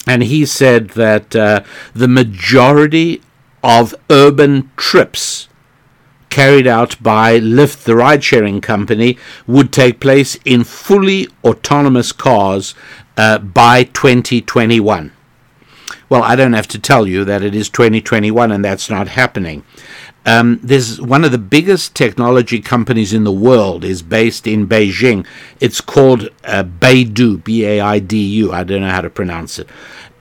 and 0.07 0.23
he 0.23 0.45
said 0.45 0.91
that 0.91 1.35
uh, 1.35 1.63
the 1.95 2.09
majority 2.09 3.23
of 3.63 3.95
urban 4.11 4.71
trips 4.77 5.49
carried 6.29 6.67
out 6.67 7.01
by 7.03 7.39
Lyft, 7.39 7.85
the 7.85 7.95
ride 7.95 8.25
sharing 8.25 8.61
company, 8.61 9.19
would 9.47 9.73
take 9.73 10.01
place 10.01 10.37
in 10.45 10.65
fully 10.65 11.29
autonomous 11.45 12.11
cars 12.11 12.75
uh, 13.17 13.39
by 13.39 13.85
2021. 13.85 15.13
Well, 16.13 16.25
I 16.25 16.37
don't 16.37 16.53
have 16.53 16.69
to 16.69 16.79
tell 16.79 17.07
you 17.07 17.25
that 17.25 17.43
it 17.43 17.55
is 17.55 17.71
2021 17.71 18.53
and 18.53 18.63
that's 18.63 18.91
not 18.91 19.09
happening. 19.09 19.65
Um, 20.27 20.61
there's 20.63 21.01
one 21.01 21.25
of 21.25 21.33
the 21.33 21.39
biggest 21.39 21.97
technology 21.97 22.61
companies 22.61 23.15
in 23.15 23.25
the 23.25 23.33
world 23.33 23.83
is 23.83 24.03
based 24.03 24.47
in 24.47 24.69
Beijing. 24.69 25.27
It's 25.59 25.81
called 25.81 26.29
uh, 26.45 26.65
Baidu, 26.65 27.43
B-A-I-D-U. 27.43 28.53
I 28.53 28.63
don't 28.63 28.83
know 28.83 28.91
how 28.91 29.01
to 29.01 29.09
pronounce 29.09 29.59
it. 29.59 29.71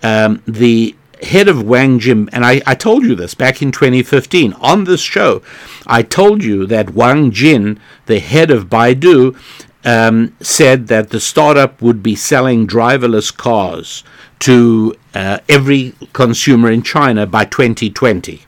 Um, 0.01 0.41
the 0.47 0.95
head 1.23 1.49
of 1.49 1.61
Wang 1.61 1.99
Jing, 1.99 2.29
and 2.31 2.45
I, 2.45 2.61
I 2.65 2.73
told 2.73 3.03
you 3.03 3.13
this 3.13 3.33
back 3.33 3.61
in 3.61 3.73
2015 3.73 4.53
on 4.61 4.85
this 4.85 5.01
show. 5.01 5.41
I 5.87 6.03
told 6.03 6.41
you 6.41 6.65
that 6.67 6.91
Wang 6.91 7.31
Jing, 7.31 7.81
the 8.05 8.19
head 8.19 8.49
of 8.49 8.69
Baidu, 8.69 9.37
um, 9.83 10.37
said 10.39 10.87
that 10.87 11.09
the 11.09 11.19
startup 11.19 11.81
would 11.81 12.01
be 12.01 12.15
selling 12.15 12.65
driverless 12.65 13.35
cars 13.35 14.05
to 14.39 14.95
uh, 15.13 15.39
every 15.49 15.93
consumer 16.13 16.71
in 16.71 16.81
China 16.81 17.25
by 17.25 17.45
2020. 17.45 18.41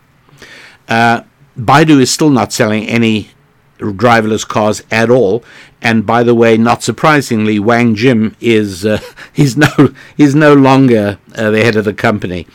Uh, 0.87 1.23
Baidu 1.57 2.01
is 2.01 2.11
still 2.11 2.29
not 2.29 2.51
selling 2.51 2.85
any 2.87 3.29
driverless 3.79 4.47
cars 4.47 4.83
at 4.91 5.09
all. 5.09 5.43
And 5.81 6.05
by 6.05 6.23
the 6.23 6.33
way, 6.33 6.57
not 6.57 6.81
surprisingly, 6.81 7.59
Wang 7.59 7.95
Jing 7.95 8.35
is 8.39 8.85
uh, 8.85 8.99
he's 9.33 9.57
no 9.57 9.93
he's 10.15 10.35
no 10.35 10.53
longer 10.53 11.19
uh, 11.35 11.51
the 11.51 11.63
head 11.63 11.75
of 11.75 11.85
the 11.85 11.93
company. 11.93 12.47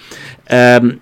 Um, 0.51 1.01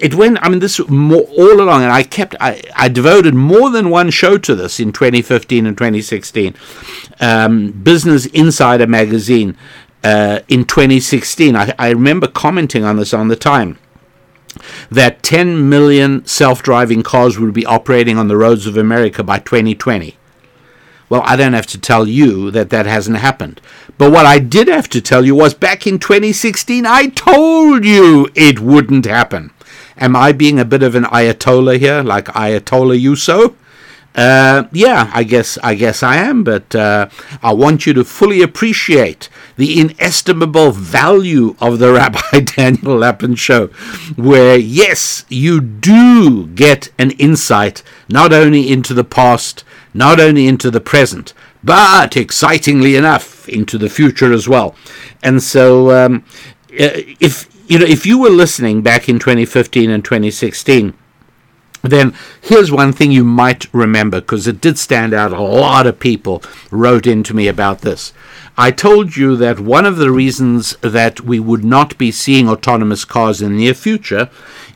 it 0.00 0.14
went. 0.14 0.38
I 0.42 0.48
mean, 0.48 0.58
this 0.58 0.80
more, 0.88 1.22
all 1.22 1.60
along, 1.60 1.82
and 1.82 1.92
I 1.92 2.02
kept. 2.02 2.34
I, 2.40 2.62
I 2.74 2.88
devoted 2.88 3.34
more 3.34 3.70
than 3.70 3.90
one 3.90 4.10
show 4.10 4.38
to 4.38 4.54
this 4.54 4.80
in 4.80 4.92
2015 4.92 5.66
and 5.66 5.76
2016. 5.76 6.54
Um, 7.20 7.72
Business 7.72 8.26
Insider 8.26 8.86
magazine 8.86 9.56
uh, 10.04 10.40
in 10.48 10.64
2016. 10.64 11.56
I, 11.56 11.74
I 11.78 11.90
remember 11.90 12.26
commenting 12.26 12.84
on 12.84 12.96
this 12.96 13.14
on 13.14 13.28
the 13.28 13.36
time 13.36 13.78
that 14.90 15.22
10 15.22 15.68
million 15.68 16.24
self-driving 16.26 17.02
cars 17.02 17.38
would 17.38 17.54
be 17.54 17.66
operating 17.66 18.18
on 18.18 18.28
the 18.28 18.36
roads 18.36 18.66
of 18.66 18.76
America 18.76 19.22
by 19.22 19.38
2020. 19.38 20.16
Well, 21.08 21.22
I 21.24 21.36
don't 21.36 21.54
have 21.54 21.66
to 21.68 21.80
tell 21.80 22.06
you 22.06 22.50
that 22.52 22.70
that 22.70 22.86
hasn't 22.86 23.18
happened. 23.18 23.60
But 23.98 24.12
what 24.12 24.26
I 24.26 24.38
did 24.38 24.68
have 24.68 24.88
to 24.90 25.00
tell 25.00 25.24
you 25.24 25.34
was 25.34 25.54
back 25.54 25.86
in 25.86 25.98
2016, 25.98 26.86
I 26.86 27.08
told 27.08 27.84
you 27.84 28.28
it 28.34 28.60
wouldn't 28.60 29.06
happen. 29.06 29.50
Am 29.98 30.14
I 30.14 30.32
being 30.32 30.60
a 30.60 30.64
bit 30.64 30.84
of 30.84 30.94
an 30.94 31.04
Ayatollah 31.04 31.78
here, 31.78 32.02
like 32.02 32.26
Ayatollah 32.26 33.00
Yuso? 33.00 33.54
Uh, 34.14 34.64
yeah, 34.72 35.10
I 35.14 35.22
guess 35.22 35.56
I 35.62 35.74
guess 35.76 36.02
I 36.02 36.16
am, 36.16 36.42
but 36.42 36.74
uh, 36.74 37.08
I 37.42 37.52
want 37.52 37.86
you 37.86 37.92
to 37.94 38.04
fully 38.04 38.42
appreciate 38.42 39.28
the 39.56 39.80
inestimable 39.80 40.72
value 40.72 41.54
of 41.60 41.78
the 41.78 41.92
Rabbi 42.00 42.40
Daniel 42.40 42.96
Lapin 42.96 43.36
show, 43.36 43.68
where 44.16 44.58
yes, 44.58 45.24
you 45.28 45.60
do 45.60 46.48
get 46.48 46.90
an 46.98 47.12
insight 47.12 47.84
not 48.08 48.32
only 48.32 48.70
into 48.70 48.94
the 48.94 49.04
past, 49.04 49.62
not 49.94 50.18
only 50.18 50.48
into 50.48 50.72
the 50.72 50.80
present, 50.80 51.32
but 51.62 52.16
excitingly 52.16 52.96
enough 52.96 53.48
into 53.48 53.78
the 53.78 53.88
future 53.88 54.32
as 54.32 54.48
well. 54.48 54.74
And 55.22 55.40
so, 55.40 55.90
um, 56.04 56.24
uh, 56.72 56.98
if 57.20 57.48
you 57.70 57.78
know, 57.78 57.86
if 57.86 58.04
you 58.04 58.18
were 58.18 58.30
listening 58.30 58.82
back 58.82 59.08
in 59.08 59.20
2015 59.20 59.88
and 59.88 60.04
2016 60.04 60.94
then 61.82 62.14
here's 62.40 62.70
one 62.70 62.92
thing 62.92 63.10
you 63.10 63.24
might 63.24 63.72
remember 63.72 64.20
because 64.20 64.46
it 64.46 64.60
did 64.60 64.78
stand 64.78 65.14
out. 65.14 65.32
A 65.32 65.40
lot 65.40 65.86
of 65.86 65.98
people 65.98 66.42
wrote 66.70 67.06
in 67.06 67.22
to 67.24 67.34
me 67.34 67.48
about 67.48 67.80
this. 67.80 68.12
I 68.58 68.70
told 68.70 69.16
you 69.16 69.36
that 69.36 69.60
one 69.60 69.86
of 69.86 69.96
the 69.96 70.10
reasons 70.10 70.76
that 70.82 71.22
we 71.22 71.40
would 71.40 71.64
not 71.64 71.96
be 71.96 72.10
seeing 72.10 72.48
autonomous 72.48 73.04
cars 73.04 73.40
in 73.40 73.52
the 73.52 73.58
near 73.58 73.74
future 73.74 74.28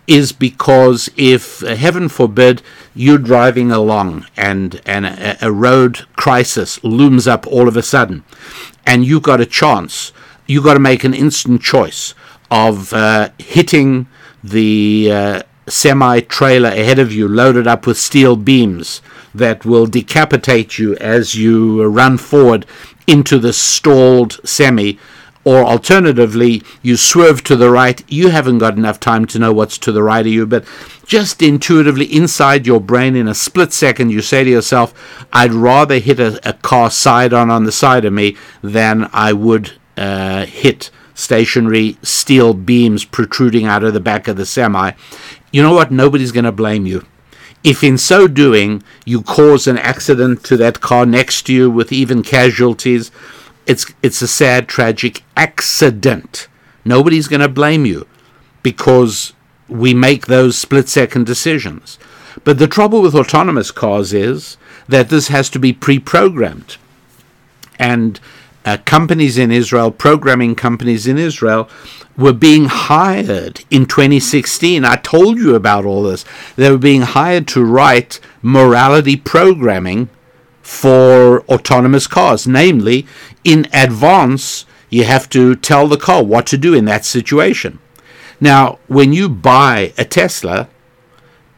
is 0.06 0.32
because 0.32 1.10
if, 1.16 1.62
uh, 1.62 1.74
heaven 1.74 2.08
forbid, 2.08 2.62
you're 2.94 3.18
driving 3.18 3.70
along 3.70 4.26
and, 4.36 4.80
and 4.86 5.06
a, 5.06 5.44
a 5.44 5.52
road 5.52 6.06
crisis 6.16 6.82
looms 6.84 7.26
up 7.26 7.46
all 7.46 7.68
of 7.68 7.76
a 7.76 7.82
sudden, 7.82 8.24
and 8.86 9.04
you've 9.04 9.22
got 9.22 9.40
a 9.40 9.46
chance, 9.46 10.12
you've 10.46 10.64
got 10.64 10.74
to 10.74 10.80
make 10.80 11.04
an 11.04 11.14
instant 11.14 11.62
choice 11.62 12.14
of 12.50 12.92
uh, 12.92 13.30
hitting 13.38 14.06
the 14.42 15.10
uh, 15.10 15.42
semi 15.66 16.20
trailer 16.20 16.68
ahead 16.68 16.98
of 16.98 17.12
you 17.12 17.28
loaded 17.28 17.66
up 17.66 17.86
with 17.86 17.98
steel 17.98 18.36
beams 18.36 19.00
that 19.34 19.64
will 19.64 19.86
decapitate 19.86 20.78
you 20.78 20.96
as 20.96 21.34
you 21.34 21.84
run 21.84 22.18
forward 22.18 22.66
into 23.06 23.38
the 23.38 23.52
stalled 23.52 24.40
semi. 24.44 24.98
Or 25.46 25.62
alternatively, 25.62 26.62
you 26.80 26.96
swerve 26.96 27.44
to 27.44 27.56
the 27.56 27.70
right. 27.70 28.02
You 28.08 28.30
haven't 28.30 28.58
got 28.58 28.78
enough 28.78 28.98
time 28.98 29.26
to 29.26 29.38
know 29.38 29.52
what's 29.52 29.76
to 29.78 29.92
the 29.92 30.02
right 30.02 30.24
of 30.24 30.32
you, 30.32 30.46
but 30.46 30.64
just 31.04 31.42
intuitively 31.42 32.06
inside 32.06 32.66
your 32.66 32.80
brain, 32.80 33.14
in 33.14 33.28
a 33.28 33.34
split 33.34 33.74
second, 33.74 34.08
you 34.08 34.22
say 34.22 34.42
to 34.42 34.48
yourself, 34.48 35.26
I'd 35.34 35.52
rather 35.52 35.98
hit 35.98 36.18
a, 36.18 36.40
a 36.48 36.54
car 36.54 36.90
side 36.90 37.34
on 37.34 37.50
on 37.50 37.64
the 37.64 37.72
side 37.72 38.06
of 38.06 38.14
me 38.14 38.38
than 38.62 39.10
I 39.12 39.34
would 39.34 39.72
uh, 39.98 40.46
hit 40.46 40.90
stationary 41.14 41.98
steel 42.02 42.54
beams 42.54 43.04
protruding 43.04 43.66
out 43.66 43.84
of 43.84 43.92
the 43.92 44.00
back 44.00 44.26
of 44.28 44.36
the 44.36 44.46
semi 44.46 44.92
you 45.54 45.62
know 45.62 45.72
what? 45.72 45.92
Nobody's 45.92 46.32
going 46.32 46.46
to 46.46 46.50
blame 46.50 46.84
you. 46.84 47.06
If 47.62 47.84
in 47.84 47.96
so 47.96 48.26
doing 48.26 48.82
you 49.04 49.22
cause 49.22 49.68
an 49.68 49.78
accident 49.78 50.42
to 50.46 50.56
that 50.56 50.80
car 50.80 51.06
next 51.06 51.42
to 51.42 51.52
you 51.52 51.70
with 51.70 51.92
even 51.92 52.24
casualties, 52.24 53.12
it's 53.64 53.86
it's 54.02 54.20
a 54.20 54.26
sad, 54.26 54.66
tragic 54.66 55.22
accident. 55.36 56.48
Nobody's 56.84 57.28
going 57.28 57.40
to 57.40 57.48
blame 57.48 57.86
you 57.86 58.08
because 58.64 59.32
we 59.68 59.94
make 59.94 60.26
those 60.26 60.58
split 60.58 60.88
second 60.88 61.24
decisions. 61.24 62.00
But 62.42 62.58
the 62.58 62.66
trouble 62.66 63.00
with 63.00 63.14
autonomous 63.14 63.70
cars 63.70 64.12
is 64.12 64.56
that 64.88 65.08
this 65.08 65.28
has 65.28 65.48
to 65.50 65.60
be 65.60 65.72
pre 65.72 66.00
programmed. 66.00 66.78
And 67.78 68.18
uh, 68.64 68.78
companies 68.84 69.38
in 69.38 69.50
Israel, 69.50 69.90
programming 69.90 70.54
companies 70.54 71.06
in 71.06 71.18
Israel, 71.18 71.68
were 72.16 72.32
being 72.32 72.66
hired 72.66 73.64
in 73.70 73.86
2016. 73.86 74.84
I 74.84 74.96
told 74.96 75.38
you 75.38 75.54
about 75.54 75.84
all 75.84 76.04
this. 76.04 76.24
They 76.56 76.70
were 76.70 76.78
being 76.78 77.02
hired 77.02 77.46
to 77.48 77.64
write 77.64 78.20
morality 78.42 79.16
programming 79.16 80.08
for 80.62 81.40
autonomous 81.42 82.06
cars. 82.06 82.46
Namely, 82.46 83.06
in 83.42 83.68
advance, 83.72 84.64
you 84.88 85.04
have 85.04 85.28
to 85.30 85.56
tell 85.56 85.88
the 85.88 85.96
car 85.96 86.22
what 86.22 86.46
to 86.46 86.56
do 86.56 86.72
in 86.74 86.84
that 86.86 87.04
situation. 87.04 87.80
Now, 88.40 88.78
when 88.86 89.12
you 89.12 89.28
buy 89.28 89.92
a 89.98 90.04
Tesla, 90.04 90.68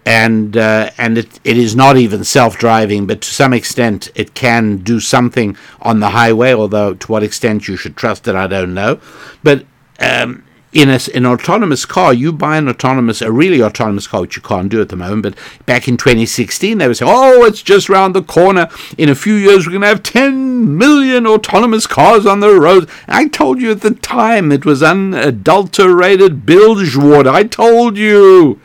and 0.07 0.57
uh, 0.57 0.91
and 0.97 1.19
it, 1.19 1.41
it 1.43 1.59
is 1.59 1.75
not 1.75 1.97
even 1.97 2.23
self-driving, 2.23 3.07
but 3.07 3.21
to 3.21 3.29
some 3.29 3.53
extent 3.53 4.09
it 4.15 4.35
can 4.35 4.79
do 4.79 5.01
something 5.01 5.57
on 5.83 5.99
the 5.99 6.11
highway. 6.11 6.55
Although 6.55 6.95
to 6.95 7.13
what 7.13 7.25
extent 7.25 7.67
you 7.67 7.77
should 7.77 7.97
trust 7.97 8.29
it, 8.29 8.37
I 8.37 8.47
don't 8.47 8.73
know. 8.73 9.01
But 9.43 9.67
um, 9.99 10.45
in 10.73 10.89
a, 10.91 11.01
an 11.13 11.27
autonomous 11.27 11.85
car, 11.85 12.15
you 12.15 12.33
buy 12.33 12.57
an 12.57 12.69
autonomous, 12.69 13.21
a 13.21 13.33
really 13.33 13.61
autonomous 13.61 14.07
car, 14.07 14.21
which 14.21 14.37
you 14.37 14.43
can't 14.43 14.69
do 14.69 14.81
at 14.81 14.91
the 14.91 14.97
moment. 14.97 15.23
But 15.23 15.67
back 15.67 15.89
in 15.89 15.97
2016, 15.97 16.79
they 16.79 16.87
would 16.87 16.97
say, 16.97 17.07
"Oh, 17.09 17.45
it's 17.45 17.63
just 17.63 17.91
around 17.91 18.13
the 18.13 18.23
corner. 18.23 18.69
In 18.97 19.09
a 19.09 19.17
few 19.17 19.35
years, 19.35 19.67
we're 19.67 19.73
going 19.73 19.83
to 19.83 19.89
have 19.89 20.05
10 20.05 20.79
million 20.79 21.27
autonomous 21.27 21.89
cars 21.89 22.27
on 22.27 22.39
the 22.39 22.55
road." 22.55 22.89
I 23.09 23.27
told 23.27 23.61
you 23.61 23.73
at 23.73 23.81
the 23.81 23.91
time 23.91 24.53
it 24.53 24.65
was 24.65 24.85
unadulterated 24.85 26.47
bilge 26.47 26.95
water. 26.97 27.31
I 27.31 27.43
told 27.43 27.97
you, 27.97 28.61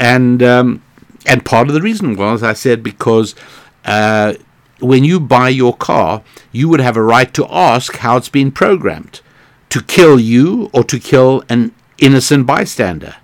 and 0.00 0.42
um, 0.42 0.82
and 1.26 1.44
part 1.44 1.68
of 1.68 1.74
the 1.74 1.80
reason 1.82 2.16
was 2.16 2.42
I 2.42 2.54
said 2.54 2.82
because. 2.82 3.36
Uh, 3.84 4.34
when 4.80 5.04
you 5.04 5.20
buy 5.20 5.50
your 5.50 5.76
car, 5.76 6.22
you 6.52 6.66
would 6.68 6.80
have 6.80 6.96
a 6.96 7.02
right 7.02 7.32
to 7.34 7.46
ask 7.50 7.96
how 7.96 8.16
it's 8.16 8.30
been 8.30 8.50
programmed 8.50 9.20
to 9.70 9.82
kill 9.82 10.20
you 10.20 10.68
or 10.72 10.84
to 10.84 10.98
kill 10.98 11.42
an 11.48 11.72
innocent 11.98 12.46
bystander? 12.46 13.16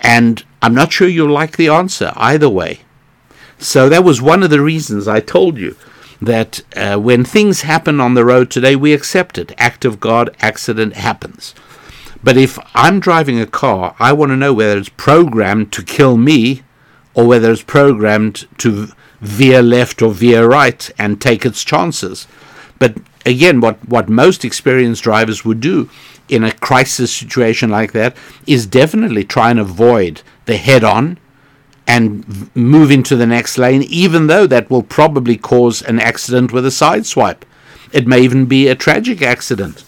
And 0.00 0.44
I'm 0.60 0.74
not 0.74 0.92
sure 0.92 1.08
you'll 1.08 1.30
like 1.30 1.56
the 1.56 1.68
answer 1.68 2.12
either 2.16 2.48
way. 2.48 2.80
So 3.58 3.88
that 3.88 4.04
was 4.04 4.20
one 4.20 4.42
of 4.42 4.50
the 4.50 4.60
reasons 4.60 5.08
I 5.08 5.20
told 5.20 5.56
you 5.56 5.76
that 6.20 6.62
uh, 6.76 6.98
when 6.98 7.24
things 7.24 7.62
happen 7.62 8.00
on 8.00 8.14
the 8.14 8.24
road 8.24 8.50
today, 8.50 8.76
we 8.76 8.92
accept 8.92 9.38
it. 9.38 9.52
Act 9.56 9.84
of 9.84 10.00
God, 10.00 10.34
accident 10.40 10.94
happens. 10.94 11.54
But 12.24 12.38
if 12.38 12.58
I'm 12.74 13.00
driving 13.00 13.38
a 13.38 13.46
car, 13.46 13.94
I 13.98 14.14
want 14.14 14.30
to 14.30 14.36
know 14.36 14.54
whether 14.54 14.78
it's 14.78 14.88
programmed 14.88 15.72
to 15.72 15.82
kill 15.82 16.16
me 16.16 16.62
or 17.12 17.26
whether 17.26 17.52
it's 17.52 17.62
programmed 17.62 18.48
to 18.58 18.88
veer 19.20 19.62
left 19.62 20.00
or 20.00 20.10
veer 20.10 20.48
right 20.48 20.90
and 20.98 21.20
take 21.20 21.44
its 21.44 21.62
chances. 21.62 22.26
But 22.78 22.96
again, 23.26 23.60
what, 23.60 23.86
what 23.86 24.08
most 24.08 24.42
experienced 24.42 25.02
drivers 25.02 25.44
would 25.44 25.60
do 25.60 25.90
in 26.30 26.44
a 26.44 26.52
crisis 26.52 27.14
situation 27.14 27.68
like 27.68 27.92
that 27.92 28.16
is 28.46 28.66
definitely 28.66 29.24
try 29.24 29.50
and 29.50 29.60
avoid 29.60 30.22
the 30.46 30.56
head 30.56 30.82
on 30.82 31.18
and 31.86 32.50
move 32.56 32.90
into 32.90 33.16
the 33.16 33.26
next 33.26 33.58
lane, 33.58 33.82
even 33.82 34.28
though 34.28 34.46
that 34.46 34.70
will 34.70 34.82
probably 34.82 35.36
cause 35.36 35.82
an 35.82 36.00
accident 36.00 36.52
with 36.52 36.64
a 36.64 36.70
side 36.70 37.04
swipe. 37.04 37.44
It 37.92 38.06
may 38.06 38.20
even 38.22 38.46
be 38.46 38.68
a 38.68 38.74
tragic 38.74 39.20
accident. 39.20 39.84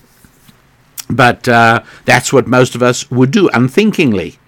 But 1.09 1.49
uh, 1.49 1.83
that's 2.05 2.33
what 2.33 2.47
most 2.47 2.75
of 2.75 2.83
us 2.83 3.11
would 3.11 3.31
do 3.31 3.49
unthinkingly. 3.51 4.39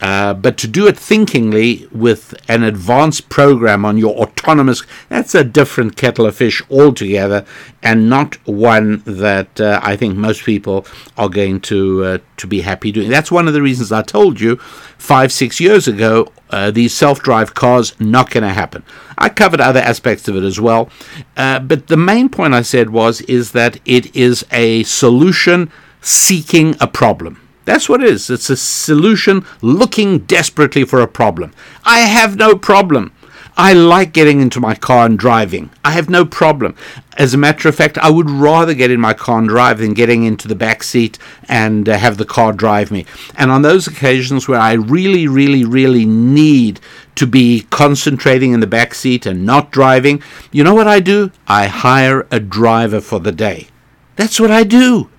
Uh, 0.00 0.34
but 0.34 0.58
to 0.58 0.68
do 0.68 0.86
it 0.86 0.98
thinkingly 0.98 1.88
with 1.90 2.34
an 2.48 2.62
advanced 2.62 3.28
program 3.30 3.86
on 3.86 3.96
your 3.96 4.14
autonomous, 4.16 4.82
that's 5.08 5.34
a 5.34 5.42
different 5.42 5.96
kettle 5.96 6.26
of 6.26 6.36
fish 6.36 6.60
altogether, 6.70 7.46
and 7.82 8.10
not 8.10 8.36
one 8.46 9.02
that 9.06 9.58
uh, 9.60 9.80
I 9.82 9.96
think 9.96 10.16
most 10.16 10.44
people 10.44 10.84
are 11.16 11.28
going 11.28 11.60
to 11.62 12.04
uh, 12.04 12.18
to 12.36 12.46
be 12.46 12.60
happy 12.60 12.92
doing. 12.92 13.08
That's 13.08 13.32
one 13.32 13.46
of 13.46 13.54
the 13.54 13.62
reasons 13.62 13.92
I 13.92 14.02
told 14.02 14.40
you 14.40 14.56
five 14.98 15.32
six 15.32 15.58
years 15.58 15.88
ago 15.88 16.30
uh, 16.50 16.70
these 16.70 16.92
self-drive 16.92 17.54
cars 17.54 17.98
not 17.98 18.30
going 18.30 18.44
to 18.44 18.50
happen. 18.52 18.82
I 19.16 19.28
covered 19.28 19.60
other 19.60 19.80
aspects 19.80 20.28
of 20.28 20.36
it 20.36 20.42
as 20.42 20.60
well, 20.60 20.90
uh, 21.36 21.60
but 21.60 21.86
the 21.86 21.96
main 21.96 22.28
point 22.28 22.52
I 22.52 22.62
said 22.62 22.90
was 22.90 23.22
is 23.22 23.52
that 23.52 23.80
it 23.86 24.14
is 24.14 24.44
a 24.50 24.82
solution 24.82 25.70
seeking 26.04 26.76
a 26.80 26.86
problem. 26.86 27.40
That's 27.64 27.88
what 27.88 28.02
it 28.02 28.10
is. 28.10 28.28
It's 28.28 28.50
a 28.50 28.56
solution 28.56 29.44
looking 29.62 30.18
desperately 30.20 30.84
for 30.84 31.00
a 31.00 31.08
problem. 31.08 31.52
I 31.84 32.00
have 32.00 32.36
no 32.36 32.56
problem. 32.56 33.12
I 33.56 33.72
like 33.72 34.12
getting 34.12 34.40
into 34.40 34.58
my 34.58 34.74
car 34.74 35.06
and 35.06 35.16
driving. 35.16 35.70
I 35.84 35.92
have 35.92 36.10
no 36.10 36.24
problem. 36.24 36.74
As 37.16 37.32
a 37.32 37.38
matter 37.38 37.68
of 37.68 37.76
fact, 37.76 37.96
I 37.98 38.10
would 38.10 38.28
rather 38.28 38.74
get 38.74 38.90
in 38.90 39.00
my 39.00 39.14
car 39.14 39.38
and 39.38 39.48
drive 39.48 39.78
than 39.78 39.94
getting 39.94 40.24
into 40.24 40.48
the 40.48 40.56
back 40.56 40.82
seat 40.82 41.18
and 41.48 41.88
uh, 41.88 41.96
have 41.96 42.18
the 42.18 42.24
car 42.24 42.52
drive 42.52 42.90
me. 42.90 43.06
And 43.36 43.52
on 43.52 43.62
those 43.62 43.86
occasions 43.86 44.48
where 44.48 44.58
I 44.58 44.72
really, 44.72 45.28
really, 45.28 45.64
really 45.64 46.04
need 46.04 46.80
to 47.14 47.28
be 47.28 47.66
concentrating 47.70 48.52
in 48.52 48.58
the 48.58 48.66
back 48.66 48.92
seat 48.92 49.24
and 49.24 49.46
not 49.46 49.70
driving, 49.70 50.20
you 50.50 50.64
know 50.64 50.74
what 50.74 50.88
I 50.88 50.98
do? 50.98 51.30
I 51.46 51.68
hire 51.68 52.26
a 52.32 52.40
driver 52.40 53.00
for 53.00 53.20
the 53.20 53.32
day. 53.32 53.68
That's 54.16 54.40
what 54.40 54.50
I 54.50 54.64
do. 54.64 55.10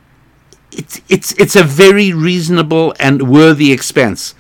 It's, 0.77 1.01
it's, 1.09 1.31
it's 1.33 1.55
a 1.55 1.63
very 1.63 2.13
reasonable 2.13 2.93
and 2.99 3.29
worthy 3.29 3.71
expense. 3.71 4.35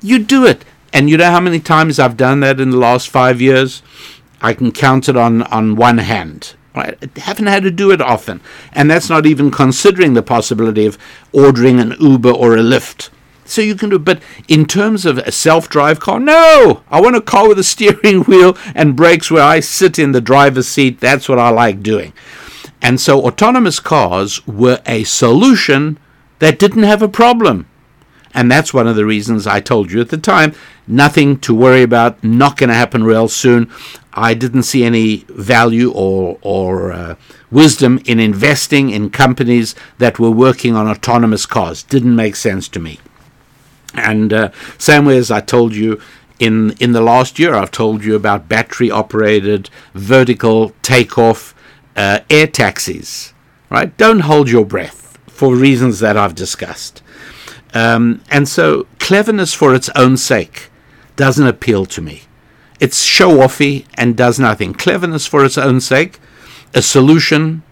You 0.00 0.18
do 0.18 0.46
it. 0.46 0.64
And 0.92 1.08
you 1.08 1.16
know 1.16 1.30
how 1.30 1.40
many 1.40 1.60
times 1.60 1.98
I've 1.98 2.16
done 2.16 2.40
that 2.40 2.60
in 2.60 2.70
the 2.70 2.76
last 2.76 3.08
five 3.08 3.40
years? 3.40 3.82
I 4.40 4.54
can 4.54 4.72
count 4.72 5.08
it 5.08 5.16
on, 5.16 5.42
on 5.44 5.76
one 5.76 5.98
hand. 5.98 6.54
I 6.74 6.94
haven't 7.16 7.46
had 7.46 7.62
to 7.64 7.70
do 7.70 7.90
it 7.90 8.00
often. 8.00 8.40
And 8.72 8.90
that's 8.90 9.08
not 9.10 9.26
even 9.26 9.50
considering 9.50 10.14
the 10.14 10.22
possibility 10.22 10.86
of 10.86 10.98
ordering 11.32 11.78
an 11.78 11.94
Uber 12.00 12.30
or 12.30 12.54
a 12.54 12.62
Lyft. 12.62 13.10
So 13.44 13.60
you 13.60 13.74
can 13.74 13.90
do 13.90 13.98
but 13.98 14.22
in 14.46 14.64
terms 14.64 15.04
of 15.04 15.18
a 15.18 15.32
self-drive 15.32 15.98
car, 15.98 16.20
no! 16.20 16.84
I 16.88 17.00
want 17.00 17.16
a 17.16 17.20
car 17.20 17.48
with 17.48 17.58
a 17.58 17.64
steering 17.64 18.20
wheel 18.26 18.56
and 18.74 18.96
brakes 18.96 19.30
where 19.30 19.42
I 19.42 19.60
sit 19.60 19.98
in 19.98 20.12
the 20.12 20.20
driver's 20.20 20.68
seat. 20.68 21.00
That's 21.00 21.28
what 21.28 21.40
I 21.40 21.50
like 21.50 21.82
doing. 21.82 22.12
And 22.82 23.00
so 23.00 23.26
autonomous 23.26 23.78
cars 23.80 24.46
were 24.46 24.80
a 24.86 25.04
solution 25.04 25.98
that 26.38 26.58
didn't 26.58 26.84
have 26.84 27.02
a 27.02 27.08
problem. 27.08 27.66
And 28.32 28.50
that's 28.50 28.72
one 28.72 28.86
of 28.86 28.96
the 28.96 29.04
reasons 29.04 29.46
I 29.46 29.60
told 29.60 29.90
you 29.90 30.00
at 30.00 30.08
the 30.08 30.16
time 30.16 30.54
nothing 30.86 31.38
to 31.40 31.54
worry 31.54 31.82
about, 31.82 32.22
not 32.22 32.56
going 32.56 32.68
to 32.68 32.74
happen 32.74 33.04
real 33.04 33.28
soon. 33.28 33.70
I 34.12 34.34
didn't 34.34 34.64
see 34.64 34.84
any 34.84 35.24
value 35.28 35.92
or, 35.92 36.38
or 36.42 36.92
uh, 36.92 37.14
wisdom 37.50 38.00
in 38.06 38.18
investing 38.18 38.90
in 38.90 39.10
companies 39.10 39.74
that 39.98 40.18
were 40.18 40.30
working 40.30 40.74
on 40.74 40.88
autonomous 40.88 41.46
cars. 41.46 41.82
Didn't 41.82 42.16
make 42.16 42.36
sense 42.36 42.68
to 42.68 42.80
me. 42.80 42.98
And 43.94 44.32
uh, 44.32 44.50
same 44.78 45.04
way 45.04 45.16
as 45.18 45.30
I 45.30 45.40
told 45.40 45.74
you 45.74 46.00
in, 46.38 46.72
in 46.80 46.92
the 46.92 47.02
last 47.02 47.38
year, 47.38 47.54
I've 47.54 47.70
told 47.70 48.04
you 48.04 48.14
about 48.14 48.48
battery 48.48 48.90
operated 48.90 49.70
vertical 49.94 50.70
takeoff 50.82 51.54
uh, 51.96 52.20
air 52.28 52.46
taxis. 52.46 53.32
Right? 53.68 53.96
Don't 53.96 54.20
hold 54.20 54.50
your 54.50 54.64
breath 54.64 55.18
for 55.28 55.54
reasons 55.54 56.00
that 56.00 56.16
I've 56.16 56.34
discussed. 56.34 57.02
Um, 57.72 58.22
and 58.30 58.48
so 58.48 58.86
cleverness 58.98 59.54
for 59.54 59.74
its 59.74 59.88
own 59.94 60.16
sake 60.16 60.70
doesn't 61.16 61.46
appeal 61.46 61.86
to 61.86 62.02
me. 62.02 62.22
It's 62.80 63.02
show 63.02 63.38
offy 63.38 63.86
and 63.94 64.16
does 64.16 64.40
nothing. 64.40 64.72
Cleverness 64.72 65.26
for 65.26 65.44
its 65.44 65.58
own 65.58 65.80
sake, 65.80 66.18
a 66.74 66.82
solution 66.82 67.62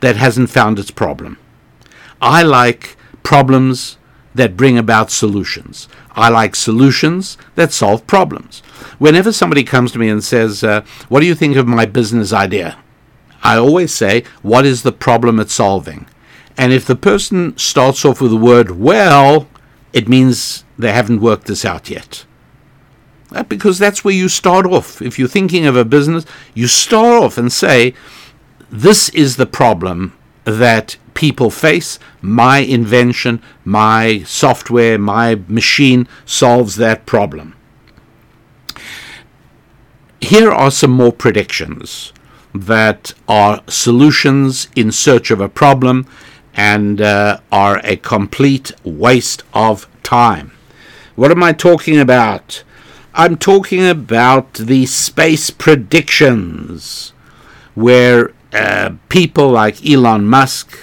that 0.00 0.16
hasn't 0.16 0.50
found 0.50 0.78
its 0.78 0.90
problem. 0.90 1.38
I 2.20 2.42
like 2.42 2.96
problems 3.22 3.98
that 4.34 4.56
bring 4.56 4.76
about 4.76 5.10
solutions. 5.10 5.88
I 6.12 6.28
like 6.28 6.56
solutions 6.56 7.38
that 7.54 7.72
solve 7.72 8.06
problems. 8.06 8.60
Whenever 8.98 9.32
somebody 9.32 9.64
comes 9.64 9.92
to 9.92 9.98
me 9.98 10.08
and 10.08 10.22
says, 10.22 10.64
uh, 10.64 10.84
What 11.08 11.20
do 11.20 11.26
you 11.26 11.34
think 11.34 11.56
of 11.56 11.66
my 11.66 11.86
business 11.86 12.32
idea? 12.32 12.78
I 13.42 13.56
always 13.56 13.94
say, 13.94 14.24
What 14.42 14.64
is 14.64 14.82
the 14.82 14.92
problem 14.92 15.40
it's 15.40 15.54
solving? 15.54 16.06
And 16.56 16.72
if 16.72 16.84
the 16.84 16.96
person 16.96 17.56
starts 17.56 18.04
off 18.04 18.20
with 18.20 18.30
the 18.30 18.36
word 18.36 18.72
well, 18.72 19.48
it 19.92 20.08
means 20.08 20.64
they 20.78 20.92
haven't 20.92 21.20
worked 21.20 21.46
this 21.46 21.64
out 21.64 21.90
yet. 21.90 22.24
Uh, 23.30 23.42
because 23.42 23.78
that's 23.78 24.04
where 24.04 24.14
you 24.14 24.28
start 24.28 24.66
off. 24.66 25.00
If 25.00 25.18
you're 25.18 25.28
thinking 25.28 25.66
of 25.66 25.76
a 25.76 25.84
business, 25.84 26.26
you 26.54 26.66
start 26.66 27.22
off 27.22 27.38
and 27.38 27.52
say, 27.52 27.94
This 28.70 29.08
is 29.10 29.36
the 29.36 29.46
problem 29.46 30.16
that 30.44 30.96
people 31.14 31.50
face. 31.50 31.98
My 32.20 32.58
invention, 32.58 33.42
my 33.64 34.22
software, 34.24 34.98
my 34.98 35.40
machine 35.48 36.06
solves 36.24 36.76
that 36.76 37.06
problem. 37.06 37.54
Here 40.20 40.50
are 40.50 40.70
some 40.70 40.92
more 40.92 41.12
predictions 41.12 42.12
that 42.54 43.14
are 43.28 43.62
solutions 43.68 44.68
in 44.76 44.92
search 44.92 45.30
of 45.30 45.40
a 45.40 45.48
problem 45.48 46.06
and 46.54 47.00
uh, 47.00 47.40
are 47.50 47.80
a 47.82 47.96
complete 47.96 48.72
waste 48.84 49.42
of 49.54 49.88
time. 50.02 50.52
What 51.16 51.30
am 51.30 51.42
I 51.42 51.52
talking 51.52 51.98
about? 51.98 52.62
I'm 53.14 53.36
talking 53.36 53.86
about 53.86 54.54
the 54.54 54.86
space 54.86 55.50
predictions, 55.50 57.12
where 57.74 58.32
uh, 58.52 58.92
people 59.08 59.50
like 59.50 59.86
Elon 59.86 60.26
Musk 60.26 60.78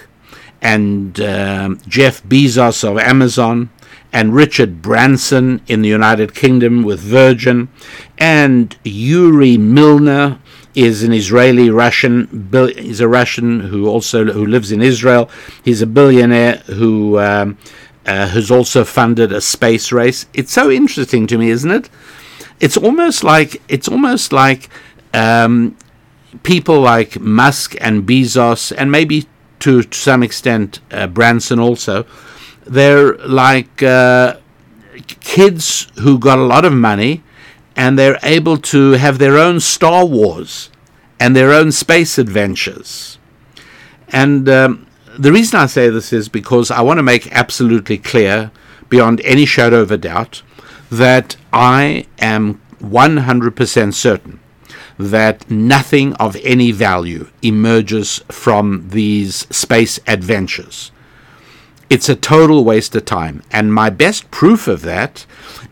and 0.61 1.19
uh, 1.19 1.75
Jeff 1.87 2.23
Bezos 2.23 2.83
of 2.83 2.97
Amazon 2.97 3.69
and 4.11 4.33
Richard 4.33 4.81
Branson 4.81 5.61
in 5.67 5.81
the 5.81 5.89
United 5.89 6.33
Kingdom 6.33 6.83
with 6.83 6.99
Virgin 6.99 7.69
and 8.17 8.75
Yuri 8.83 9.57
Milner 9.57 10.39
is 10.75 11.03
an 11.03 11.13
Israeli 11.13 11.69
Russian. 11.69 12.49
He's 12.75 13.01
a 13.01 13.07
Russian 13.07 13.59
who 13.59 13.87
also 13.87 14.25
who 14.25 14.45
lives 14.45 14.71
in 14.71 14.81
Israel. 14.81 15.29
He's 15.63 15.81
a 15.81 15.87
billionaire 15.87 16.57
who 16.67 17.19
um, 17.19 17.57
uh, 18.05 18.27
has 18.27 18.51
also 18.51 18.83
funded 18.83 19.31
a 19.31 19.41
space 19.41 19.91
race. 19.91 20.25
It's 20.33 20.51
so 20.51 20.69
interesting 20.69 21.27
to 21.27 21.37
me, 21.37 21.49
isn't 21.49 21.71
it? 21.71 21.89
It's 22.59 22.77
almost 22.77 23.23
like 23.23 23.61
it's 23.67 23.87
almost 23.87 24.31
like 24.31 24.69
um, 25.13 25.75
people 26.43 26.79
like 26.81 27.19
Musk 27.19 27.75
and 27.79 28.07
Bezos, 28.07 28.73
and 28.77 28.91
maybe 28.91 29.27
to, 29.59 29.83
to 29.83 29.97
some 29.97 30.23
extent 30.23 30.79
uh, 30.91 31.07
Branson 31.07 31.59
also. 31.59 32.05
They're 32.65 33.17
like 33.17 33.81
uh, 33.81 34.37
kids 35.21 35.87
who 35.99 36.19
got 36.19 36.37
a 36.37 36.43
lot 36.43 36.65
of 36.65 36.73
money 36.73 37.23
and 37.79 37.97
they're 37.97 38.19
able 38.23 38.57
to 38.57 38.91
have 38.91 39.19
their 39.19 39.37
own 39.37 39.57
Star 39.57 40.05
Wars 40.05 40.69
and 41.17 41.33
their 41.33 41.53
own 41.53 41.71
space 41.71 42.17
adventures. 42.17 43.17
And 44.09 44.49
um, 44.49 44.85
the 45.17 45.31
reason 45.31 45.57
I 45.57 45.65
say 45.65 45.87
this 45.87 46.11
is 46.11 46.27
because 46.27 46.71
I 46.71 46.81
want 46.81 46.97
to 46.97 47.03
make 47.03 47.31
absolutely 47.31 47.97
clear, 47.97 48.51
beyond 48.89 49.21
any 49.21 49.45
shadow 49.45 49.79
of 49.79 49.91
a 49.91 49.97
doubt, 49.97 50.43
that 50.91 51.37
I 51.53 52.05
am 52.19 52.59
100% 52.81 53.93
certain 53.93 54.41
that 54.97 55.49
nothing 55.49 56.11
of 56.15 56.35
any 56.43 56.73
value 56.73 57.29
emerges 57.41 58.21
from 58.27 58.89
these 58.89 59.47
space 59.55 60.01
adventures. 60.05 60.91
It's 61.89 62.09
a 62.09 62.15
total 62.15 62.63
waste 62.63 62.95
of 62.95 63.05
time. 63.05 63.43
And 63.51 63.73
my 63.73 63.89
best 63.89 64.29
proof 64.31 64.67
of 64.67 64.81
that 64.81 65.25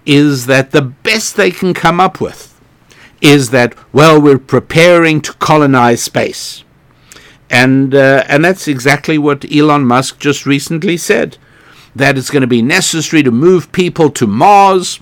is 0.05 0.45
that 0.47 0.71
the 0.71 0.81
best 0.81 1.35
they 1.35 1.51
can 1.51 1.73
come 1.73 1.99
up 1.99 2.19
with 2.19 2.59
is 3.21 3.49
that, 3.51 3.75
well, 3.93 4.21
we're 4.21 4.37
preparing 4.37 5.21
to 5.21 5.33
colonize 5.33 6.03
space. 6.03 6.63
And, 7.49 7.95
uh, 7.95 8.23
and 8.27 8.43
that's 8.43 8.67
exactly 8.67 9.17
what 9.17 9.45
Elon 9.51 9.85
Musk 9.85 10.19
just 10.19 10.45
recently 10.45 10.97
said 10.97 11.37
that 11.95 12.17
it's 12.17 12.29
going 12.29 12.41
to 12.41 12.47
be 12.47 12.61
necessary 12.61 13.23
to 13.23 13.31
move 13.31 13.71
people 13.71 14.09
to 14.11 14.27
Mars, 14.27 14.99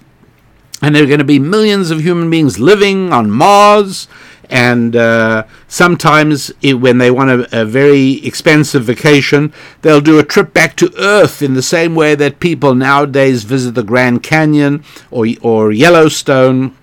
and 0.82 0.96
there 0.96 1.04
are 1.04 1.08
going 1.08 1.20
to 1.20 1.26
be 1.26 1.40
millions 1.40 1.92
of 1.92 2.02
human 2.02 2.30
beings 2.30 2.60
living 2.60 3.12
on 3.12 3.30
Mars. 3.30 4.08
And 4.50 4.96
uh, 4.96 5.46
sometimes, 5.68 6.52
it, 6.62 6.76
when 6.76 6.98
they 6.98 7.10
want 7.10 7.30
a, 7.30 7.62
a, 7.62 7.66
very 7.66 8.26
expensive 8.26 8.84
vacation, 8.84 9.54
they'll 9.82 10.02
do 10.02 10.20
a 10.20 10.24
trip 10.24 10.54
back 10.54 10.76
to 10.78 10.94
Earth 10.98 11.42
in 11.42 11.54
the 11.54 11.62
same 11.62 11.96
way 11.96 12.16
that 12.16 12.40
people 12.40 12.76
nowadays 12.76 13.44
visit 13.44 13.76
the 13.76 13.84
Grand 13.84 14.22
Canyon 14.24 14.84
or, 15.10 15.26
or 15.42 15.72
Yellowstone, 15.72 16.76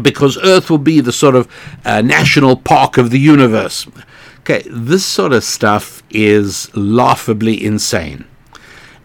because 0.00 0.38
Earth 0.42 0.70
will 0.70 0.78
be 0.78 1.00
the 1.00 1.12
sort 1.12 1.36
of 1.36 1.48
uh, 1.84 2.00
national 2.00 2.56
park 2.56 2.98
of 2.98 3.10
the 3.10 3.20
universe. 3.20 3.86
Okay, 4.40 4.62
this 4.66 5.04
sort 5.04 5.32
of 5.32 5.44
stuff 5.44 6.02
is 6.10 6.74
laughably 6.74 7.64
insane. 7.64 8.24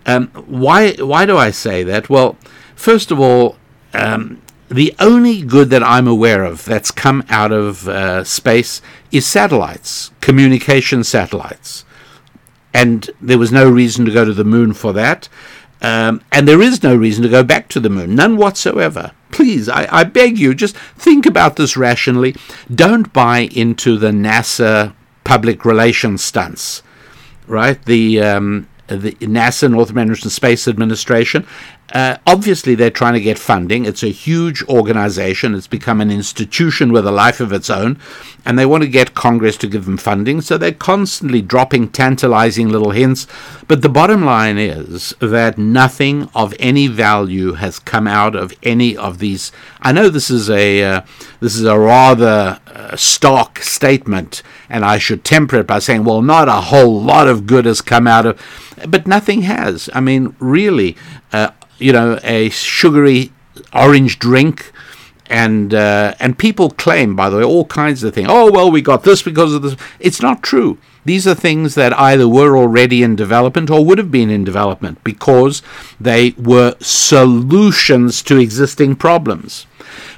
Um, 0.07 0.29
why, 0.47 0.93
why 0.93 1.25
do 1.25 1.37
I 1.37 1.51
say 1.51 1.83
that? 1.83 2.09
Well, 2.09 2.37
first 2.75 3.11
of 3.11 3.19
all, 3.19 3.57
um, 3.93 4.41
the 4.69 4.93
only 4.99 5.41
good 5.41 5.69
that 5.69 5.83
I'm 5.83 6.07
aware 6.07 6.43
of 6.43 6.65
that's 6.65 6.91
come 6.91 7.23
out 7.29 7.51
of 7.51 7.87
uh, 7.87 8.23
space 8.23 8.81
is 9.11 9.25
satellites, 9.25 10.11
communication 10.21 11.03
satellites. 11.03 11.85
And 12.73 13.09
there 13.21 13.39
was 13.39 13.51
no 13.51 13.69
reason 13.69 14.05
to 14.05 14.11
go 14.11 14.25
to 14.25 14.33
the 14.33 14.43
moon 14.43 14.73
for 14.73 14.93
that. 14.93 15.29
Um, 15.81 16.21
and 16.31 16.47
there 16.47 16.61
is 16.61 16.83
no 16.83 16.95
reason 16.95 17.23
to 17.23 17.29
go 17.29 17.43
back 17.43 17.69
to 17.69 17.79
the 17.79 17.89
moon, 17.89 18.15
none 18.15 18.35
whatsoever. 18.35 19.11
Please, 19.31 19.69
I, 19.69 19.87
I 19.91 20.03
beg 20.03 20.37
you, 20.37 20.53
just 20.53 20.75
think 20.75 21.25
about 21.25 21.55
this 21.55 21.77
rationally. 21.77 22.35
Don't 22.73 23.13
buy 23.13 23.41
into 23.53 23.97
the 23.97 24.11
NASA 24.11 24.95
public 25.23 25.65
relations 25.65 26.23
stunts, 26.23 26.81
right? 27.45 27.83
The 27.85 28.21
um, 28.21 28.67
the 28.87 29.11
NASA, 29.19 29.69
North 29.69 29.89
American 29.89 30.29
Space 30.29 30.67
Administration. 30.67 31.45
Uh, 31.93 32.17
obviously, 32.27 32.75
they're 32.75 32.89
trying 32.89 33.13
to 33.13 33.21
get 33.21 33.39
funding. 33.39 33.85
It's 33.85 34.03
a 34.03 34.07
huge 34.07 34.61
organization. 34.63 35.55
It's 35.55 35.67
become 35.67 36.01
an 36.01 36.11
institution 36.11 36.91
with 36.91 37.07
a 37.07 37.11
life 37.11 37.39
of 37.39 37.53
its 37.53 37.69
own, 37.69 37.97
and 38.45 38.59
they 38.59 38.65
want 38.65 38.83
to 38.83 38.89
get 38.89 39.13
Congress 39.13 39.55
to 39.57 39.67
give 39.67 39.85
them 39.85 39.97
funding. 39.97 40.41
So 40.41 40.57
they're 40.57 40.73
constantly 40.73 41.41
dropping 41.41 41.89
tantalizing 41.89 42.67
little 42.67 42.91
hints. 42.91 43.25
But 43.69 43.81
the 43.81 43.89
bottom 43.89 44.25
line 44.25 44.57
is 44.57 45.15
that 45.21 45.57
nothing 45.57 46.29
of 46.35 46.53
any 46.59 46.87
value 46.87 47.53
has 47.53 47.79
come 47.79 48.05
out 48.05 48.35
of 48.35 48.53
any 48.63 48.97
of 48.97 49.19
these. 49.19 49.53
I 49.81 49.93
know 49.93 50.09
this 50.09 50.29
is 50.29 50.49
a 50.49 50.83
uh, 50.83 51.01
this 51.39 51.55
is 51.55 51.63
a 51.63 51.79
rather 51.79 52.59
uh, 52.67 52.97
stark 52.97 53.59
statement, 53.59 54.43
and 54.69 54.83
I 54.83 54.97
should 54.97 55.23
temper 55.23 55.57
it 55.57 55.67
by 55.67 55.79
saying, 55.79 56.03
well, 56.03 56.21
not 56.21 56.49
a 56.49 56.61
whole 56.61 57.01
lot 57.01 57.29
of 57.29 57.47
good 57.47 57.63
has 57.63 57.79
come 57.79 58.07
out 58.07 58.25
of, 58.25 58.41
but 58.89 59.07
nothing 59.07 59.43
has. 59.43 59.89
I 59.93 60.01
mean, 60.01 60.35
really. 60.39 60.97
Uh, 61.31 61.51
you 61.77 61.91
know, 61.91 62.19
a 62.23 62.49
sugary 62.49 63.31
orange 63.73 64.19
drink. 64.19 64.71
And 65.29 65.73
uh, 65.73 66.15
and 66.21 66.37
people 66.37 66.69
claim, 66.69 67.13
by 67.13 67.29
the 67.29 67.37
way, 67.37 67.43
all 67.43 67.65
kinds 67.65 68.01
of 68.01 68.13
things. 68.13 68.29
Oh 68.31 68.49
well, 68.49 68.71
we 68.71 68.81
got 68.81 69.03
this 69.03 69.21
because 69.21 69.53
of 69.53 69.61
this. 69.61 69.75
It's 69.99 70.21
not 70.21 70.41
true. 70.41 70.77
These 71.03 71.27
are 71.27 71.35
things 71.35 71.75
that 71.75 71.97
either 71.97 72.27
were 72.27 72.57
already 72.57 73.03
in 73.03 73.15
development 73.15 73.69
or 73.69 73.83
would 73.83 73.97
have 73.97 74.11
been 74.11 74.29
in 74.29 74.43
development 74.43 75.01
because 75.03 75.61
they 75.99 76.31
were 76.37 76.75
solutions 76.79 78.21
to 78.23 78.37
existing 78.37 78.95
problems. 78.95 79.67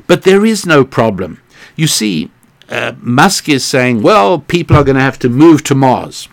But 0.07 0.23
there 0.23 0.45
is 0.45 0.65
no 0.65 0.83
problem. 0.83 1.41
You 1.75 1.87
see, 1.87 2.31
uh, 2.69 2.93
Musk 2.99 3.49
is 3.49 3.63
saying, 3.63 4.01
well, 4.01 4.39
people 4.39 4.75
are 4.77 4.83
going 4.83 4.95
to 4.95 5.01
have 5.01 5.19
to 5.19 5.29
move 5.29 5.63
to 5.65 5.75
Mars. 5.75 6.27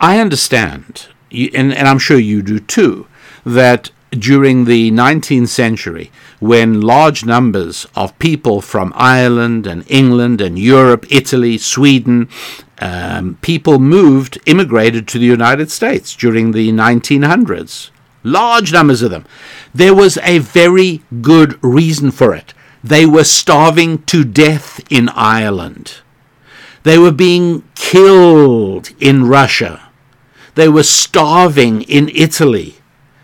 I 0.00 0.20
understand, 0.20 1.08
and, 1.30 1.72
and 1.72 1.88
I'm 1.88 1.98
sure 1.98 2.18
you 2.18 2.42
do 2.42 2.58
too, 2.58 3.06
that 3.44 3.90
during 4.18 4.66
the 4.66 4.90
19th 4.90 5.48
century, 5.48 6.10
when 6.38 6.80
large 6.80 7.24
numbers 7.24 7.86
of 7.96 8.18
people 8.18 8.60
from 8.60 8.92
Ireland 8.94 9.66
and 9.66 9.90
England 9.90 10.40
and 10.40 10.58
Europe, 10.58 11.06
Italy, 11.10 11.56
Sweden, 11.58 12.28
um, 12.78 13.38
people 13.42 13.78
moved, 13.78 14.38
immigrated 14.44 15.08
to 15.08 15.18
the 15.18 15.26
United 15.26 15.70
States 15.70 16.14
during 16.14 16.52
the 16.52 16.70
1900s. 16.70 17.90
Large 18.24 18.72
numbers 18.72 19.02
of 19.02 19.10
them. 19.10 19.24
There 19.74 19.94
was 19.94 20.18
a 20.18 20.38
very 20.38 21.02
good 21.20 21.58
reason 21.62 22.10
for 22.10 22.34
it. 22.34 22.54
They 22.84 23.06
were 23.06 23.24
starving 23.24 24.02
to 24.04 24.24
death 24.24 24.80
in 24.90 25.08
Ireland. 25.10 26.00
They 26.82 26.98
were 26.98 27.12
being 27.12 27.62
killed 27.74 28.90
in 28.98 29.28
Russia. 29.28 29.88
They 30.54 30.68
were 30.68 30.82
starving 30.82 31.82
in 31.82 32.10
Italy. 32.10 32.76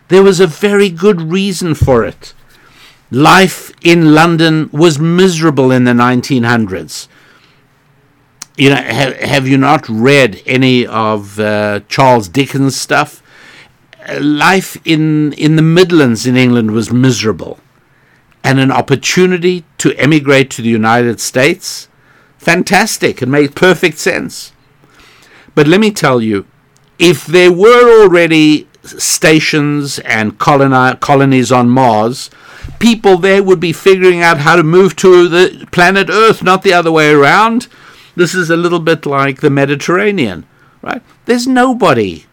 There 0.09 0.23
was 0.23 0.41
a 0.41 0.47
very 0.47 0.89
good 0.89 1.21
reason 1.21 1.75
for 1.75 2.05
it. 2.05 2.35
Life 3.11 3.73
in 3.83 4.15
London 4.15 4.69
was 4.73 4.99
miserable 4.99 5.71
in 5.71 5.85
the 5.85 5.93
1900s. 5.93 7.09
You 8.57 8.71
know, 8.71 8.77
have, 8.77 9.17
have 9.17 9.49
you 9.49 9.57
not 9.57 9.89
read 9.89 10.43
any 10.45 10.87
of 10.87 11.39
uh, 11.39 11.81
Charles 11.89 12.29
Dickens' 12.29 12.77
stuff? 12.77 13.23
Life 14.21 14.77
in, 14.85 15.33
in 15.35 15.57
the 15.57 15.63
Midlands 15.63 16.27
in 16.27 16.37
England 16.37 16.73
was 16.73 16.93
miserable. 16.93 17.61
And 18.43 18.59
an 18.59 18.73
opportunity 18.73 19.65
to 19.79 19.95
emigrate 19.95 20.51
to 20.53 20.63
the 20.63 20.69
United 20.69 21.21
States? 21.21 21.89
Fantastic. 22.39 23.23
It 23.23 23.29
made 23.29 23.55
perfect 23.55 23.99
sense. 23.99 24.53
But 25.55 25.67
let 25.67 25.81
me 25.81 25.91
tell 25.91 26.21
you, 26.23 26.47
if 26.99 27.27
there 27.27 27.53
were 27.53 28.03
already 28.03 28.68
stations 28.83 29.99
and 30.01 30.39
coloni- 30.39 30.99
colonies 31.01 31.53
on 31.53 31.69
Mars, 31.69 32.31
people 32.79 33.19
there 33.19 33.43
would 33.43 33.61
be 33.61 33.73
figuring 33.73 34.23
out 34.23 34.39
how 34.39 34.57
to 34.57 34.63
move 34.63 34.97
to 34.97 35.29
the 35.29 35.67
planet 35.73 36.09
Earth, 36.11 36.43
not 36.43 36.63
the 36.63 36.73
other 36.73 36.93
way 36.93 37.11
around. 37.11 37.69
This 38.15 38.35
is 38.35 38.51
a 38.51 38.57
little 38.57 38.81
bit 38.81 39.07
like 39.07 39.41
the 39.41 39.51
Mediterranean, 39.51 40.47
right? 40.83 41.03
There's 41.27 41.47
nobody, 41.47 42.27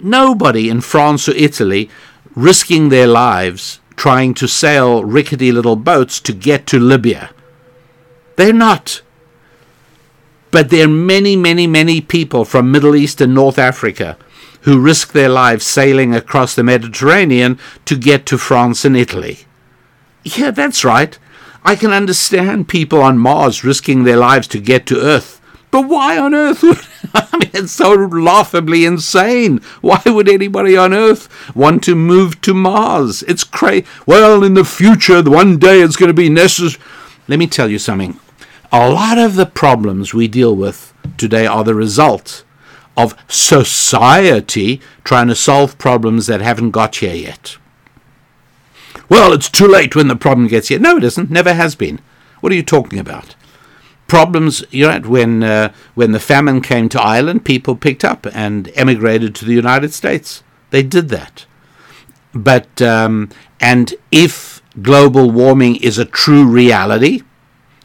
nobody 0.00 0.68
in 0.68 0.80
France 0.80 1.28
or 1.28 1.32
Italy 1.32 1.88
risking 2.34 2.88
their 2.88 3.06
lives 3.06 3.80
trying 3.96 4.34
to 4.34 4.48
sail 4.48 5.04
rickety 5.04 5.52
little 5.52 5.76
boats 5.76 6.20
to 6.20 6.32
get 6.32 6.66
to 6.66 6.78
Libya. 6.78 7.30
They're 8.36 8.52
not. 8.52 9.02
But 10.50 10.70
there 10.70 10.84
are 10.84 10.88
many, 10.88 11.36
many, 11.36 11.66
many 11.66 12.00
people 12.00 12.44
from 12.44 12.70
Middle 12.70 12.94
East 12.94 13.20
and 13.20 13.34
North 13.34 13.58
Africa 13.58 14.18
who 14.62 14.80
risk 14.80 15.12
their 15.12 15.28
lives 15.28 15.64
sailing 15.64 16.14
across 16.14 16.54
the 16.54 16.62
Mediterranean 16.62 17.58
to 17.84 17.96
get 17.96 18.26
to 18.26 18.38
France 18.38 18.84
and 18.84 18.96
Italy. 18.96 19.40
Yeah, 20.24 20.50
that's 20.50 20.84
right. 20.84 21.18
I 21.64 21.76
can 21.76 21.92
understand 21.92 22.68
people 22.68 23.00
on 23.00 23.18
Mars 23.18 23.64
risking 23.64 24.04
their 24.04 24.16
lives 24.16 24.48
to 24.48 24.60
get 24.60 24.86
to 24.86 25.00
Earth. 25.00 25.40
But 25.72 25.88
why 25.88 26.18
on 26.18 26.34
earth 26.34 26.62
would 26.62 26.78
I 27.14 27.36
mean 27.38 27.50
it's 27.54 27.72
so 27.72 27.94
laughably 27.94 28.84
insane. 28.84 29.58
Why 29.80 30.02
would 30.04 30.28
anybody 30.28 30.76
on 30.76 30.92
Earth 30.92 31.28
want 31.56 31.82
to 31.84 31.94
move 31.94 32.40
to 32.42 32.52
Mars? 32.52 33.22
It's 33.22 33.42
crazy. 33.42 33.86
Well, 34.06 34.44
in 34.44 34.52
the 34.52 34.64
future, 34.64 35.22
one 35.22 35.58
day 35.58 35.80
it's 35.80 35.96
going 35.96 36.08
to 36.08 36.14
be 36.14 36.28
necessary. 36.28 36.82
Let 37.26 37.38
me 37.38 37.46
tell 37.46 37.70
you 37.70 37.78
something. 37.78 38.20
A 38.70 38.90
lot 38.90 39.16
of 39.16 39.36
the 39.36 39.46
problems 39.46 40.12
we 40.12 40.28
deal 40.28 40.54
with 40.54 40.92
today 41.16 41.46
are 41.46 41.64
the 41.64 41.74
result 41.74 42.44
of 42.96 43.16
society 43.28 44.80
trying 45.04 45.28
to 45.28 45.34
solve 45.34 45.78
problems 45.78 46.26
that 46.26 46.40
haven't 46.40 46.70
got 46.70 46.96
here 46.96 47.14
yet. 47.14 47.56
Well, 49.08 49.32
it's 49.32 49.50
too 49.50 49.66
late 49.66 49.94
when 49.94 50.08
the 50.08 50.16
problem 50.16 50.48
gets 50.48 50.68
here. 50.68 50.78
No, 50.78 50.96
it 50.96 51.04
isn't. 51.04 51.30
Never 51.30 51.54
has 51.54 51.74
been. 51.74 52.00
What 52.40 52.52
are 52.52 52.56
you 52.56 52.62
talking 52.62 52.98
about? 52.98 53.34
Problems, 54.06 54.64
you 54.70 54.86
know, 54.86 55.00
when 55.00 55.42
uh, 55.42 55.72
when 55.94 56.12
the 56.12 56.20
famine 56.20 56.60
came 56.60 56.88
to 56.90 57.00
Ireland, 57.00 57.44
people 57.44 57.76
picked 57.76 58.04
up 58.04 58.26
and 58.34 58.70
emigrated 58.74 59.34
to 59.36 59.44
the 59.44 59.54
United 59.54 59.92
States. 59.92 60.42
They 60.70 60.82
did 60.82 61.08
that. 61.10 61.46
But 62.34 62.82
um, 62.82 63.30
and 63.60 63.94
if 64.10 64.62
global 64.80 65.30
warming 65.30 65.76
is 65.76 65.98
a 65.98 66.04
true 66.04 66.44
reality, 66.44 67.22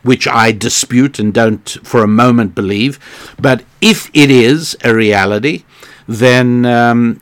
which 0.07 0.27
I 0.27 0.51
dispute 0.51 1.19
and 1.19 1.33
don't 1.33 1.69
for 1.83 2.03
a 2.03 2.07
moment 2.07 2.55
believe. 2.55 2.99
But 3.39 3.63
if 3.81 4.09
it 4.13 4.31
is 4.31 4.75
a 4.83 4.95
reality, 4.95 5.65
then 6.07 6.65
um, 6.65 7.21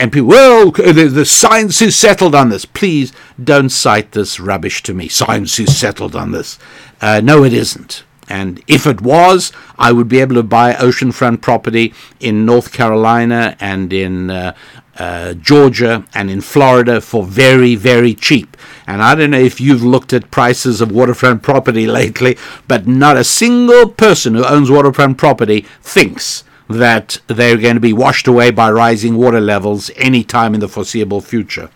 and 0.00 0.10
people, 0.10 0.28
well, 0.28 0.70
the, 0.70 1.26
science 1.26 1.82
is 1.82 1.94
settled 1.94 2.34
on 2.34 2.48
this. 2.48 2.64
Please 2.64 3.12
don't 3.42 3.68
cite 3.68 4.12
this 4.12 4.40
rubbish 4.40 4.82
to 4.84 4.94
me. 4.94 5.08
Science 5.08 5.58
is 5.58 5.76
settled 5.76 6.16
on 6.16 6.32
this. 6.32 6.58
Uh, 7.02 7.20
no, 7.22 7.44
it 7.44 7.52
isn't. 7.52 8.02
And 8.26 8.62
if 8.66 8.86
it 8.86 9.02
was, 9.02 9.52
I 9.78 9.92
would 9.92 10.08
be 10.08 10.20
able 10.20 10.36
to 10.36 10.42
buy 10.42 10.72
oceanfront 10.72 11.42
property 11.42 11.92
in 12.18 12.46
North 12.46 12.72
Carolina 12.72 13.56
and 13.60 13.92
in 13.92 14.30
uh, 14.30 14.54
uh, 15.00 15.32
Georgia 15.32 16.04
and 16.12 16.30
in 16.30 16.42
Florida 16.42 17.00
for 17.00 17.24
very, 17.24 17.74
very 17.74 18.12
cheap. 18.12 18.54
And 18.86 19.02
I 19.02 19.14
don't 19.14 19.30
know 19.30 19.38
if 19.38 19.58
you've 19.58 19.82
looked 19.82 20.12
at 20.12 20.30
prices 20.30 20.82
of 20.82 20.92
waterfront 20.92 21.42
property 21.42 21.86
lately, 22.00 22.36
but 22.68 22.86
not 22.86 23.16
a 23.16 23.24
single 23.24 23.88
person 23.88 24.34
who 24.34 24.44
owns 24.44 24.70
waterfront 24.70 25.16
property 25.16 25.62
thinks 25.80 26.44
that 26.68 27.18
they're 27.28 27.56
going 27.56 27.76
to 27.76 27.80
be 27.80 27.94
washed 27.94 28.28
away 28.28 28.50
by 28.50 28.70
rising 28.70 29.16
water 29.16 29.40
levels 29.40 29.90
any 29.96 30.22
time 30.22 30.52
in 30.52 30.60
the 30.60 30.68
foreseeable 30.68 31.22
future. 31.22 31.70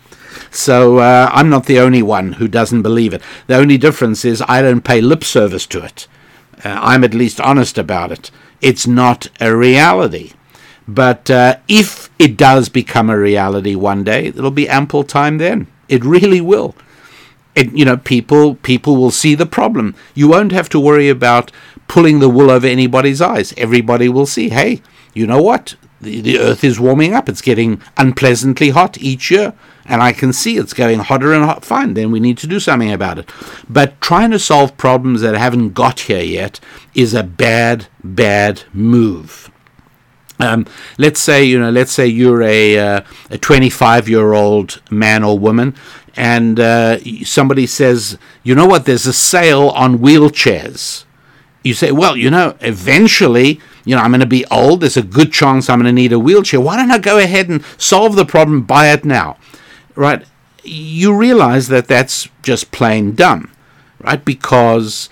So 0.50 0.98
uh, 0.98 1.30
I'm 1.32 1.48
not 1.48 1.64
the 1.64 1.78
only 1.80 2.02
one 2.02 2.32
who 2.34 2.46
doesn't 2.46 2.82
believe 2.82 3.14
it. 3.14 3.22
The 3.46 3.56
only 3.56 3.78
difference 3.78 4.26
is 4.26 4.42
I 4.46 4.60
don't 4.60 4.84
pay 4.84 5.00
lip 5.00 5.24
service 5.24 5.66
to 5.68 5.82
it. 5.82 6.06
Uh, 6.62 6.78
I'm 6.78 7.02
at 7.02 7.14
least 7.14 7.40
honest 7.40 7.78
about 7.78 8.12
it. 8.12 8.30
It's 8.60 8.86
not 8.86 9.28
a 9.40 9.56
reality. 9.56 10.32
But 10.86 11.30
uh, 11.30 11.56
if 11.68 12.10
it 12.18 12.36
does 12.36 12.68
become 12.68 13.08
a 13.08 13.18
reality 13.18 13.74
one 13.74 14.04
day, 14.04 14.30
there'll 14.30 14.50
be 14.50 14.68
ample 14.68 15.04
time 15.04 15.38
then. 15.38 15.66
It 15.88 16.04
really 16.04 16.40
will. 16.40 16.74
It, 17.54 17.72
you 17.72 17.84
know, 17.84 17.96
people 17.96 18.56
people 18.56 18.96
will 18.96 19.10
see 19.10 19.34
the 19.34 19.46
problem. 19.46 19.94
You 20.14 20.28
won't 20.28 20.52
have 20.52 20.68
to 20.70 20.80
worry 20.80 21.08
about 21.08 21.52
pulling 21.86 22.18
the 22.18 22.28
wool 22.28 22.50
over 22.50 22.66
anybody's 22.66 23.20
eyes. 23.20 23.54
Everybody 23.56 24.08
will 24.08 24.26
see, 24.26 24.48
hey, 24.48 24.82
you 25.14 25.26
know 25.26 25.40
what? 25.40 25.76
The, 26.00 26.20
the 26.20 26.38
earth 26.38 26.64
is 26.64 26.80
warming 26.80 27.14
up. 27.14 27.28
It's 27.28 27.40
getting 27.40 27.80
unpleasantly 27.96 28.70
hot 28.70 28.98
each 28.98 29.30
year 29.30 29.54
and 29.86 30.02
I 30.02 30.12
can 30.12 30.32
see 30.32 30.56
it's 30.56 30.72
going 30.72 31.00
hotter 31.00 31.32
and 31.32 31.44
hot. 31.44 31.64
Fine, 31.64 31.94
then 31.94 32.10
we 32.10 32.20
need 32.20 32.38
to 32.38 32.46
do 32.46 32.58
something 32.58 32.92
about 32.92 33.18
it. 33.18 33.30
But 33.68 34.00
trying 34.00 34.30
to 34.30 34.38
solve 34.38 34.76
problems 34.76 35.20
that 35.20 35.34
haven't 35.34 35.74
got 35.74 36.00
here 36.00 36.22
yet 36.22 36.60
is 36.94 37.14
a 37.14 37.22
bad, 37.22 37.86
bad 38.02 38.62
move. 38.72 39.50
Um, 40.40 40.66
let's 40.98 41.20
say 41.20 41.44
you 41.44 41.60
know, 41.60 41.70
let's 41.70 41.92
say 41.92 42.06
you're 42.06 42.42
a 42.42 42.78
uh, 42.78 43.00
a 43.30 43.38
25 43.38 44.08
year 44.08 44.32
old 44.32 44.82
man 44.90 45.22
or 45.22 45.38
woman, 45.38 45.74
and 46.16 46.58
uh, 46.58 46.98
somebody 47.24 47.66
says, 47.66 48.18
you 48.42 48.54
know 48.54 48.66
what? 48.66 48.84
There's 48.84 49.06
a 49.06 49.12
sale 49.12 49.68
on 49.70 49.98
wheelchairs. 49.98 51.04
You 51.62 51.72
say, 51.72 51.92
well, 51.92 52.16
you 52.16 52.30
know, 52.30 52.56
eventually 52.60 53.60
you 53.84 53.94
know, 53.94 54.02
I'm 54.02 54.10
going 54.10 54.20
to 54.20 54.26
be 54.26 54.46
old. 54.46 54.80
There's 54.80 54.96
a 54.96 55.02
good 55.02 55.32
chance 55.32 55.68
I'm 55.68 55.78
going 55.78 55.86
to 55.86 55.92
need 55.92 56.12
a 56.12 56.18
wheelchair. 56.18 56.60
Why 56.60 56.76
don't 56.76 56.90
I 56.90 56.98
go 56.98 57.18
ahead 57.18 57.48
and 57.48 57.64
solve 57.76 58.16
the 58.16 58.24
problem? 58.24 58.62
Buy 58.62 58.88
it 58.88 59.04
now, 59.04 59.36
right? 59.94 60.24
You 60.62 61.14
realize 61.14 61.68
that 61.68 61.86
that's 61.86 62.28
just 62.42 62.72
plain 62.72 63.14
dumb, 63.14 63.50
right? 64.00 64.24
Because 64.24 65.10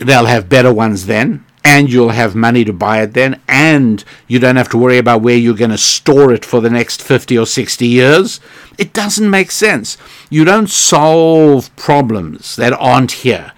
they'll 0.00 0.26
have 0.26 0.48
better 0.48 0.72
ones 0.74 1.06
then, 1.06 1.44
and 1.66 1.92
you'll 1.92 2.10
have 2.10 2.36
money 2.36 2.64
to 2.64 2.72
buy 2.72 3.02
it 3.02 3.12
then, 3.12 3.40
and 3.48 4.04
you 4.28 4.38
don't 4.38 4.54
have 4.54 4.68
to 4.68 4.78
worry 4.78 4.98
about 4.98 5.20
where 5.20 5.36
you're 5.36 5.52
going 5.52 5.72
to 5.72 5.76
store 5.76 6.32
it 6.32 6.44
for 6.44 6.60
the 6.60 6.70
next 6.70 7.02
50 7.02 7.36
or 7.36 7.44
60 7.44 7.84
years. 7.84 8.38
It 8.78 8.92
doesn't 8.92 9.28
make 9.28 9.50
sense. 9.50 9.98
You 10.30 10.44
don't 10.44 10.70
solve 10.70 11.74
problems 11.74 12.54
that 12.54 12.72
aren't 12.74 13.10
here. 13.26 13.50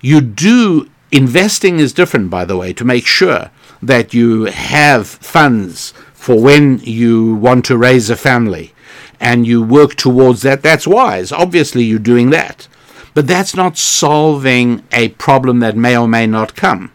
You 0.00 0.20
do, 0.20 0.88
investing 1.10 1.80
is 1.80 1.92
different, 1.92 2.30
by 2.30 2.44
the 2.44 2.56
way, 2.56 2.72
to 2.72 2.84
make 2.84 3.04
sure 3.04 3.50
that 3.82 4.14
you 4.14 4.44
have 4.44 5.08
funds 5.08 5.92
for 6.14 6.40
when 6.40 6.78
you 6.78 7.34
want 7.34 7.64
to 7.64 7.76
raise 7.76 8.08
a 8.10 8.16
family 8.16 8.74
and 9.18 9.44
you 9.44 9.60
work 9.60 9.96
towards 9.96 10.42
that. 10.42 10.62
That's 10.62 10.86
wise. 10.86 11.32
Obviously, 11.32 11.82
you're 11.82 11.98
doing 11.98 12.30
that. 12.30 12.68
But 13.12 13.26
that's 13.26 13.56
not 13.56 13.76
solving 13.76 14.84
a 14.92 15.08
problem 15.08 15.58
that 15.60 15.76
may 15.76 15.96
or 15.96 16.06
may 16.06 16.28
not 16.28 16.54
come. 16.54 16.92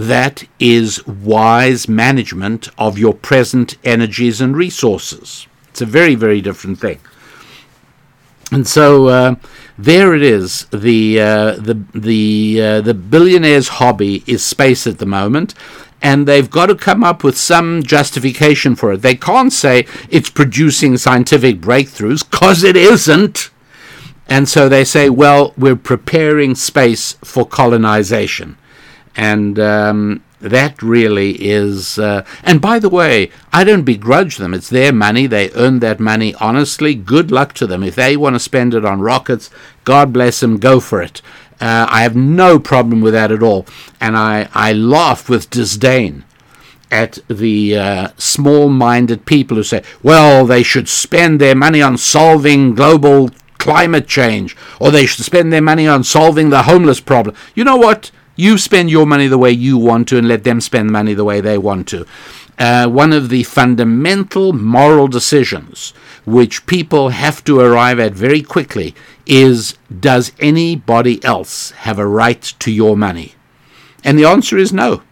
That 0.00 0.44
is 0.58 1.06
wise 1.06 1.86
management 1.86 2.70
of 2.78 2.98
your 2.98 3.12
present 3.12 3.76
energies 3.84 4.40
and 4.40 4.56
resources. 4.56 5.46
It's 5.68 5.82
a 5.82 5.84
very, 5.84 6.14
very 6.14 6.40
different 6.40 6.80
thing. 6.80 7.00
And 8.50 8.66
so 8.66 9.08
uh, 9.08 9.34
there 9.76 10.14
it 10.14 10.22
is. 10.22 10.64
The 10.72 11.20
uh, 11.20 11.52
the 11.56 11.84
the 11.94 12.62
uh, 12.62 12.80
the 12.80 12.94
billionaire's 12.94 13.68
hobby 13.68 14.24
is 14.26 14.42
space 14.42 14.86
at 14.86 15.00
the 15.00 15.04
moment, 15.04 15.52
and 16.00 16.26
they've 16.26 16.50
got 16.50 16.66
to 16.66 16.76
come 16.76 17.04
up 17.04 17.22
with 17.22 17.36
some 17.36 17.82
justification 17.82 18.76
for 18.76 18.94
it. 18.94 19.02
They 19.02 19.16
can't 19.16 19.52
say 19.52 19.86
it's 20.08 20.30
producing 20.30 20.96
scientific 20.96 21.60
breakthroughs 21.60 22.24
because 22.28 22.64
it 22.64 22.74
isn't. 22.74 23.50
And 24.26 24.48
so 24.48 24.66
they 24.66 24.84
say, 24.84 25.10
well, 25.10 25.52
we're 25.58 25.76
preparing 25.76 26.54
space 26.54 27.18
for 27.22 27.44
colonization. 27.44 28.56
And 29.16 29.58
um, 29.58 30.22
that 30.40 30.82
really 30.82 31.32
is. 31.32 31.98
Uh, 31.98 32.24
and 32.42 32.60
by 32.60 32.78
the 32.78 32.88
way, 32.88 33.30
I 33.52 33.64
don't 33.64 33.84
begrudge 33.84 34.36
them. 34.36 34.54
It's 34.54 34.70
their 34.70 34.92
money. 34.92 35.26
They 35.26 35.50
earned 35.52 35.80
that 35.82 36.00
money 36.00 36.34
honestly. 36.36 36.94
Good 36.94 37.30
luck 37.30 37.52
to 37.54 37.66
them. 37.66 37.82
If 37.82 37.94
they 37.94 38.16
want 38.16 38.34
to 38.36 38.40
spend 38.40 38.74
it 38.74 38.84
on 38.84 39.00
rockets, 39.00 39.50
God 39.84 40.12
bless 40.12 40.40
them, 40.40 40.58
go 40.58 40.80
for 40.80 41.02
it. 41.02 41.20
Uh, 41.60 41.86
I 41.90 42.02
have 42.02 42.16
no 42.16 42.58
problem 42.58 43.02
with 43.02 43.12
that 43.12 43.30
at 43.30 43.42
all. 43.42 43.66
And 44.00 44.16
I, 44.16 44.48
I 44.54 44.72
laugh 44.72 45.28
with 45.28 45.50
disdain 45.50 46.24
at 46.90 47.18
the 47.28 47.76
uh, 47.76 48.08
small 48.16 48.68
minded 48.68 49.26
people 49.26 49.56
who 49.56 49.62
say, 49.62 49.82
well, 50.02 50.46
they 50.46 50.62
should 50.62 50.88
spend 50.88 51.40
their 51.40 51.54
money 51.54 51.82
on 51.82 51.98
solving 51.98 52.74
global 52.74 53.30
climate 53.58 54.08
change, 54.08 54.56
or 54.80 54.90
they 54.90 55.04
should 55.04 55.24
spend 55.24 55.52
their 55.52 55.60
money 55.60 55.86
on 55.86 56.02
solving 56.02 56.48
the 56.48 56.62
homeless 56.62 56.98
problem. 56.98 57.36
You 57.54 57.62
know 57.62 57.76
what? 57.76 58.10
You 58.40 58.56
spend 58.56 58.90
your 58.90 59.04
money 59.04 59.26
the 59.26 59.36
way 59.36 59.50
you 59.50 59.76
want 59.76 60.08
to 60.08 60.16
and 60.16 60.26
let 60.26 60.44
them 60.44 60.62
spend 60.62 60.90
money 60.90 61.12
the 61.12 61.26
way 61.26 61.42
they 61.42 61.58
want 61.58 61.86
to. 61.88 62.06
Uh, 62.58 62.88
one 62.88 63.12
of 63.12 63.28
the 63.28 63.42
fundamental 63.42 64.54
moral 64.54 65.08
decisions 65.08 65.90
which 66.24 66.64
people 66.64 67.10
have 67.10 67.44
to 67.44 67.60
arrive 67.60 68.00
at 68.00 68.14
very 68.14 68.40
quickly 68.40 68.94
is 69.26 69.76
Does 70.08 70.32
anybody 70.40 71.22
else 71.22 71.72
have 71.72 71.98
a 71.98 72.06
right 72.06 72.40
to 72.60 72.70
your 72.70 72.96
money? 72.96 73.34
And 74.02 74.18
the 74.18 74.24
answer 74.24 74.56
is 74.56 74.72
no. 74.72 75.02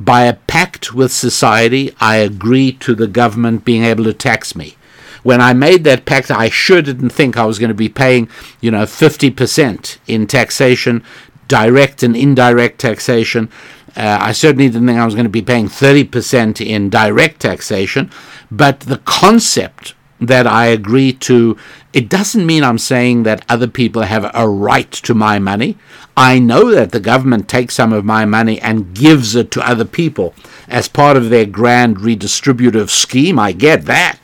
By 0.00 0.24
a 0.24 0.34
pact 0.34 0.92
with 0.92 1.12
society, 1.12 1.94
I 2.00 2.16
agree 2.16 2.72
to 2.72 2.96
the 2.96 3.06
government 3.06 3.64
being 3.64 3.84
able 3.84 4.02
to 4.02 4.12
tax 4.12 4.56
me. 4.56 4.74
When 5.22 5.40
I 5.40 5.52
made 5.52 5.84
that 5.84 6.06
pact, 6.06 6.30
I 6.30 6.48
sure 6.48 6.82
didn't 6.82 7.10
think 7.10 7.36
I 7.36 7.44
was 7.44 7.58
going 7.60 7.68
to 7.68 7.74
be 7.74 7.88
paying, 7.88 8.28
you 8.60 8.70
know, 8.70 8.84
50% 8.84 9.98
in 10.06 10.26
taxation, 10.26 11.04
direct 11.48 12.02
and 12.02 12.16
indirect 12.16 12.78
taxation. 12.78 13.50
Uh, 13.96 14.18
I 14.20 14.32
certainly 14.32 14.68
didn't 14.68 14.86
think 14.86 14.98
I 14.98 15.04
was 15.04 15.14
going 15.14 15.24
to 15.24 15.30
be 15.30 15.42
paying 15.42 15.66
30% 15.66 16.64
in 16.64 16.90
direct 16.90 17.40
taxation, 17.40 18.10
but 18.50 18.80
the 18.80 18.98
concept 18.98 19.94
that 20.20 20.46
I 20.46 20.66
agree 20.66 21.12
to, 21.12 21.56
it 21.92 22.08
doesn't 22.08 22.46
mean 22.46 22.64
I'm 22.64 22.78
saying 22.78 23.22
that 23.22 23.44
other 23.48 23.68
people 23.68 24.02
have 24.02 24.30
a 24.34 24.48
right 24.48 24.90
to 24.90 25.14
my 25.14 25.38
money. 25.38 25.76
I 26.16 26.38
know 26.38 26.72
that 26.74 26.92
the 26.92 27.00
government 27.00 27.48
takes 27.48 27.74
some 27.74 27.92
of 27.92 28.04
my 28.04 28.24
money 28.24 28.60
and 28.60 28.94
gives 28.94 29.36
it 29.36 29.50
to 29.52 29.68
other 29.68 29.84
people 29.84 30.34
as 30.66 30.88
part 30.88 31.16
of 31.16 31.30
their 31.30 31.46
grand 31.46 31.98
redistributive 31.98 32.90
scheme. 32.90 33.38
I 33.38 33.52
get 33.52 33.84
that. 33.84 34.18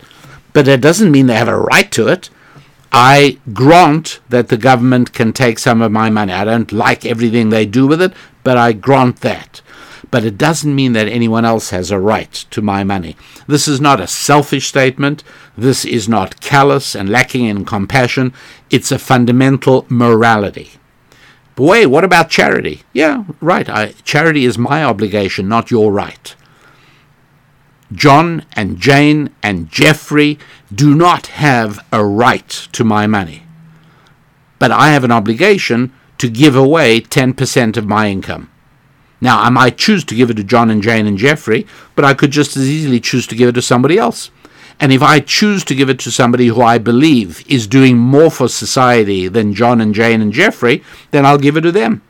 But 0.53 0.69
it 0.69 0.81
doesn't 0.81 1.11
mean 1.11 1.27
they 1.27 1.35
have 1.35 1.49
a 1.49 1.59
right 1.59 1.91
to 1.93 2.09
it. 2.09 2.31
I 2.95 3.39
grant 3.53 4.21
that 4.29 4.49
the 4.49 4.57
government 4.57 5.13
can 5.13 5.33
take 5.33 5.59
some 5.59 5.83
of 5.83 5.91
my 5.91 6.11
money. 6.11 6.33
I 6.33 6.45
don't 6.45 6.71
like 6.71 7.05
everything 7.05 7.51
they 7.51 7.67
do 7.67 7.87
with 7.87 8.01
it, 8.01 8.13
but 8.45 8.57
I 8.57 8.73
grant 8.73 9.21
that 9.21 9.61
but 10.15 10.25
it 10.25 10.39
doesn't 10.39 10.77
mean 10.77 10.93
that 10.93 11.09
anyone 11.09 11.45
else 11.45 11.71
has 11.71 11.91
a 11.91 11.99
right 11.99 12.33
to 12.53 12.63
my 12.63 12.85
money. 12.85 13.17
This 13.49 13.67
is 13.67 13.81
not 13.81 13.99
a 13.99 14.07
selfish 14.07 14.69
statement. 14.69 15.25
This 15.59 15.85
is 15.85 16.09
not 16.09 16.41
callous 16.41 16.95
and 16.95 17.09
lacking 17.09 17.47
in 17.47 17.65
compassion. 17.65 18.33
It's 18.71 18.93
a 18.93 18.99
fundamental 19.01 19.87
morality. 19.89 20.71
But 21.57 21.65
wait, 21.65 21.87
what 21.87 22.05
about 22.05 22.31
charity? 22.31 22.83
Yeah, 22.93 23.25
right. 23.41 23.69
I, 23.69 23.95
charity 24.05 24.45
is 24.45 24.57
my 24.57 24.85
obligation, 24.85 25.49
not 25.49 25.73
your 25.73 25.91
right. 25.91 26.37
John 27.93 28.45
and 28.55 28.79
Jane 28.79 29.31
and 29.43 29.71
Jeffrey 29.71 30.39
do 30.75 30.95
not 30.95 31.29
have 31.29 31.85
a 31.93 32.05
right 32.05 32.49
to 32.49 32.85
my 32.85 33.07
money. 33.07 33.45
But 34.59 34.71
I 34.71 34.91
have 34.91 35.05
an 35.05 35.13
obligation 35.13 35.93
to 36.19 36.29
give 36.29 36.57
away 36.57 37.01
10% 37.01 37.77
of 37.77 37.87
my 37.87 38.09
income. 38.09 38.51
Now, 39.21 39.41
I 39.41 39.49
might 39.49 39.79
choose 39.79 40.05
to 40.05 40.15
give 40.15 40.31
it 40.31 40.35
to 40.35 40.45
John 40.45 40.71
and 40.71 40.83
Jane 40.83 41.07
and 41.07 41.19
Jeffrey, 41.19 41.67
but 41.95 42.05
I 42.05 42.15
could 42.15 42.31
just 42.31 42.57
as 42.57 42.69
easily 42.69 43.01
choose 43.01 43.27
to 43.29 43.35
give 43.35 43.49
it 43.49 43.53
to 43.53 43.63
somebody 43.63 43.99
else. 43.99 44.31
And 44.81 44.93
if 44.93 45.03
I 45.03 45.21
choose 45.21 45.65
to 45.65 45.75
give 45.75 45.89
it 45.89 45.99
to 46.01 46.11
somebody 46.11 46.49
who 46.49 46.61
I 46.61 46.79
believe 46.79 47.45
is 47.49 47.67
doing 47.67 47.97
more 47.97 48.31
for 48.31 48.49
society 48.49 49.29
than 49.29 49.55
John 49.55 49.81
and 49.81 49.95
Jane 49.95 50.21
and 50.21 50.33
Jeffrey, 50.33 50.83
then 51.11 51.25
I'll 51.25 51.39
give 51.39 51.57
it 51.57 51.63
to 51.63 51.73
them. 51.73 52.03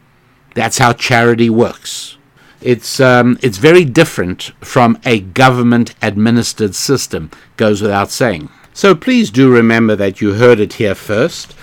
That's 0.55 0.79
how 0.79 0.93
charity 0.93 1.51
works. 1.51 2.17
It's, 2.65 2.99
um, 2.99 3.39
it's 3.43 3.59
very 3.59 3.85
different 3.85 4.51
from 4.61 4.99
a 5.05 5.21
government 5.21 5.95
administered 6.03 6.75
system, 6.75 7.31
goes 7.57 7.81
without 7.81 8.11
saying. 8.11 8.49
So 8.73 8.95
please 8.95 9.31
do 9.31 9.53
remember 9.53 9.95
that 9.97 10.21
you 10.21 10.35
heard 10.35 10.59
it 10.59 10.75
here 10.75 10.97
first. 10.97 11.55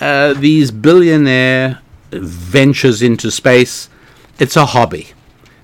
Uh, 0.00 0.32
these 0.32 0.70
billionaire 0.70 1.80
ventures 2.10 3.02
into 3.02 3.30
space 3.30 3.88
it's 4.38 4.56
a 4.56 4.66
hobby, 4.66 5.12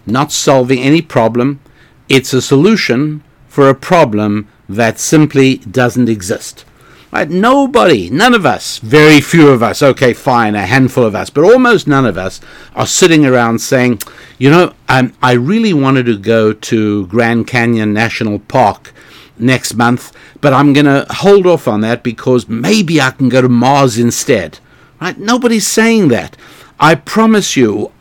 not 0.06 0.32
solving 0.32 0.78
any 0.78 1.02
problem. 1.02 1.60
It's 2.08 2.32
a 2.32 2.40
solution 2.40 3.22
for 3.48 3.68
a 3.68 3.74
problem 3.74 4.48
that 4.66 4.98
simply 4.98 5.58
doesn't 5.58 6.08
exist. 6.08 6.64
Right? 7.12 7.28
Nobody, 7.28 8.08
none 8.08 8.32
of 8.32 8.46
us, 8.46 8.78
very 8.78 9.20
few 9.20 9.48
of 9.48 9.62
us, 9.62 9.82
okay, 9.82 10.14
fine, 10.14 10.54
a 10.54 10.64
handful 10.64 11.04
of 11.04 11.14
us, 11.14 11.28
but 11.28 11.44
almost 11.44 11.86
none 11.86 12.06
of 12.06 12.16
us 12.16 12.40
are 12.74 12.86
sitting 12.86 13.26
around 13.26 13.58
saying, 13.58 14.00
you 14.38 14.48
know, 14.48 14.72
um, 14.88 15.12
I 15.22 15.32
really 15.32 15.74
wanted 15.74 16.06
to 16.06 16.16
go 16.16 16.54
to 16.54 17.06
Grand 17.08 17.46
Canyon 17.46 17.92
National 17.92 18.38
Park 18.38 18.94
next 19.38 19.74
month, 19.74 20.10
but 20.40 20.54
I'm 20.54 20.72
going 20.72 20.86
to 20.86 21.06
hold 21.10 21.46
off 21.46 21.68
on 21.68 21.82
that 21.82 22.02
because 22.02 22.48
maybe 22.48 22.98
I 22.98 23.10
can 23.10 23.28
go 23.28 23.42
to 23.42 23.48
Mars 23.48 23.98
instead. 23.98 24.58
Right? 24.98 25.18
Nobody's 25.18 25.66
saying 25.66 26.08
that. 26.08 26.34
I 26.80 26.94
promise 26.94 27.58
you, 27.58 27.92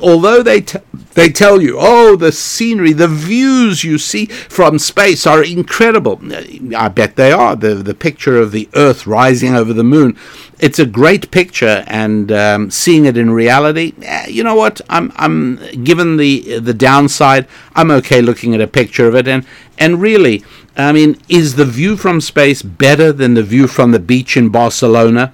although 0.00 0.42
they 0.42 0.60
t- 0.60 0.78
they 1.14 1.28
tell 1.28 1.60
you, 1.60 1.76
oh, 1.78 2.16
the 2.16 2.32
scenery, 2.32 2.92
the 2.92 3.08
views 3.08 3.82
you 3.82 3.98
see 3.98 4.26
from 4.26 4.78
space 4.78 5.26
are 5.26 5.42
incredible. 5.42 6.20
I 6.76 6.88
bet 6.88 7.16
they 7.16 7.32
are. 7.32 7.56
The 7.56 7.74
the 7.74 7.94
picture 7.94 8.38
of 8.38 8.52
the 8.52 8.68
Earth 8.74 9.06
rising 9.06 9.54
over 9.54 9.72
the 9.72 9.84
moon, 9.84 10.16
it's 10.58 10.78
a 10.78 10.86
great 10.86 11.30
picture, 11.30 11.84
and 11.86 12.30
um, 12.30 12.70
seeing 12.70 13.06
it 13.06 13.16
in 13.16 13.30
reality, 13.30 13.92
eh, 14.02 14.26
you 14.28 14.44
know 14.44 14.54
what? 14.54 14.80
I'm 14.88 15.12
I'm 15.16 15.56
given 15.84 16.16
the 16.16 16.58
the 16.58 16.74
downside, 16.74 17.46
I'm 17.74 17.90
okay 17.90 18.22
looking 18.22 18.54
at 18.54 18.60
a 18.60 18.66
picture 18.66 19.08
of 19.08 19.14
it, 19.14 19.26
and 19.26 19.44
and 19.78 20.00
really, 20.00 20.44
I 20.76 20.92
mean, 20.92 21.18
is 21.28 21.56
the 21.56 21.64
view 21.64 21.96
from 21.96 22.20
space 22.20 22.62
better 22.62 23.12
than 23.12 23.34
the 23.34 23.42
view 23.42 23.66
from 23.66 23.90
the 23.92 23.98
beach 23.98 24.36
in 24.36 24.50
Barcelona? 24.50 25.32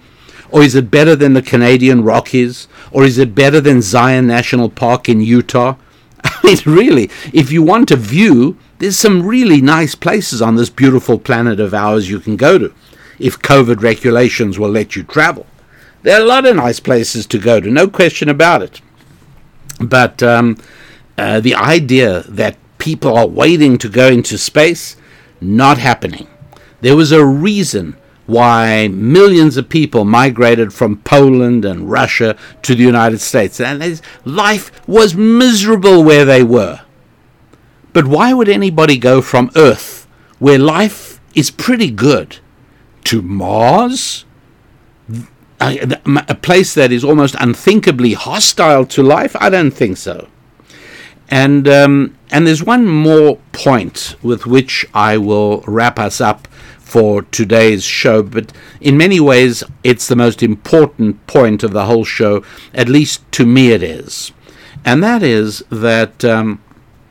Or 0.51 0.63
is 0.63 0.75
it 0.75 0.91
better 0.91 1.17
than 1.17 1.35
the 1.35 1.43
Canadian 1.43 2.05
Rockies? 2.05 2.69
Or 2.91 3.05
is 3.05 3.19
it 3.19 3.35
better 3.35 3.61
than 3.61 3.83
Zion 3.83 4.27
National 4.27 4.71
Park 4.71 5.09
in 5.09 5.21
Utah? 5.21 5.77
I 6.25 6.41
mean, 6.45 6.59
really, 6.67 7.11
if 7.33 7.53
you 7.53 7.63
want 7.63 7.91
a 7.91 7.97
view, 7.97 8.57
there's 8.79 8.99
some 8.99 9.27
really 9.27 9.61
nice 9.61 9.95
places 9.95 10.43
on 10.43 10.57
this 10.57 10.71
beautiful 10.71 11.19
planet 11.19 11.61
of 11.61 11.75
ours 11.75 12.11
you 12.11 12.21
can 12.21 12.37
go 12.37 12.59
to, 12.59 12.75
if 13.19 13.39
COVID 13.39 13.83
regulations 13.83 14.59
will 14.59 14.71
let 14.71 14.97
you 14.97 15.03
travel. 15.03 15.47
There 16.03 16.19
are 16.19 16.23
a 16.23 16.27
lot 16.27 16.47
of 16.47 16.57
nice 16.57 16.81
places 16.81 17.27
to 17.27 17.39
go 17.39 17.61
to, 17.61 17.71
no 17.71 17.89
question 17.89 18.29
about 18.29 18.63
it. 18.63 18.81
But 19.81 20.23
um, 20.23 20.57
uh, 21.19 21.41
the 21.41 21.55
idea 21.55 22.23
that 22.29 22.57
people 22.79 23.17
are 23.17 23.27
waiting 23.27 23.79
to 23.79 23.89
go 23.89 24.09
into 24.09 24.39
space, 24.39 24.97
not 25.41 25.79
happening. 25.79 26.29
There 26.81 26.97
was 26.97 27.13
a 27.13 27.25
reason 27.25 27.97
why 28.27 28.89
millions 28.89 29.57
of 29.57 29.69
people 29.69 30.05
migrated 30.05 30.73
from 30.73 30.99
Poland 30.99 31.65
and 31.65 31.91
Russia 31.91 32.37
to 32.63 32.75
the 32.75 32.83
United 32.83 33.21
States. 33.21 33.61
And 33.61 34.01
life 34.25 34.87
was 34.89 35.15
miserable 35.15 36.03
where 36.03 36.25
they 36.25 36.43
were. 36.43 36.81
But 37.93 38.07
why 38.07 38.35
would 38.35 38.49
anybody 38.49 38.99
go 38.99 39.23
from 39.23 39.51
Earth, 39.57 40.07
where 40.39 40.59
life 40.59 41.21
is 41.35 41.51
pretty 41.51 41.91
good, 41.91 42.39
to 43.05 43.23
Mars? 43.23 44.25
A, 45.59 45.99
a 46.29 46.35
place 46.35 46.75
that 46.75 46.93
is 46.93 47.03
almost 47.03 47.35
unthinkably 47.41 48.13
hostile 48.13 48.85
to 48.87 49.03
life? 49.03 49.35
I 49.41 49.49
don't 49.49 49.71
think 49.71 49.97
so. 49.97 50.29
And 51.31 51.67
um, 51.67 52.17
and 52.31 52.47
there's 52.47 52.63
one 52.63 52.87
more 52.87 53.39
point 53.53 54.17
with 54.23 54.47
which 54.47 54.87
I 54.93 55.17
will 55.17 55.63
wrap 55.67 55.99
us 55.99 56.21
up 56.21 56.47
for 56.87 57.23
today's 57.23 57.83
show, 57.83 58.23
but 58.23 58.53
in 58.81 58.97
many 58.97 59.19
ways, 59.19 59.65
it's 59.83 60.07
the 60.07 60.15
most 60.15 60.41
important 60.41 61.27
point 61.27 61.65
of 61.65 61.73
the 61.73 61.87
whole 61.87 62.05
show, 62.05 62.45
at 62.73 62.89
least 62.89 63.21
to 63.33 63.45
me 63.45 63.73
it 63.73 63.83
is. 63.83 64.31
And 64.85 65.03
that 65.03 65.21
is 65.21 65.65
that 65.69 66.25
um, 66.25 66.63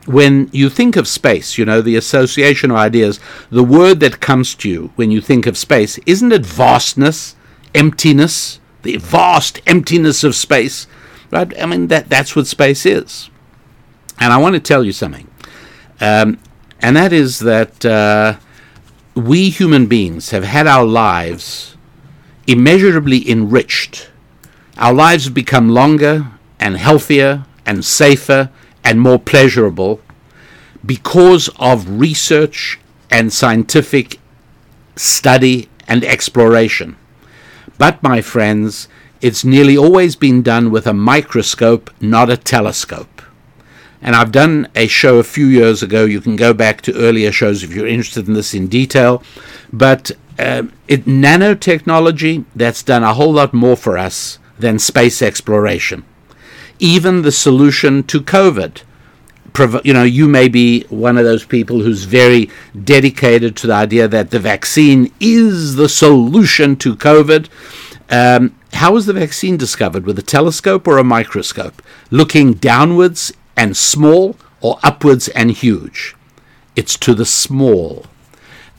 when 0.06 0.48
you 0.50 0.70
think 0.70 0.96
of 0.96 1.06
space, 1.06 1.58
you 1.58 1.66
know, 1.66 1.82
the 1.82 1.94
association 1.94 2.70
of 2.70 2.78
ideas, 2.78 3.20
the 3.50 3.62
word 3.62 4.00
that 4.00 4.18
comes 4.18 4.54
to 4.56 4.68
you 4.68 4.92
when 4.96 5.10
you 5.10 5.20
think 5.20 5.46
of 5.46 5.58
space, 5.58 5.98
isn't 6.06 6.32
it 6.32 6.46
vastness, 6.46 7.36
emptiness, 7.74 8.60
the 8.82 8.96
vast 8.96 9.60
emptiness 9.66 10.24
of 10.24 10.34
space? 10.34 10.86
Right? 11.30 11.52
I 11.60 11.66
mean, 11.66 11.88
that, 11.88 12.08
that's 12.08 12.34
what 12.34 12.46
space 12.46 12.86
is. 12.86 13.28
And 14.18 14.32
I 14.32 14.38
want 14.38 14.54
to 14.54 14.60
tell 14.60 14.84
you 14.84 14.92
something. 14.92 15.28
Um, 16.00 16.38
and 16.80 16.96
that 16.96 17.12
is 17.12 17.40
that 17.40 17.84
uh, 17.84 18.38
we 19.16 19.48
human 19.48 19.86
beings 19.86 20.30
have 20.30 20.44
had 20.44 20.66
our 20.66 20.84
lives 20.84 21.74
immeasurably 22.46 23.28
enriched. 23.28 24.10
Our 24.76 24.92
lives 24.92 25.24
have 25.24 25.32
become 25.32 25.70
longer 25.70 26.32
and 26.60 26.76
healthier 26.76 27.46
and 27.64 27.82
safer 27.82 28.50
and 28.84 29.00
more 29.00 29.18
pleasurable 29.18 30.02
because 30.84 31.48
of 31.58 31.98
research 31.98 32.78
and 33.10 33.32
scientific 33.32 34.20
study 34.96 35.70
and 35.88 36.04
exploration. 36.04 36.96
But, 37.78 38.02
my 38.02 38.20
friends, 38.20 38.86
it's 39.22 39.44
nearly 39.44 39.78
always 39.78 40.14
been 40.14 40.42
done 40.42 40.70
with 40.70 40.86
a 40.86 40.92
microscope, 40.92 41.90
not 42.00 42.28
a 42.28 42.36
telescope. 42.36 43.15
And 44.06 44.14
I've 44.14 44.30
done 44.30 44.68
a 44.76 44.86
show 44.86 45.18
a 45.18 45.24
few 45.24 45.46
years 45.46 45.82
ago. 45.82 46.04
You 46.04 46.20
can 46.20 46.36
go 46.36 46.54
back 46.54 46.80
to 46.82 46.94
earlier 46.94 47.32
shows 47.32 47.64
if 47.64 47.74
you're 47.74 47.88
interested 47.88 48.28
in 48.28 48.34
this 48.34 48.54
in 48.54 48.68
detail. 48.68 49.20
But 49.72 50.12
uh, 50.38 50.62
it, 50.86 51.06
nanotechnology, 51.06 52.44
that's 52.54 52.84
done 52.84 53.02
a 53.02 53.14
whole 53.14 53.32
lot 53.32 53.52
more 53.52 53.76
for 53.76 53.98
us 53.98 54.38
than 54.60 54.78
space 54.78 55.20
exploration. 55.20 56.04
Even 56.78 57.22
the 57.22 57.32
solution 57.32 58.04
to 58.04 58.20
COVID. 58.20 58.82
You 59.84 59.94
know, 59.94 60.04
you 60.04 60.28
may 60.28 60.48
be 60.48 60.82
one 60.84 61.16
of 61.16 61.24
those 61.24 61.44
people 61.44 61.80
who's 61.80 62.04
very 62.04 62.50
dedicated 62.84 63.56
to 63.56 63.66
the 63.66 63.72
idea 63.72 64.06
that 64.06 64.30
the 64.30 64.38
vaccine 64.38 65.10
is 65.18 65.76
the 65.76 65.88
solution 65.88 66.76
to 66.76 66.94
COVID. 66.94 67.48
Um, 68.10 68.54
how 68.74 68.92
was 68.92 69.06
the 69.06 69.14
vaccine 69.14 69.56
discovered? 69.56 70.04
With 70.04 70.18
a 70.18 70.22
telescope 70.22 70.86
or 70.86 70.98
a 70.98 71.04
microscope? 71.04 71.82
Looking 72.10 72.52
downwards 72.52 73.32
and 73.56 73.76
small 73.76 74.36
or 74.60 74.78
upwards 74.82 75.28
and 75.28 75.50
huge. 75.50 76.14
It's 76.74 76.96
to 76.98 77.14
the 77.14 77.24
small. 77.24 78.06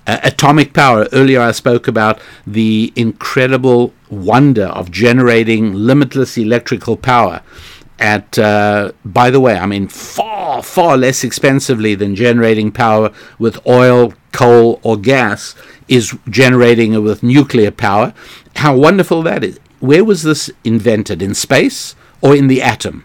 Uh, 0.06 0.20
atomic 0.24 0.72
power. 0.74 1.08
Earlier, 1.12 1.42
I 1.42 1.52
spoke 1.52 1.88
about 1.88 2.22
the 2.46 2.94
incredible 2.96 3.94
wonder 4.10 4.68
of 4.68 4.90
generating 4.90 5.74
limitless 5.74 6.38
electrical 6.38 6.96
power 6.96 7.42
at, 8.00 8.38
uh, 8.38 8.92
by 9.04 9.30
the 9.30 9.40
way, 9.40 9.58
I 9.58 9.66
mean, 9.66 9.88
far, 9.88 10.62
far 10.64 10.98
less 10.98 11.24
expensively 11.24 11.96
than 11.96 12.16
generating 12.16 12.72
power 12.72 13.12
with 13.40 13.66
oil, 13.68 14.14
coal, 14.32 14.80
or 14.84 14.98
gas, 14.98 15.56
is 15.88 16.16
generating 16.30 16.94
it 16.94 17.00
with 17.00 17.24
nuclear 17.24 17.72
power. 17.72 18.14
How 18.58 18.76
wonderful 18.76 19.24
that 19.24 19.44
is. 19.44 19.60
Where 19.80 20.04
was 20.04 20.24
this 20.24 20.50
invented? 20.64 21.22
In 21.22 21.34
space 21.34 21.96
or 22.22 22.36
in 22.36 22.48
the 22.48 22.62
atom? 22.62 23.04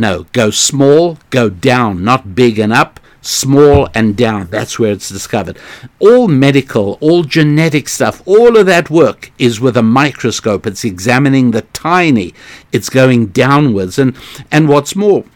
No, 0.00 0.24
go 0.32 0.50
small, 0.50 1.18
go 1.28 1.50
down, 1.50 2.02
not 2.02 2.34
big 2.34 2.58
and 2.58 2.72
up, 2.72 2.98
small 3.20 3.86
and 3.94 4.16
down. 4.16 4.46
That's 4.46 4.78
where 4.78 4.92
it's 4.92 5.10
discovered. 5.10 5.58
All 5.98 6.26
medical, 6.26 6.96
all 7.02 7.22
genetic 7.22 7.86
stuff, 7.86 8.22
all 8.24 8.56
of 8.56 8.64
that 8.64 8.88
work 8.88 9.30
is 9.38 9.60
with 9.60 9.76
a 9.76 9.82
microscope. 9.82 10.66
It's 10.66 10.86
examining 10.86 11.50
the 11.50 11.66
tiny, 11.74 12.32
it's 12.72 12.88
going 12.88 13.26
downwards. 13.26 13.98
And, 13.98 14.16
and 14.50 14.70
what's 14.70 14.96
more, 14.96 15.26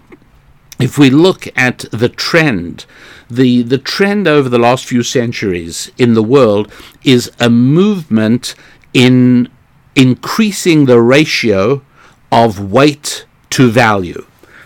if 0.81 0.97
we 0.97 1.11
look 1.11 1.47
at 1.59 1.81
the 1.93 2.09
trend, 2.09 2.87
the, 3.29 3.61
the 3.61 3.77
trend 3.77 4.27
over 4.27 4.49
the 4.49 4.59
last 4.59 4.87
few 4.87 5.03
centuries 5.03 5.93
in 5.99 6.15
the 6.15 6.23
world 6.23 6.73
is 7.03 7.31
a 7.39 7.51
movement 7.51 8.55
in 8.95 9.51
increasing 9.95 10.87
the 10.87 11.03
ratio 11.03 11.83
of 12.33 12.73
weight 12.73 13.27
to 13.51 13.71
value. 13.71 14.25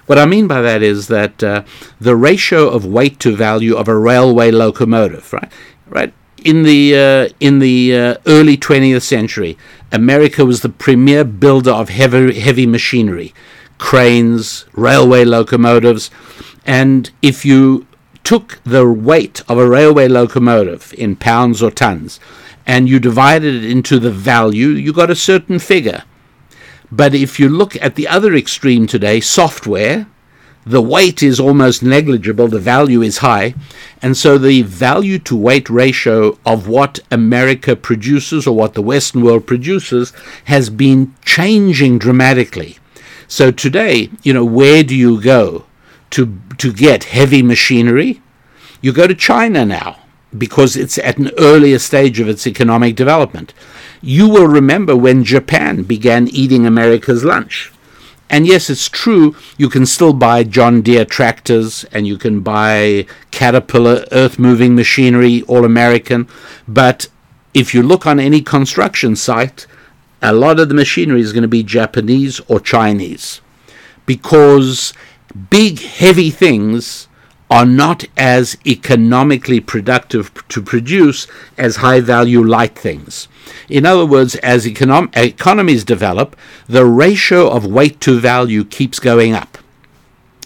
What 0.09 0.17
I 0.19 0.25
mean 0.25 0.47
by 0.49 0.63
that 0.63 0.83
is 0.83 1.09
that 1.09 1.45
uh, 1.45 1.65
the 2.01 2.17
ratio 2.17 2.67
of 2.67 2.87
weight 2.87 3.21
to 3.21 3.37
value 3.37 3.77
of 3.77 3.89
a 3.89 3.95
railway 3.95 4.51
locomotive, 4.51 5.31
right, 5.35 5.53
right, 5.87 6.15
in 6.43 6.63
the 6.63 6.97
uh, 6.97 7.35
in 7.41 7.59
the 7.59 7.95
uh, 7.95 8.15
early 8.25 8.57
20th 8.57 9.03
century, 9.03 9.59
America 9.93 10.47
was 10.47 10.63
the 10.63 10.71
premier 10.71 11.25
builder 11.25 11.73
of 11.73 11.91
heavy 11.91 12.41
heavy 12.41 12.65
machinery, 12.65 13.35
cranes, 13.77 14.65
railway 14.73 15.27
locomotives, 15.27 16.11
and 16.65 17.11
if 17.21 17.45
you 17.45 17.87
took 18.25 18.61
the 18.65 18.91
weight 18.91 19.43
of 19.47 19.59
a 19.59 19.69
railway 19.69 20.09
locomotive 20.09 20.95
in 20.97 21.17
pounds 21.17 21.63
or 21.63 21.71
tons, 21.71 22.19
and 22.67 22.89
you 22.89 22.99
divided 22.99 23.63
it 23.63 23.71
into 23.71 23.99
the 23.99 24.11
value, 24.11 24.69
you 24.69 24.91
got 24.91 25.11
a 25.11 25.15
certain 25.15 25.59
figure. 25.59 26.05
But 26.91 27.15
if 27.15 27.39
you 27.39 27.49
look 27.49 27.77
at 27.77 27.95
the 27.95 28.09
other 28.09 28.35
extreme 28.35 28.87
today, 28.87 29.21
software, 29.21 30.07
the 30.65 30.83
weight 30.83 31.23
is 31.23 31.41
almost 31.41 31.83
negligible, 31.83 32.49
the 32.49 32.59
value 32.59 33.01
is 33.01 33.19
high, 33.19 33.55
and 34.03 34.17
so 34.17 34.37
the 34.37 34.63
value 34.63 35.19
to 35.21 35.37
weight 35.37 35.71
ratio 35.71 36.39
of 36.45 36.69
what 36.69 36.99
America 37.11 37.75
produces 37.75 38.47
or 38.47 38.55
what 38.55 38.75
the 38.75 38.83
Western 38.83 39.23
world 39.23 39.47
produces 39.47 40.13
has 40.45 40.69
been 40.69 41.15
changing 41.25 41.99
dramatically. 41.99 42.79
So 43.29 43.51
today, 43.51 44.11
you 44.23 44.33
know, 44.33 44.45
where 44.45 44.83
do 44.83 44.95
you 44.95 45.23
go 45.23 45.65
to 46.11 46.39
to 46.59 46.73
get 46.73 47.05
heavy 47.05 47.43
machinery? 47.43 48.21
You 48.81 48.93
go 48.93 49.07
to 49.07 49.15
China 49.15 49.65
now 49.65 49.97
because 50.37 50.77
it's 50.77 50.99
at 50.99 51.19
an 51.19 51.31
earlier 51.39 51.79
stage 51.79 52.21
of 52.21 52.29
its 52.29 52.47
economic 52.47 52.95
development. 52.95 53.55
You 54.01 54.29
will 54.29 54.47
remember 54.47 54.97
when 54.97 55.25
Japan 55.25 55.83
began 55.83 56.29
eating 56.29 56.67
America's 56.67 57.25
lunch. 57.25 57.73
And 58.31 58.47
yes, 58.47 58.69
it's 58.69 58.89
true, 58.89 59.35
you 59.57 59.69
can 59.71 59.87
still 59.87 60.13
buy 60.13 60.45
John 60.45 60.83
Deere 60.83 61.07
tractors 61.07 61.85
and 61.93 62.07
you 62.07 62.19
can 62.19 62.41
buy 62.41 63.07
Caterpillar 63.31 64.05
earth 64.13 64.39
moving 64.39 64.75
machinery, 64.75 65.43
all 65.43 65.65
American. 65.65 66.29
But 66.67 67.09
if 67.55 67.75
you 67.75 67.83
look 67.83 68.07
on 68.07 68.21
any 68.21 68.43
construction 68.43 69.17
site, 69.17 69.67
a 70.21 70.33
lot 70.33 70.61
of 70.61 70.69
the 70.69 70.75
machinery 70.75 71.21
is 71.21 71.33
going 71.33 71.43
to 71.43 71.49
be 71.49 71.63
Japanese 71.63 72.41
or 72.49 72.61
Chinese 72.61 73.41
because 74.05 74.93
big, 75.51 75.81
heavy 75.81 76.31
things 76.31 77.09
are 77.51 77.67
not 77.67 78.05
as 78.17 78.59
economically 78.67 79.61
productive 79.61 80.33
to 80.49 80.63
produce 80.63 81.27
as 81.57 81.77
high 81.77 82.01
value 82.01 82.43
light 82.43 82.79
things. 82.79 83.29
In 83.69 83.87
other 83.87 84.07
words, 84.07 84.35
as 84.37 84.67
econom- 84.67 85.15
economies 85.17 85.85
develop, 85.85 86.37
the 86.67 86.85
ratio 86.85 87.49
of 87.49 87.67
weight 87.67 88.01
to 88.03 88.19
value 88.19 88.65
keeps 88.65 88.99
going 88.99 89.35
up. 89.35 89.59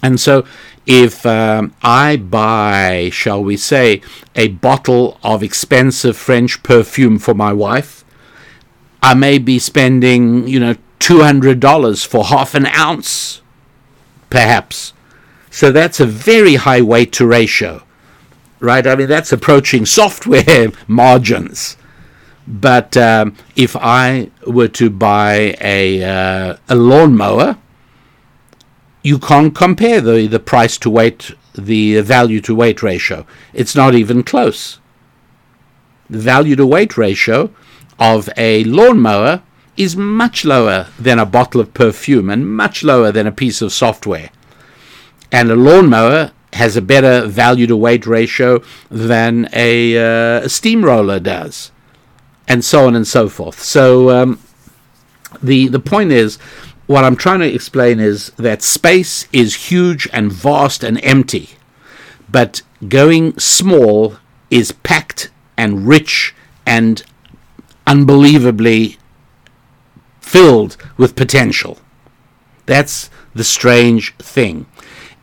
And 0.03 0.21
so, 0.21 0.45
if 0.85 1.25
um, 1.25 1.75
I 1.83 2.17
buy, 2.17 3.11
shall 3.13 3.43
we 3.43 3.57
say, 3.57 4.03
a 4.35 4.49
bottle 4.49 5.19
of 5.23 5.43
expensive 5.43 6.17
French 6.17 6.63
perfume 6.63 7.19
for 7.19 7.35
my 7.35 7.53
wife, 7.53 8.05
I 9.03 9.15
may 9.15 9.39
be 9.39 9.59
spending, 9.59 10.49
you 10.49 10.59
know, 10.59 10.75
$200 10.99 12.07
for 12.07 12.25
half 12.25 12.55
an 12.55 12.67
ounce, 12.67 13.43
perhaps 14.31 14.93
so 15.53 15.71
that's 15.71 16.01
a 16.01 16.07
very 16.07 16.55
high 16.55 16.81
weight 16.81 17.13
to 17.13 17.27
ratio, 17.27 17.83
right? 18.59 18.87
I 18.87 18.97
mean, 18.97 19.07
that's 19.07 19.33
approaching 19.33 19.85
software 19.85 20.69
margins. 20.89 21.77
But 22.47 22.97
um, 22.97 23.37
if 23.57 23.77
I 23.77 24.31
were 24.47 24.69
to 24.69 24.91
buy 24.91 25.57
a, 25.61 26.03
uh, 26.03 26.57
a 26.69 26.75
lawnmower, 26.75 27.59
you 29.03 29.19
can't 29.19 29.55
compare 29.55 30.01
the, 30.01 30.27
the 30.27 30.41
price 30.41 30.79
to 30.79 30.91
weight, 30.91 31.33
the 31.55 32.01
value 32.01 32.41
to 32.43 32.55
weight 32.55 32.83
ratio. 32.83 33.27
It's 33.53 33.75
not 33.75 33.95
even 33.95 34.23
close. 34.23 34.79
The 36.09 36.19
value 36.19 36.57
to 36.57 36.67
weight 36.67 36.97
ratio 36.97 37.51
of 37.99 38.29
a 38.37 38.65
lawnmower 38.65 39.43
is 39.77 39.97
much 39.97 40.45
lower 40.45 40.89
than 40.99 41.19
a 41.19 41.27
bottle 41.27 41.61
of 41.61 41.75
perfume 41.75 42.29
and 42.29 42.55
much 42.55 42.85
lower 42.85 43.11
than 43.11 43.27
a 43.27 43.33
piece 43.33 43.63
of 43.63 43.73
software. 43.73 44.31
And 45.31 45.51
a 45.51 45.57
lawnmower 45.57 46.33
has 46.53 46.77
a 46.77 46.83
better 46.83 47.27
value 47.27 47.67
to 47.67 47.77
weight 47.77 48.07
ratio 48.07 48.63
than 48.91 49.49
a, 49.53 49.97
uh, 49.97 50.45
a 50.45 50.49
steamroller 50.49 51.19
does, 51.19 51.72
and 52.49 52.65
so 52.65 52.87
on 52.87 52.95
and 52.95 53.07
so 53.07 53.29
forth. 53.29 53.61
So 53.63 54.11
um, 54.11 54.39
the 55.43 55.69
the 55.69 55.81
point 55.81 56.13
is, 56.13 56.37
what 56.87 57.05
I'm 57.05 57.17
trying 57.17 57.41
to 57.41 57.53
explain 57.53 58.01
is 58.01 58.31
that 58.37 58.63
space 58.63 59.27
is 59.33 59.71
huge 59.71 60.09
and 60.13 60.33
vast 60.33 60.85
and 60.85 61.03
empty, 61.05 61.51
but 62.31 62.63
going 62.89 63.39
small 63.39 64.17
is 64.51 64.73
packed 64.73 65.31
and 65.57 65.87
rich 65.87 66.35
and 66.67 67.03
unbelievably 67.87 68.99
filled 70.21 70.77
with 70.97 71.17
potential. 71.17 71.79
That's 72.67 73.11
the 73.35 73.45
strange 73.45 74.15
thing, 74.17 74.67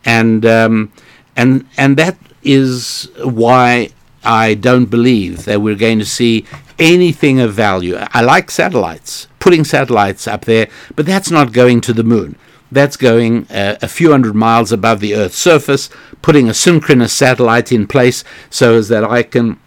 and 0.05 0.45
um, 0.45 0.91
and 1.35 1.65
and 1.77 1.97
that 1.97 2.17
is 2.41 3.09
why 3.23 3.89
I 4.23 4.53
don't 4.53 4.85
believe 4.85 5.45
that 5.45 5.61
we're 5.61 5.75
going 5.75 5.99
to 5.99 6.05
see 6.05 6.45
anything 6.79 7.39
of 7.39 7.53
value. 7.53 7.97
I 7.97 8.21
like 8.21 8.49
satellites, 8.51 9.27
putting 9.39 9.63
satellites 9.63 10.27
up 10.27 10.45
there, 10.45 10.69
but 10.95 11.05
that's 11.05 11.31
not 11.31 11.53
going 11.53 11.81
to 11.81 11.93
the 11.93 12.03
moon. 12.03 12.35
That's 12.71 12.97
going 12.97 13.47
uh, 13.49 13.77
a 13.81 13.87
few 13.87 14.11
hundred 14.11 14.35
miles 14.35 14.71
above 14.71 14.99
the 14.99 15.15
Earth's 15.15 15.37
surface, 15.37 15.89
putting 16.21 16.47
a 16.47 16.53
synchronous 16.53 17.13
satellite 17.13 17.71
in 17.71 17.87
place 17.87 18.23
so 18.49 18.75
as 18.75 18.89
that 18.89 19.03
I 19.03 19.23
can 19.23 19.59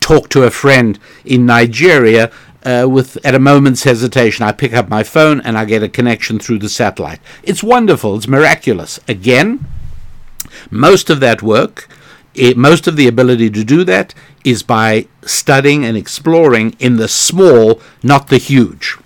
talk 0.00 0.28
to 0.30 0.42
a 0.42 0.50
friend 0.50 0.98
in 1.24 1.46
Nigeria 1.46 2.32
uh, 2.64 2.86
with 2.88 3.24
at 3.24 3.34
a 3.34 3.38
moment's 3.38 3.84
hesitation. 3.84 4.44
I 4.44 4.52
pick 4.52 4.72
up 4.72 4.88
my 4.88 5.04
phone 5.04 5.40
and 5.40 5.56
I 5.56 5.64
get 5.64 5.84
a 5.84 5.88
connection 5.88 6.40
through 6.40 6.58
the 6.58 6.68
satellite. 6.68 7.20
It's 7.44 7.62
wonderful. 7.62 8.16
It's 8.16 8.26
miraculous. 8.26 8.98
Again, 9.06 9.64
most 10.70 11.10
of 11.10 11.20
that 11.20 11.42
work, 11.42 11.88
it, 12.36 12.56
most 12.56 12.86
of 12.86 12.96
the 12.96 13.08
ability 13.08 13.50
to 13.50 13.64
do 13.64 13.84
that, 13.84 14.14
is 14.44 14.62
by 14.62 15.06
studying 15.22 15.84
and 15.84 15.96
exploring 15.96 16.76
in 16.78 16.96
the 16.96 17.08
small, 17.08 17.80
not 18.02 18.28
the 18.28 18.38
huge. 18.38 18.96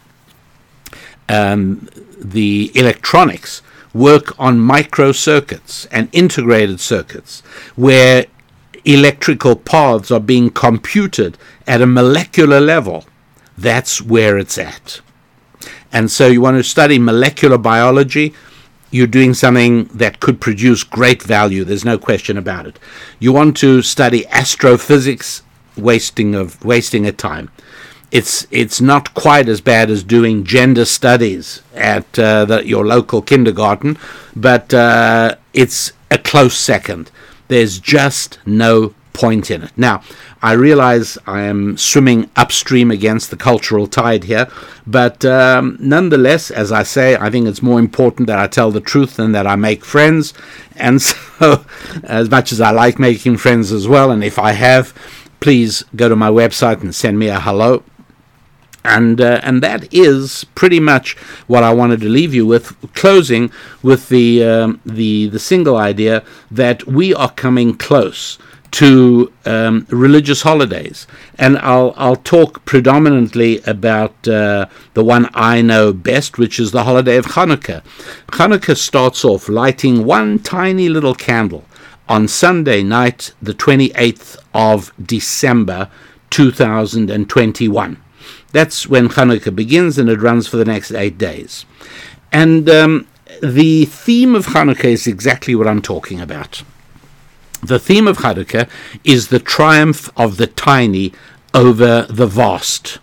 Um, 1.28 1.88
the 2.18 2.70
electronics 2.74 3.62
work 3.94 4.38
on 4.38 4.58
microcircuits 4.58 5.86
and 5.90 6.08
integrated 6.12 6.80
circuits 6.80 7.40
where 7.76 8.26
electrical 8.84 9.56
paths 9.56 10.10
are 10.10 10.20
being 10.20 10.50
computed 10.50 11.36
at 11.66 11.82
a 11.82 11.86
molecular 11.86 12.60
level 12.60 13.04
that's 13.60 14.00
where 14.00 14.38
it's 14.38 14.56
at. 14.56 15.00
And 15.92 16.10
so 16.10 16.28
you 16.28 16.40
want 16.40 16.56
to 16.56 16.64
study 16.64 16.98
molecular 16.98 17.58
biology, 17.58 18.32
you're 18.90 19.06
doing 19.06 19.34
something 19.34 19.84
that 19.86 20.20
could 20.20 20.40
produce 20.40 20.84
great 20.84 21.22
value. 21.22 21.64
There's 21.64 21.84
no 21.84 21.98
question 21.98 22.36
about 22.36 22.66
it. 22.66 22.78
You 23.18 23.32
want 23.32 23.56
to 23.58 23.82
study 23.82 24.26
astrophysics, 24.28 25.42
wasting 25.76 26.34
of 26.34 26.62
wasting 26.64 27.06
of 27.06 27.16
time. 27.16 27.50
It's 28.10 28.46
it's 28.50 28.80
not 28.80 29.14
quite 29.14 29.48
as 29.48 29.60
bad 29.60 29.88
as 29.90 30.02
doing 30.02 30.44
gender 30.44 30.84
studies 30.84 31.62
at 31.74 32.18
uh, 32.18 32.44
the, 32.44 32.66
your 32.66 32.84
local 32.84 33.22
kindergarten, 33.22 33.96
but 34.34 34.74
uh, 34.74 35.36
it's 35.52 35.92
a 36.10 36.18
close 36.18 36.56
second. 36.56 37.10
There's 37.46 37.78
just 37.78 38.40
no 38.44 38.94
point 39.20 39.50
in 39.50 39.62
it. 39.62 39.70
Now, 39.76 40.02
I 40.40 40.52
realize 40.52 41.18
I 41.26 41.42
am 41.42 41.76
swimming 41.76 42.30
upstream 42.36 42.90
against 42.90 43.30
the 43.30 43.36
cultural 43.36 43.86
tide 43.86 44.24
here, 44.24 44.48
but 44.86 45.24
um, 45.26 45.76
nonetheless, 45.78 46.50
as 46.50 46.72
I 46.72 46.84
say, 46.84 47.16
I 47.16 47.28
think 47.28 47.46
it's 47.46 47.62
more 47.62 47.78
important 47.78 48.28
that 48.28 48.38
I 48.38 48.46
tell 48.46 48.70
the 48.70 48.80
truth 48.80 49.16
than 49.16 49.32
that 49.32 49.46
I 49.46 49.56
make 49.56 49.84
friends. 49.84 50.32
And 50.76 51.02
so, 51.10 51.66
as 52.04 52.30
much 52.30 52.50
as 52.50 52.60
I 52.62 52.70
like 52.70 52.98
making 52.98 53.36
friends 53.36 53.72
as 53.72 53.86
well, 53.86 54.10
and 54.10 54.24
if 54.24 54.38
I 54.38 54.52
have, 54.52 54.94
please 55.40 55.84
go 55.94 56.08
to 56.08 56.16
my 56.16 56.30
website 56.30 56.80
and 56.80 56.94
send 56.94 57.18
me 57.18 57.28
a 57.28 57.38
hello. 57.38 57.82
And 58.82 59.20
uh, 59.20 59.40
and 59.42 59.62
that 59.62 59.92
is 59.92 60.46
pretty 60.54 60.80
much 60.80 61.14
what 61.48 61.62
I 61.62 61.74
wanted 61.74 62.00
to 62.00 62.08
leave 62.08 62.32
you 62.32 62.46
with. 62.46 62.74
Closing 62.94 63.52
with 63.82 64.08
the 64.08 64.42
um, 64.42 64.80
the 64.86 65.26
the 65.26 65.38
single 65.38 65.76
idea 65.76 66.24
that 66.50 66.86
we 66.86 67.12
are 67.12 67.30
coming 67.30 67.76
close 67.76 68.38
to 68.72 69.32
um, 69.46 69.86
religious 69.90 70.42
holidays, 70.42 71.06
and 71.38 71.58
I'll 71.58 71.92
I'll 71.96 72.16
talk 72.16 72.64
predominantly 72.64 73.60
about 73.62 74.28
uh, 74.28 74.66
the 74.94 75.04
one 75.04 75.28
I 75.34 75.62
know 75.62 75.92
best, 75.92 76.38
which 76.38 76.60
is 76.60 76.70
the 76.70 76.84
holiday 76.84 77.16
of 77.16 77.26
Hanukkah. 77.26 77.82
Hanukkah 78.28 78.76
starts 78.76 79.24
off 79.24 79.48
lighting 79.48 80.04
one 80.04 80.38
tiny 80.38 80.88
little 80.88 81.14
candle 81.14 81.64
on 82.08 82.26
Sunday 82.26 82.82
night, 82.82 83.32
the 83.40 83.54
28th 83.54 84.36
of 84.52 84.92
December, 85.00 85.88
2021. 86.30 88.02
That's 88.52 88.88
when 88.88 89.08
Hanukkah 89.08 89.54
begins, 89.54 89.96
and 89.96 90.08
it 90.08 90.20
runs 90.20 90.48
for 90.48 90.56
the 90.56 90.64
next 90.64 90.90
eight 90.90 91.18
days. 91.18 91.64
And 92.32 92.68
um, 92.68 93.06
the 93.42 93.84
theme 93.84 94.34
of 94.34 94.46
Hanukkah 94.46 94.84
is 94.84 95.06
exactly 95.06 95.54
what 95.54 95.68
I'm 95.68 95.82
talking 95.82 96.20
about. 96.20 96.62
The 97.62 97.78
theme 97.78 98.08
of 98.08 98.18
Hanukkah 98.18 98.68
is 99.04 99.28
the 99.28 99.38
triumph 99.38 100.10
of 100.16 100.38
the 100.38 100.46
tiny 100.46 101.12
over 101.52 102.06
the 102.08 102.26
vast. 102.26 102.98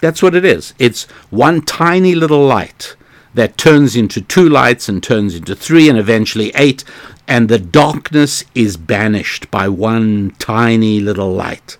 That's 0.00 0.22
what 0.22 0.34
it 0.34 0.44
is. 0.44 0.72
It's 0.78 1.04
one 1.30 1.62
tiny 1.62 2.14
little 2.14 2.46
light 2.46 2.96
that 3.34 3.58
turns 3.58 3.96
into 3.96 4.20
two 4.20 4.48
lights 4.48 4.88
and 4.88 5.02
turns 5.02 5.34
into 5.34 5.54
three 5.54 5.88
and 5.88 5.98
eventually 5.98 6.52
eight, 6.54 6.84
and 7.28 7.48
the 7.48 7.58
darkness 7.58 8.44
is 8.54 8.76
banished 8.76 9.50
by 9.50 9.68
one 9.68 10.34
tiny 10.38 11.00
little 11.00 11.32
light. 11.32 11.76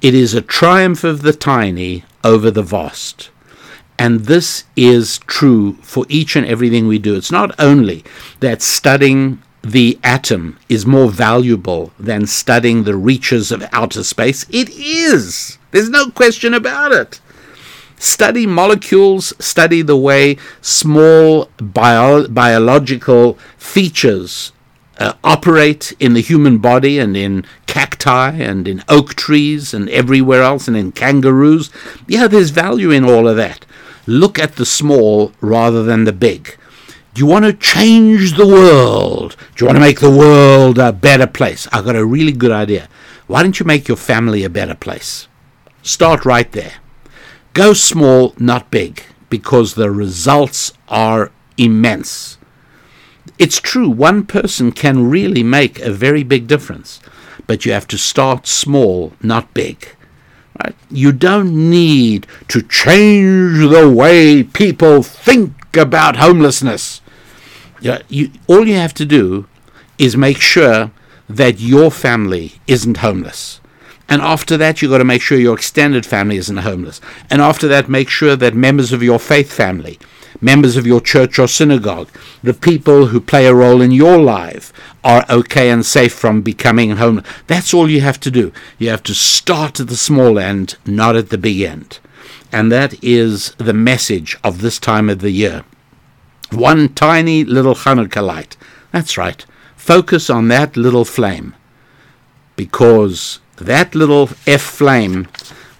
It 0.00 0.14
is 0.14 0.34
a 0.34 0.42
triumph 0.42 1.04
of 1.04 1.22
the 1.22 1.32
tiny 1.32 2.04
over 2.24 2.50
the 2.50 2.62
vast. 2.62 3.30
And 3.98 4.20
this 4.20 4.64
is 4.74 5.18
true 5.18 5.74
for 5.74 6.04
each 6.08 6.34
and 6.34 6.44
everything 6.46 6.86
we 6.88 6.98
do. 6.98 7.14
It's 7.14 7.30
not 7.30 7.54
only 7.58 8.04
that 8.40 8.60
studying 8.60 9.40
the 9.62 9.98
atom 10.02 10.58
is 10.68 10.84
more 10.84 11.10
valuable 11.10 11.92
than 11.98 12.26
studying 12.26 12.84
the 12.84 12.96
reaches 12.96 13.52
of 13.52 13.68
outer 13.72 14.02
space? 14.02 14.46
It 14.50 14.70
is. 14.70 15.58
There's 15.70 15.90
no 15.90 16.10
question 16.10 16.52
about 16.54 16.92
it. 16.92 17.20
Study 17.96 18.46
molecules, 18.46 19.32
study 19.38 19.80
the 19.82 19.96
way 19.96 20.36
small 20.60 21.48
bio- 21.58 22.26
biological 22.26 23.38
features 23.56 24.52
uh, 24.98 25.14
operate 25.24 25.92
in 25.98 26.14
the 26.14 26.20
human 26.20 26.58
body 26.58 26.98
and 26.98 27.16
in 27.16 27.44
cacti 27.66 28.30
and 28.30 28.68
in 28.68 28.82
oak 28.88 29.14
trees 29.14 29.72
and 29.72 29.88
everywhere 29.90 30.42
else 30.42 30.68
and 30.68 30.76
in 30.76 30.92
kangaroos. 30.92 31.70
Yeah, 32.06 32.26
there's 32.26 32.50
value 32.50 32.90
in 32.90 33.04
all 33.04 33.28
of 33.28 33.36
that. 33.36 33.64
Look 34.06 34.38
at 34.38 34.56
the 34.56 34.66
small 34.66 35.32
rather 35.40 35.82
than 35.82 36.04
the 36.04 36.12
big. 36.12 36.56
Do 37.14 37.20
you 37.20 37.26
want 37.26 37.44
to 37.44 37.52
change 37.52 38.38
the 38.38 38.46
world? 38.46 39.36
Do 39.54 39.62
you 39.62 39.66
want 39.66 39.76
to 39.76 39.80
make 39.80 40.00
the 40.00 40.10
world 40.10 40.78
a 40.78 40.94
better 40.94 41.26
place? 41.26 41.68
I've 41.70 41.84
got 41.84 41.94
a 41.94 42.06
really 42.06 42.32
good 42.32 42.50
idea. 42.50 42.88
Why 43.26 43.42
don't 43.42 43.60
you 43.60 43.66
make 43.66 43.86
your 43.86 43.98
family 43.98 44.44
a 44.44 44.48
better 44.48 44.74
place? 44.74 45.28
Start 45.82 46.24
right 46.24 46.50
there. 46.52 46.74
Go 47.52 47.74
small, 47.74 48.34
not 48.38 48.70
big, 48.70 49.02
because 49.28 49.74
the 49.74 49.90
results 49.90 50.72
are 50.88 51.32
immense. 51.58 52.38
It's 53.38 53.60
true, 53.60 53.90
one 53.90 54.24
person 54.24 54.72
can 54.72 55.10
really 55.10 55.42
make 55.42 55.80
a 55.80 55.92
very 55.92 56.22
big 56.22 56.46
difference, 56.46 56.98
but 57.46 57.66
you 57.66 57.72
have 57.72 57.88
to 57.88 57.98
start 57.98 58.46
small, 58.46 59.12
not 59.22 59.52
big. 59.52 59.96
Right? 60.64 60.74
You 60.90 61.12
don't 61.12 61.68
need 61.68 62.26
to 62.48 62.62
change 62.62 63.68
the 63.70 63.92
way 63.94 64.42
people 64.42 65.02
think 65.02 65.76
about 65.76 66.16
homelessness. 66.16 67.01
Yeah, 67.82 68.02
you, 68.08 68.30
all 68.46 68.66
you 68.66 68.76
have 68.76 68.94
to 68.94 69.04
do 69.04 69.48
is 69.98 70.16
make 70.16 70.40
sure 70.40 70.92
that 71.28 71.58
your 71.58 71.90
family 71.90 72.52
isn't 72.68 72.98
homeless. 72.98 73.60
And 74.08 74.22
after 74.22 74.56
that, 74.56 74.80
you've 74.80 74.92
got 74.92 74.98
to 74.98 75.04
make 75.04 75.20
sure 75.20 75.36
your 75.36 75.56
extended 75.56 76.06
family 76.06 76.36
isn't 76.36 76.58
homeless. 76.58 77.00
And 77.28 77.42
after 77.42 77.66
that, 77.68 77.88
make 77.88 78.08
sure 78.08 78.36
that 78.36 78.54
members 78.54 78.92
of 78.92 79.02
your 79.02 79.18
faith 79.18 79.52
family, 79.52 79.98
members 80.40 80.76
of 80.76 80.86
your 80.86 81.00
church 81.00 81.40
or 81.40 81.48
synagogue, 81.48 82.08
the 82.40 82.54
people 82.54 83.06
who 83.06 83.20
play 83.20 83.46
a 83.46 83.54
role 83.54 83.80
in 83.80 83.90
your 83.90 84.18
life 84.18 84.72
are 85.02 85.24
okay 85.28 85.68
and 85.68 85.84
safe 85.84 86.12
from 86.12 86.40
becoming 86.40 86.92
homeless. 86.92 87.26
That's 87.48 87.74
all 87.74 87.90
you 87.90 88.00
have 88.02 88.20
to 88.20 88.30
do. 88.30 88.52
You 88.78 88.90
have 88.90 89.02
to 89.04 89.14
start 89.14 89.80
at 89.80 89.88
the 89.88 89.96
small 89.96 90.38
end, 90.38 90.76
not 90.86 91.16
at 91.16 91.30
the 91.30 91.38
big 91.38 91.60
end. 91.62 91.98
And 92.52 92.70
that 92.70 93.02
is 93.02 93.54
the 93.54 93.72
message 93.72 94.38
of 94.44 94.60
this 94.60 94.78
time 94.78 95.10
of 95.10 95.18
the 95.18 95.30
year 95.30 95.64
One 96.52 96.92
tiny 96.94 97.44
little 97.44 97.74
Hanukkah 97.74 98.24
light. 98.24 98.56
That's 98.90 99.16
right. 99.16 99.44
Focus 99.76 100.28
on 100.28 100.48
that 100.48 100.76
little 100.76 101.04
flame. 101.04 101.54
Because 102.56 103.40
that 103.56 103.94
little 103.94 104.28
F 104.46 104.62
flame 104.62 105.28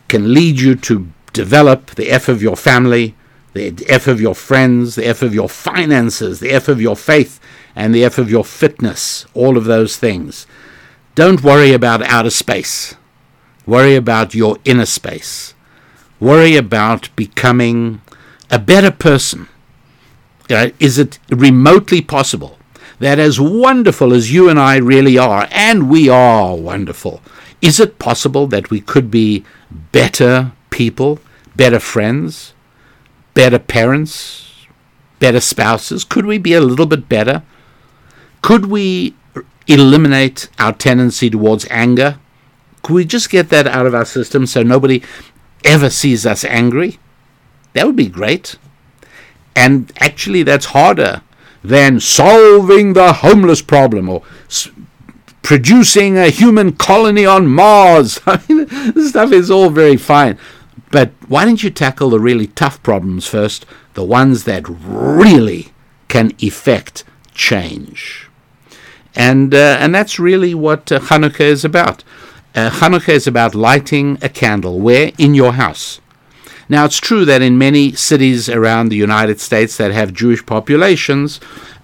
can 0.09 0.32
lead 0.32 0.61
you 0.61 0.74
to 0.77 1.09
develop 1.32 1.90
the 1.93 2.11
F 2.11 2.28
of 2.28 2.43
your 2.43 2.57
family, 2.57 3.15
the 3.53 3.74
F 3.89 4.07
of 4.07 4.20
your 4.20 4.35
friends, 4.35 4.94
the 4.94 5.07
F 5.07 5.23
of 5.23 5.35
your 5.35 5.49
finances, 5.49 6.40
the 6.40 6.51
F 6.51 6.69
of 6.69 6.81
your 6.81 6.97
faith, 6.97 7.39
and 7.77 7.94
the 7.94 8.05
F 8.05 8.19
of 8.19 8.31
your 8.31 8.44
fitness. 8.44 9.27
All 9.35 9.57
of 9.57 9.65
those 9.65 9.97
things. 9.97 10.47
Don't 11.15 11.43
worry 11.43 11.73
about 11.73 12.03
outer 12.03 12.31
space. 12.31 12.94
Worry 13.66 13.94
about 13.94 14.35
your 14.35 14.57
inner 14.65 14.86
space. 14.86 15.55
Worry 16.19 16.57
about 16.57 17.15
becoming 17.15 18.01
a 18.51 18.59
better 18.59 18.90
person. 18.90 19.49
Is 20.48 20.98
it 20.98 21.19
remotely 21.31 22.01
possible 22.01 22.59
that, 22.98 23.19
as 23.19 23.40
wonderful 23.40 24.12
as 24.12 24.32
you 24.32 24.48
and 24.48 24.59
I 24.59 24.77
really 24.77 25.19
are, 25.19 25.48
and 25.51 25.89
we 25.89 26.09
are 26.09 26.56
wonderful, 26.56 27.20
is 27.60 27.81
it 27.81 27.98
possible 27.98 28.47
that 28.48 28.70
we 28.70 28.81
could 28.81 29.10
be 29.10 29.44
better 29.93 30.52
people, 30.70 31.20
better 31.56 31.78
friends, 31.78 32.55
better 33.35 33.59
parents, 33.59 34.66
better 35.20 35.40
spouses? 35.40 36.05
Could 36.05 36.27
we 36.27 36.39
be 36.39 36.55
a 36.55 36.60
little 36.60 36.86
bit 36.86 37.09
better? 37.09 37.43
Could 38.40 38.66
we 38.66 39.14
eliminate 39.69 40.51
our 40.59 40.73
tendency 40.73 41.31
towards 41.31 41.66
anger? 41.70 42.19
Could 42.82 42.94
we 42.94 43.05
just 43.05 43.31
get 43.31 43.48
that 43.51 43.69
out 43.69 43.86
of 43.86 43.94
our 43.94 44.05
system 44.05 44.47
so 44.47 44.62
nobody 44.62 45.02
ever 45.64 45.89
sees 45.89 46.27
us 46.27 46.44
angry? 46.44 46.98
That 47.74 47.86
would 47.86 47.97
be 47.97 48.09
great. 48.09 48.56
And 49.55 49.93
actually, 49.99 50.43
that's 50.43 50.66
harder 50.66 51.23
than 51.62 52.01
solving 52.01 52.93
the 52.95 53.12
homeless 53.12 53.62
problem 53.62 54.09
or 54.09 54.23
s- 54.47 54.69
producing 55.43 56.16
a 56.16 56.29
human 56.31 56.73
colony 56.73 57.27
on 57.27 57.47
Mars. 57.47 58.20
I 58.27 58.41
mean, 58.49 58.66
this 58.95 59.11
stuff 59.11 59.33
is 59.33 59.51
all 59.51 59.70
very 59.70 59.97
fine. 59.97 60.39
But 60.91 61.12
why 61.29 61.45
don't 61.45 61.62
you 61.62 61.70
tackle 61.70 62.11
the 62.11 62.20
really 62.20 62.49
tough 62.49 62.83
problems 62.83 63.27
first, 63.27 63.65
the 63.95 64.05
ones 64.05 64.45
that 64.45 64.65
really 64.69 65.73
can 66.09 66.33
effect 66.39 67.05
change? 67.35 68.29
And, 69.15 69.55
uh, 69.55 69.77
and 69.81 69.95
that's 69.95 70.19
really 70.19 70.55
what 70.55 70.91
uh, 70.91 70.99
Hanukkah 71.01 71.41
is 71.41 71.65
about. 71.65 72.03
Uh, 72.55 72.70
Hanukkah 72.70 73.11
is 73.11 73.27
about 73.27 73.55
lighting 73.55 74.19
a 74.23 74.29
candle. 74.29 74.81
Where? 74.81 75.12
In 75.19 75.35
your 75.35 75.55
house. 75.55 76.01
Now, 76.73 76.86
it's 76.86 76.97
true 76.97 77.27
that 77.27 77.43
in 77.43 77.59
many 77.59 77.93
cities 77.93 78.49
around 78.49 78.89
the 78.89 78.97
United 78.97 79.40
States 79.40 79.77
that 79.77 79.93
have 79.93 80.15
Jewish 80.15 80.47
populations, 80.47 81.39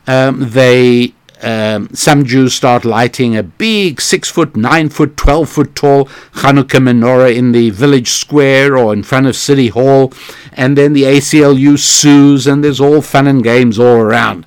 um, 0.07 0.49
they 0.49 1.13
um, 1.43 1.91
some 1.93 2.25
Jews 2.25 2.55
start 2.55 2.87
lighting 2.87 3.37
a 3.37 3.43
big 3.43 4.01
six 4.01 4.31
foot, 4.31 4.57
nine 4.57 4.89
foot, 4.89 5.15
twelve 5.15 5.51
foot 5.51 5.75
tall 5.75 6.07
Hanukkah 6.41 6.81
menorah 6.81 7.37
in 7.37 7.53
the 7.53 7.69
village 7.69 8.09
square 8.09 8.79
or 8.79 8.95
in 8.95 9.03
front 9.03 9.27
of 9.27 9.37
City 9.37 9.69
Hall, 9.69 10.11
and 10.55 10.79
then 10.79 10.95
the 10.95 11.03
ACLU 11.03 11.79
sues, 11.79 12.47
and 12.47 12.65
there's 12.65 12.81
all 12.81 13.03
fun 13.03 13.27
and 13.27 13.45
games 13.45 13.79
all 13.79 13.99
around. 13.99 14.47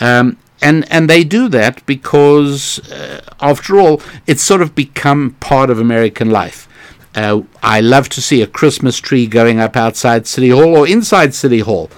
Um, 0.00 0.36
and 0.60 0.84
and 0.92 1.08
they 1.08 1.24
do 1.24 1.48
that 1.48 1.86
because, 1.86 2.78
uh, 2.92 3.22
after 3.40 3.80
all, 3.80 4.02
it's 4.26 4.42
sort 4.42 4.60
of 4.60 4.74
become 4.74 5.34
part 5.40 5.70
of 5.70 5.80
American 5.80 6.30
life. 6.30 6.67
Uh, 7.18 7.42
I 7.64 7.80
love 7.80 8.08
to 8.10 8.22
see 8.22 8.42
a 8.42 8.46
Christmas 8.46 8.98
tree 8.98 9.26
going 9.26 9.58
up 9.58 9.76
outside 9.76 10.28
City 10.28 10.50
Hall 10.50 10.76
or 10.76 10.86
inside 10.86 11.34
City 11.34 11.58
Hall. 11.58 11.90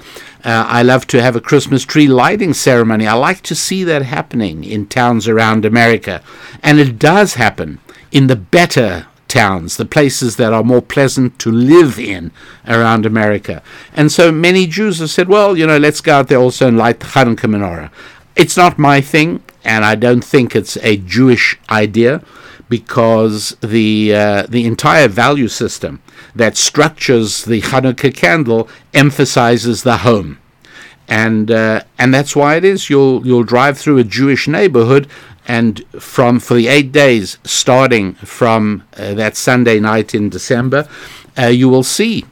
Uh, 0.43 0.65
I 0.67 0.83
love 0.83 1.07
to 1.09 1.21
have 1.21 1.37
a 1.37 1.43
Christmas 1.43 1.85
tree 1.85 2.07
lighting 2.07 2.55
ceremony. 2.55 3.07
I 3.07 3.13
like 3.13 3.43
to 3.43 3.55
see 3.55 3.85
that 3.85 4.01
happening 4.01 4.65
in 4.65 4.87
towns 4.87 5.29
around 5.29 5.67
America. 5.67 6.23
And 6.63 6.81
it 6.81 6.99
does 6.99 7.35
happen 7.35 7.81
in 8.11 8.29
the 8.29 8.37
better 8.37 9.09
towns, 9.29 9.77
the 9.77 9.85
places 9.85 10.37
that 10.37 10.55
are 10.55 10.65
more 10.65 10.81
pleasant 10.81 11.39
to 11.41 11.53
live 11.53 11.99
in 11.99 12.33
around 12.67 13.05
America. 13.05 13.63
And 13.93 14.11
so 14.11 14.33
many 14.33 14.67
Jews 14.67 15.01
have 15.01 15.11
said, 15.11 15.29
well, 15.29 15.55
you 15.55 15.67
know, 15.67 15.77
let's 15.77 16.01
go 16.01 16.15
out 16.15 16.29
there 16.29 16.39
also 16.39 16.67
and 16.67 16.79
light 16.79 17.01
the 17.01 17.07
Hanukkah 17.07 17.41
menorah. 17.41 17.91
It's 18.37 18.57
not 18.57 18.79
my 18.79 19.03
thing, 19.03 19.43
and 19.65 19.85
I 19.85 19.97
don't 19.97 20.25
think 20.25 20.57
it's 20.57 20.79
a 20.79 20.97
Jewish 20.97 21.59
idea 21.69 22.23
because 22.71 23.57
the 23.61 24.15
uh, 24.15 24.47
the 24.49 24.65
entire 24.65 25.09
value 25.09 25.49
system 25.49 26.01
that 26.35 26.57
structures 26.57 27.45
the 27.45 27.61
Hanukkah 27.61 28.15
candle 28.15 28.69
emphasizes 28.95 29.83
the 29.83 29.99
home, 29.99 30.39
and 31.09 31.51
uh, 31.51 31.83
and 31.99 32.15
that's 32.15 32.35
why 32.35 32.55
it 32.55 32.65
is. 32.65 32.89
You'll 32.89 33.27
you'll 33.27 33.43
drive 33.43 33.77
through 33.77 33.99
a 33.99 34.05
Jewish 34.05 34.47
neighborhood, 34.47 35.09
and 35.47 35.85
from 35.99 36.39
for 36.39 36.55
the 36.55 36.69
eight 36.69 36.93
days 36.93 37.39
starting 37.45 38.15
from 38.15 38.85
uh, 38.97 39.15
that 39.15 39.37
Sunday 39.37 39.81
night 39.81 40.15
in 40.15 40.31
December, 40.31 40.89
uh, 41.37 41.47
you 41.47 41.69
will 41.69 41.83
see 41.83 42.25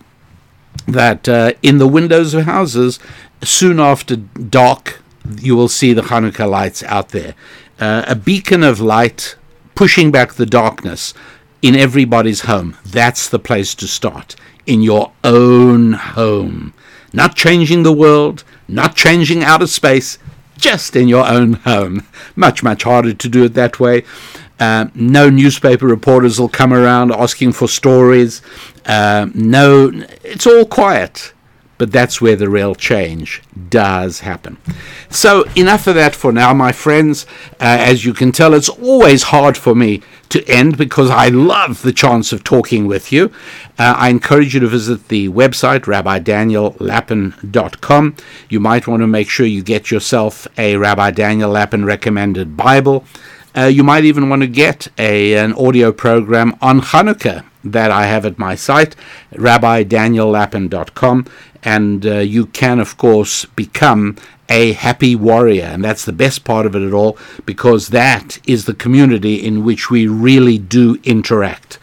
that 0.86 1.28
uh, 1.28 1.52
in 1.62 1.78
the 1.78 1.88
windows 1.88 2.32
of 2.32 2.44
houses, 2.44 3.00
soon 3.42 3.80
after 3.80 4.14
dark, 4.16 5.02
you 5.40 5.56
will 5.56 5.68
see 5.68 5.92
the 5.92 6.02
Hanukkah 6.02 6.48
lights 6.48 6.84
out 6.84 7.08
there. 7.08 7.34
Uh, 7.80 8.04
a 8.06 8.14
beacon 8.14 8.62
of 8.62 8.80
light 8.80 9.36
pushing 9.78 10.10
back 10.10 10.32
the 10.32 10.44
darkness 10.44 11.14
in 11.62 11.76
everybody's 11.76 12.40
home. 12.40 12.76
That's 12.84 13.28
the 13.28 13.38
place 13.38 13.76
to 13.76 13.86
start. 13.86 14.34
In 14.66 14.82
your 14.82 15.12
own 15.22 15.92
home. 15.92 16.74
Not 17.12 17.36
changing 17.36 17.84
the 17.84 17.92
world, 17.92 18.42
not 18.66 18.96
changing 18.96 19.44
outer 19.44 19.68
space, 19.68 20.18
just 20.56 20.96
in 20.96 21.06
your 21.06 21.24
own 21.28 21.52
home. 21.52 22.04
Much, 22.34 22.64
much 22.64 22.82
harder 22.82 23.14
to 23.14 23.28
do 23.28 23.44
it 23.44 23.54
that 23.54 23.78
way. 23.78 24.02
Uh, 24.58 24.86
no 24.96 25.30
newspaper 25.30 25.86
reporters 25.86 26.40
will 26.40 26.48
come 26.48 26.74
around 26.74 27.12
asking 27.12 27.52
for 27.52 27.68
stories. 27.68 28.42
Uh, 28.84 29.28
no, 29.32 29.92
it's 30.24 30.48
all 30.48 30.64
quiet. 30.64 31.32
But 31.78 31.92
that's 31.92 32.20
where 32.20 32.36
the 32.36 32.48
real 32.48 32.74
change 32.74 33.42
does 33.70 34.20
happen. 34.20 34.58
So, 35.10 35.44
enough 35.54 35.86
of 35.86 35.94
that 35.94 36.14
for 36.14 36.32
now, 36.32 36.52
my 36.52 36.72
friends. 36.72 37.24
Uh, 37.52 37.78
as 37.78 38.04
you 38.04 38.12
can 38.12 38.32
tell, 38.32 38.52
it's 38.52 38.68
always 38.68 39.22
hard 39.24 39.56
for 39.56 39.76
me 39.76 40.02
to 40.30 40.42
end 40.48 40.76
because 40.76 41.10
I 41.10 41.28
love 41.28 41.82
the 41.82 41.92
chance 41.92 42.32
of 42.32 42.42
talking 42.44 42.86
with 42.86 43.12
you. 43.12 43.26
Uh, 43.78 43.94
I 43.96 44.10
encourage 44.10 44.54
you 44.54 44.60
to 44.60 44.66
visit 44.66 45.08
the 45.08 45.28
website, 45.28 45.84
rabbidaniellapin.com. 45.84 48.16
You 48.48 48.60
might 48.60 48.86
want 48.86 49.02
to 49.02 49.06
make 49.06 49.28
sure 49.30 49.46
you 49.46 49.62
get 49.62 49.90
yourself 49.90 50.46
a 50.58 50.76
Rabbi 50.76 51.10
Daniel 51.12 51.50
Lapin 51.50 51.84
recommended 51.84 52.56
Bible. 52.56 53.04
Uh, 53.56 53.64
you 53.64 53.82
might 53.82 54.04
even 54.04 54.28
want 54.28 54.42
to 54.42 54.48
get 54.48 54.88
a, 54.98 55.34
an 55.34 55.54
audio 55.54 55.90
program 55.92 56.54
on 56.60 56.80
Hanukkah 56.80 57.44
that 57.64 57.90
I 57.90 58.06
have 58.06 58.24
at 58.24 58.38
my 58.38 58.54
site, 58.54 58.94
rabbidaniellapin.com. 59.32 61.26
And 61.62 62.06
uh, 62.06 62.18
you 62.18 62.46
can, 62.46 62.80
of 62.80 62.96
course, 62.96 63.44
become 63.44 64.16
a 64.48 64.72
happy 64.72 65.14
warrior. 65.14 65.64
And 65.64 65.84
that's 65.84 66.04
the 66.04 66.12
best 66.12 66.44
part 66.44 66.66
of 66.66 66.74
it 66.74 66.82
at 66.82 66.92
all, 66.92 67.16
because 67.44 67.88
that 67.88 68.38
is 68.46 68.64
the 68.64 68.74
community 68.74 69.44
in 69.44 69.64
which 69.64 69.90
we 69.90 70.06
really 70.06 70.58
do 70.58 70.98
interact. 71.04 71.78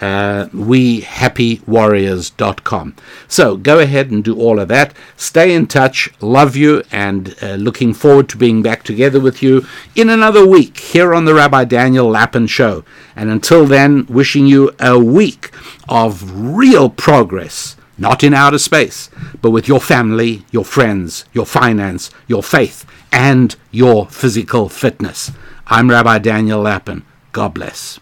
Uh, 0.00 0.46
wehappywarriors.com. 0.46 2.96
So 3.28 3.56
go 3.58 3.78
ahead 3.80 4.10
and 4.10 4.24
do 4.24 4.38
all 4.38 4.58
of 4.58 4.68
that. 4.68 4.94
Stay 5.14 5.52
in 5.52 5.66
touch. 5.66 6.08
Love 6.22 6.56
you 6.56 6.82
and 6.90 7.36
uh, 7.42 7.56
looking 7.56 7.92
forward 7.92 8.30
to 8.30 8.38
being 8.38 8.62
back 8.62 8.82
together 8.82 9.20
with 9.20 9.42
you 9.42 9.66
in 9.94 10.08
another 10.08 10.46
week 10.46 10.78
here 10.78 11.12
on 11.12 11.26
the 11.26 11.34
Rabbi 11.34 11.64
Daniel 11.64 12.08
Lapin 12.08 12.46
Show. 12.46 12.82
And 13.14 13.28
until 13.28 13.66
then, 13.66 14.06
wishing 14.06 14.46
you 14.46 14.74
a 14.80 14.98
week 14.98 15.50
of 15.86 16.56
real 16.56 16.88
progress. 16.88 17.76
Not 18.00 18.24
in 18.24 18.32
outer 18.32 18.58
space, 18.58 19.10
but 19.42 19.50
with 19.50 19.68
your 19.68 19.78
family, 19.78 20.46
your 20.50 20.64
friends, 20.64 21.26
your 21.34 21.44
finance, 21.44 22.10
your 22.26 22.42
faith, 22.42 22.86
and 23.12 23.54
your 23.70 24.06
physical 24.06 24.70
fitness. 24.70 25.30
I'm 25.66 25.90
Rabbi 25.90 26.16
Daniel 26.18 26.62
Lapin. 26.62 27.04
God 27.32 27.52
bless. 27.52 28.00